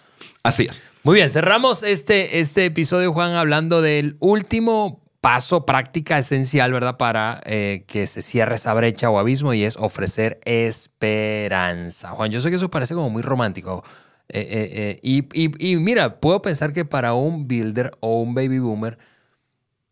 Así 0.43 0.67
es. 0.71 0.81
Muy 1.03 1.17
bien, 1.17 1.31
cerramos 1.31 1.83
este, 1.83 2.39
este 2.41 2.65
episodio, 2.67 3.13
Juan, 3.13 3.33
hablando 3.35 3.83
del 3.83 4.17
último 4.21 5.03
paso, 5.21 5.65
práctica 5.65 6.19
esencial, 6.19 6.73
¿verdad? 6.73 6.97
Para 6.99 7.41
eh, 7.47 7.85
que 7.87 8.07
se 8.07 8.21
cierre 8.23 8.57
esa 8.57 8.75
brecha 8.75 9.09
o 9.11 9.19
abismo 9.19 9.55
y 9.55 9.65
es 9.65 9.77
ofrecer 9.77 10.39
esperanza. 10.45 12.11
Juan, 12.11 12.31
yo 12.31 12.41
sé 12.41 12.51
que 12.51 12.57
eso 12.57 12.71
parece 12.71 12.95
como 12.95 13.11
muy 13.11 13.23
romántico. 13.23 13.85
eh, 14.31 14.47
eh, 14.51 15.01
y, 15.03 15.19
y- 15.35 15.73
y 15.73 15.77
mira, 15.77 16.19
puedo 16.19 16.41
pensar 16.41 16.73
que 16.73 16.87
para 16.87 17.13
un 17.13 17.47
builder 17.47 17.91
o 18.01 18.21
un 18.23 18.35
baby 18.35 18.59
boomer 18.59 18.97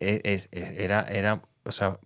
es- 0.00 0.48
es- 0.52 0.72
era, 0.78 1.02
era, 1.02 1.42
o 1.64 1.70
sea, 1.72 1.98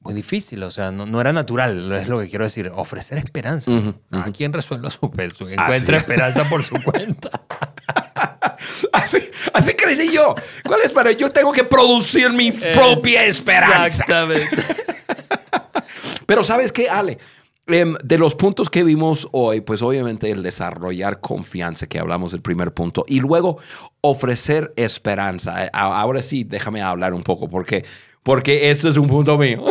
muy 0.00 0.14
difícil, 0.14 0.62
o 0.62 0.70
sea, 0.70 0.90
no, 0.90 1.06
no 1.06 1.20
era 1.20 1.32
natural, 1.32 1.92
es 1.92 2.08
lo 2.08 2.20
que 2.20 2.28
quiero 2.28 2.44
decir, 2.44 2.70
ofrecer 2.74 3.18
esperanza. 3.18 3.70
¿A 4.10 4.30
quién 4.30 4.52
resuelva 4.52 4.90
su, 4.90 5.00
su 5.36 5.48
encuentra 5.48 5.96
es. 5.96 6.02
esperanza 6.02 6.48
por 6.48 6.64
su 6.64 6.76
cuenta? 6.82 7.30
Así, 8.92 9.18
así 9.52 9.72
crecí 9.74 10.12
yo. 10.12 10.34
¿Cuál 10.64 10.80
es 10.84 10.92
para 10.92 11.12
yo 11.12 11.30
tengo 11.30 11.52
que 11.52 11.64
producir 11.64 12.30
mi 12.30 12.52
propia 12.52 13.24
esperanza? 13.24 13.86
Exactamente. 13.86 14.56
Pero 16.26 16.42
¿sabes 16.42 16.72
qué, 16.72 16.88
Ale? 16.88 17.18
Em, 17.66 17.94
de 18.02 18.18
los 18.18 18.34
puntos 18.34 18.70
que 18.70 18.82
vimos 18.82 19.28
hoy, 19.32 19.60
pues 19.60 19.82
obviamente 19.82 20.30
el 20.30 20.42
desarrollar 20.42 21.20
confianza, 21.20 21.86
que 21.86 21.98
hablamos 21.98 22.32
del 22.32 22.40
primer 22.40 22.72
punto, 22.72 23.04
y 23.06 23.20
luego 23.20 23.58
ofrecer 24.00 24.72
esperanza. 24.76 25.68
Ahora 25.72 26.22
sí, 26.22 26.44
déjame 26.44 26.80
hablar 26.80 27.12
un 27.12 27.22
poco 27.22 27.48
porque, 27.48 27.84
porque 28.28 28.70
ese 28.70 28.90
es 28.90 28.98
un 28.98 29.06
punto 29.06 29.38
mío. 29.38 29.64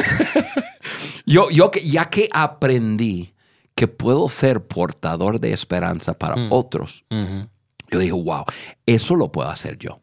yo, 1.27 1.51
yo 1.51 1.69
ya 1.85 2.09
que 2.09 2.27
aprendí 2.33 3.35
que 3.75 3.87
puedo 3.87 4.27
ser 4.29 4.65
portador 4.65 5.39
de 5.39 5.53
esperanza 5.53 6.17
para 6.17 6.35
mm. 6.37 6.51
otros, 6.51 7.05
yo 7.91 7.99
digo, 7.99 8.23
wow, 8.23 8.45
eso 8.87 9.15
lo 9.15 9.31
puedo 9.31 9.47
hacer 9.47 9.77
yo. 9.77 10.01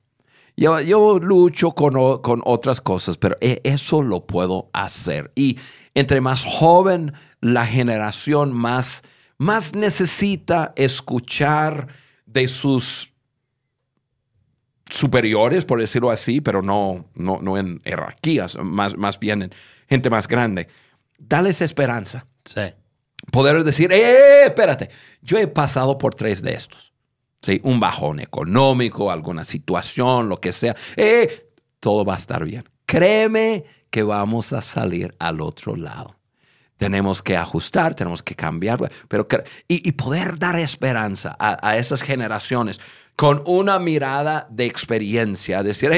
Yo, 0.56 0.80
yo 0.80 1.18
lucho 1.18 1.72
con, 1.72 2.20
con, 2.22 2.42
otras 2.44 2.80
cosas, 2.80 3.16
pero 3.16 3.36
e, 3.40 3.60
eso 3.64 4.02
lo 4.02 4.24
puedo 4.24 4.70
hacer. 4.72 5.32
Y 5.34 5.58
entre 5.92 6.20
más 6.20 6.44
joven 6.44 7.12
la 7.40 7.66
generación, 7.66 8.52
más, 8.52 9.02
más 9.36 9.74
necesita 9.74 10.72
escuchar 10.76 11.88
de 12.26 12.46
sus 12.46 13.13
superiores, 14.88 15.64
por 15.64 15.80
decirlo 15.80 16.10
así, 16.10 16.40
pero 16.40 16.62
no, 16.62 17.06
no, 17.14 17.38
no 17.40 17.58
en 17.58 17.80
jerarquías, 17.82 18.56
más, 18.56 18.96
más 18.96 19.18
bien 19.18 19.42
en 19.42 19.54
gente 19.88 20.10
más 20.10 20.28
grande. 20.28 20.68
Dales 21.18 21.62
esperanza. 21.62 22.26
Sí. 22.44 22.62
Poder 23.30 23.62
decir, 23.64 23.90
¡eh, 23.92 24.46
espérate! 24.46 24.90
Yo 25.22 25.38
he 25.38 25.46
pasado 25.46 25.96
por 25.96 26.14
tres 26.14 26.42
de 26.42 26.54
estos. 26.54 26.92
¿Sí? 27.42 27.60
Un 27.62 27.80
bajón 27.80 28.20
económico, 28.20 29.10
alguna 29.10 29.44
situación, 29.44 30.28
lo 30.28 30.40
que 30.40 30.52
sea. 30.52 30.74
¡Eh! 30.96 31.50
Todo 31.80 32.04
va 32.04 32.14
a 32.14 32.18
estar 32.18 32.44
bien. 32.44 32.64
Créeme 32.86 33.64
que 33.90 34.02
vamos 34.02 34.52
a 34.52 34.62
salir 34.62 35.14
al 35.18 35.40
otro 35.40 35.76
lado. 35.76 36.16
Tenemos 36.76 37.22
que 37.22 37.36
ajustar, 37.36 37.94
tenemos 37.94 38.22
que 38.22 38.34
cambiar, 38.34 38.90
pero 39.08 39.26
y, 39.68 39.92
poder 39.92 40.38
dar 40.38 40.58
esperanza 40.58 41.36
a, 41.38 41.76
esas 41.76 42.02
generaciones 42.02 42.80
con 43.16 43.42
una 43.46 43.78
mirada 43.78 44.46
de 44.50 44.66
experiencia, 44.66 45.62
decir, 45.62 45.90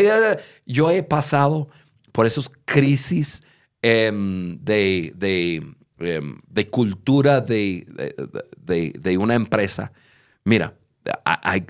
yo 0.67 0.91
he 0.91 1.03
pasado 1.03 1.69
por 2.13 2.27
esas 2.27 2.51
crisis 2.65 3.43
em, 3.83 4.59
de, 4.63 5.15
em, 5.99 6.41
de, 6.47 6.67
cultura 6.67 7.41
de, 7.41 7.87
de, 8.59 9.19
una 9.19 9.35
empresa. 9.35 9.93
Mira, 10.45 10.75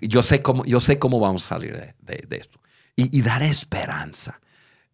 yo, 0.02 0.22
sé 0.22 0.42
cómo, 0.42 0.64
yo 0.64 0.80
sé 0.80 0.98
cómo 0.98 1.20
vamos 1.20 1.44
a 1.44 1.48
salir 1.48 1.94
de, 2.00 2.26
esto. 2.30 2.60
Y, 2.96 3.22
dar 3.22 3.42
esperanza. 3.42 4.40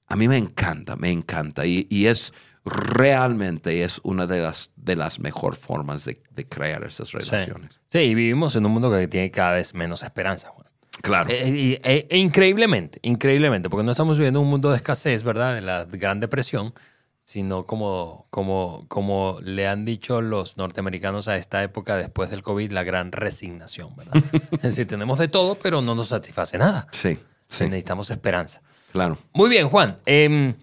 A 0.06 0.16
mí 0.16 0.28
me 0.28 0.36
encanta, 0.36 0.96
me 0.96 1.10
encanta. 1.10 1.64
Y, 1.64 2.06
es 2.06 2.32
realmente 2.64 3.82
es 3.82 4.00
una 4.02 4.26
de 4.26 4.40
las, 4.40 4.70
de 4.76 4.96
las 4.96 5.18
mejores 5.18 5.58
formas 5.58 6.04
de, 6.04 6.20
crear 6.48 6.84
esas 6.84 7.12
relaciones. 7.12 7.80
Sí. 7.88 7.98
y 7.98 8.14
vivimos 8.14 8.54
en 8.56 8.66
un 8.66 8.72
mundo 8.72 8.90
que 8.90 9.08
tiene 9.08 9.30
cada 9.30 9.52
vez 9.52 9.74
menos 9.74 10.02
esperanza, 10.02 10.48
Juan. 10.48 10.68
Claro. 11.00 11.30
Eh, 11.30 11.80
e, 11.82 12.06
e 12.08 12.18
increíblemente, 12.18 12.98
increíblemente, 13.02 13.68
porque 13.68 13.84
no 13.84 13.90
estamos 13.90 14.18
viviendo 14.18 14.40
un 14.40 14.48
mundo 14.48 14.70
de 14.70 14.76
escasez, 14.76 15.22
¿verdad? 15.22 15.54
De 15.54 15.60
la 15.60 15.84
Gran 15.86 16.20
Depresión, 16.20 16.74
sino 17.24 17.66
como, 17.66 18.26
como, 18.30 18.84
como 18.88 19.38
le 19.42 19.66
han 19.66 19.84
dicho 19.84 20.20
los 20.20 20.56
norteamericanos 20.56 21.28
a 21.28 21.36
esta 21.36 21.62
época 21.62 21.96
después 21.96 22.30
del 22.30 22.42
COVID, 22.42 22.70
la 22.72 22.84
gran 22.84 23.10
resignación, 23.10 23.96
¿verdad? 23.96 24.14
es 24.52 24.62
decir, 24.62 24.86
tenemos 24.86 25.18
de 25.18 25.28
todo, 25.28 25.56
pero 25.56 25.82
no 25.82 25.94
nos 25.94 26.08
satisface 26.08 26.58
nada. 26.58 26.86
Sí. 26.92 27.18
Necesitamos 27.48 28.10
esperanza. 28.10 28.62
Claro. 28.92 29.18
Muy 29.32 29.50
bien, 29.50 29.68
Juan. 29.68 29.98
Em, 30.06 30.54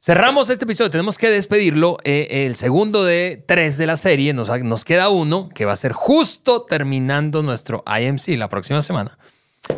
cerramos 0.00 0.50
este 0.50 0.64
episodio, 0.64 0.90
tenemos 0.90 1.18
que 1.18 1.30
despedirlo. 1.30 1.98
Eh, 2.04 2.46
el 2.46 2.56
segundo 2.56 3.04
de 3.04 3.42
tres 3.46 3.78
de 3.78 3.86
la 3.86 3.96
serie, 3.96 4.32
nos, 4.34 4.48
nos 4.62 4.84
queda 4.84 5.08
uno 5.08 5.48
que 5.54 5.64
va 5.64 5.72
a 5.72 5.76
ser 5.76 5.92
justo 5.92 6.62
terminando 6.62 7.42
nuestro 7.42 7.84
IMC 7.86 8.36
la 8.36 8.48
próxima 8.48 8.82
semana. 8.82 9.18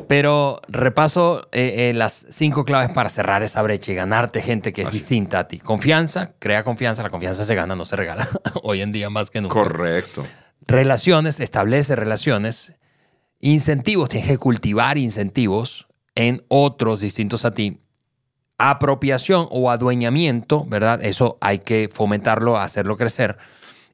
Pero 0.07 0.61
repaso 0.69 1.49
eh, 1.53 1.91
eh, 1.91 1.93
las 1.95 2.27
cinco 2.31 2.65
claves 2.65 2.91
para 2.91 3.09
cerrar 3.09 3.43
esa 3.43 3.63
brecha 3.63 3.93
y 3.93 3.95
ganarte 3.95 4.43
gente 4.43 4.73
que 4.73 4.83
es 4.83 4.93
distinta 4.93 5.41
a 5.41 5.49
ti. 5.49 5.59
Confianza, 5.59 6.35
crea 6.39 6.65
confianza. 6.65 7.03
La 7.03 7.11
confianza 7.11 7.45
se 7.45 7.55
gana, 7.55 7.77
no 7.77 7.85
se 7.85 7.97
regala. 7.97 8.29
Hoy 8.63 8.83
en 8.83 8.93
día 8.93 9.11
más 9.11 9.31
que 9.31 9.41
nunca. 9.41 9.55
Correcto. 9.55 10.25
Relaciones, 10.67 11.41
establece 11.41 11.97
relaciones. 11.97 12.75
Incentivos, 13.41 14.09
tienes 14.09 14.29
que 14.29 14.39
cultivar 14.39 14.99
incentivos 14.99 15.89
en 16.15 16.45
otros 16.49 17.01
distintos 17.01 17.45
a 17.45 17.53
ti. 17.53 17.81
Apropiación 18.61 19.49
o 19.51 19.71
adueñamiento, 19.71 20.65
¿verdad? 20.67 21.03
Eso 21.03 21.39
hay 21.41 21.61
que 21.61 21.89
fomentarlo, 21.91 22.59
hacerlo 22.59 22.97
crecer. 22.97 23.39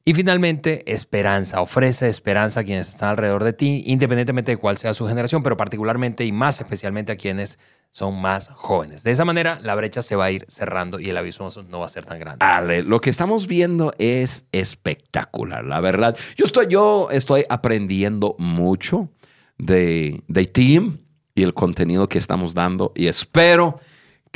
Y 0.07 0.13
finalmente, 0.13 0.89
esperanza. 0.89 1.59
Ofrece 1.61 2.07
esperanza 2.07 2.61
a 2.61 2.63
quienes 2.63 2.87
están 2.87 3.09
alrededor 3.09 3.43
de 3.43 3.51
ti, 3.51 3.83
independientemente 3.87 4.51
de 4.51 4.57
cuál 4.57 4.77
sea 4.77 4.93
su 4.93 5.05
generación, 5.05 5.43
pero 5.43 5.57
particularmente 5.57 6.23
y 6.23 6.31
más 6.31 6.61
especialmente 6.61 7.11
a 7.11 7.17
quienes 7.17 7.59
son 7.91 8.21
más 8.21 8.49
jóvenes. 8.55 9.03
De 9.03 9.11
esa 9.11 9.25
manera, 9.25 9.59
la 9.61 9.75
brecha 9.75 10.01
se 10.01 10.15
va 10.15 10.25
a 10.25 10.31
ir 10.31 10.45
cerrando 10.47 10.99
y 10.99 11.09
el 11.09 11.17
abismo 11.17 11.49
no 11.69 11.79
va 11.79 11.87
a 11.87 11.89
ser 11.89 12.05
tan 12.05 12.19
grande. 12.19 12.45
Ale, 12.45 12.83
lo 12.83 13.01
que 13.01 13.09
estamos 13.09 13.47
viendo 13.47 13.93
es 13.97 14.45
espectacular, 14.53 15.65
la 15.65 15.81
verdad. 15.81 16.15
Yo 16.37 16.45
estoy, 16.45 16.67
yo 16.69 17.09
estoy 17.11 17.43
aprendiendo 17.49 18.35
mucho 18.37 19.09
de, 19.57 20.23
de 20.29 20.45
Team 20.45 20.99
y 21.35 21.43
el 21.43 21.53
contenido 21.53 22.07
que 22.07 22.17
estamos 22.17 22.53
dando 22.53 22.93
y 22.95 23.07
espero 23.07 23.79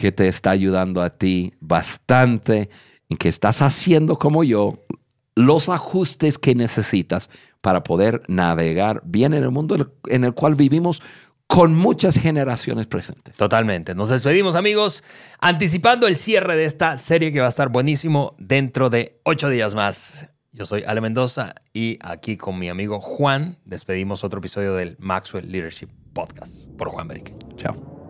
que 0.02 0.12
te 0.12 0.28
está 0.28 0.50
ayudando 0.50 1.04
a 1.04 1.12
ti 1.12 1.54
bastante 1.60 2.72
y 3.08 3.18
que 3.18 3.30
estás 3.30 3.62
haciendo 3.62 4.18
como 4.18 4.44
yo 4.44 4.80
los 5.36 5.70
ajustes 5.70 6.40
que 6.40 6.56
necesitas 6.56 7.30
para 7.62 7.84
poder 7.84 8.24
navegar 8.28 9.04
bien 9.06 9.36
en 9.36 9.44
el 9.44 9.52
mundo 9.52 9.94
en 10.08 10.24
el 10.24 10.34
cual 10.34 10.56
vivimos 10.56 11.04
con 11.46 11.76
muchas 11.76 12.18
generaciones 12.18 12.88
presentes. 12.88 13.38
Totalmente. 13.38 13.94
Nos 13.94 14.10
despedimos 14.10 14.56
amigos, 14.56 15.04
anticipando 15.40 16.08
el 16.08 16.18
cierre 16.18 16.56
de 16.56 16.66
esta 16.66 16.98
serie 16.98 17.32
que 17.32 17.40
va 17.40 17.46
a 17.46 17.50
estar 17.50 17.70
buenísimo 17.70 18.36
dentro 18.40 18.90
de 18.90 19.20
ocho 19.24 19.50
días 19.50 19.76
más. 19.76 20.30
Yo 20.52 20.66
soy 20.66 20.84
Ale 20.84 21.02
Mendoza 21.02 21.54
y 21.74 22.00
aquí 22.02 22.38
con 22.38 22.58
mi 22.58 22.70
amigo 22.70 23.02
Juan 23.02 23.60
despedimos 23.66 24.24
otro 24.24 24.40
episodio 24.40 24.74
del 24.74 24.96
Maxwell 24.98 25.52
Leadership 25.52 25.90
Podcast 26.14 26.72
por 26.72 26.90
Juan 26.90 27.08
Beric. 27.08 27.36
Chao. 27.58 28.01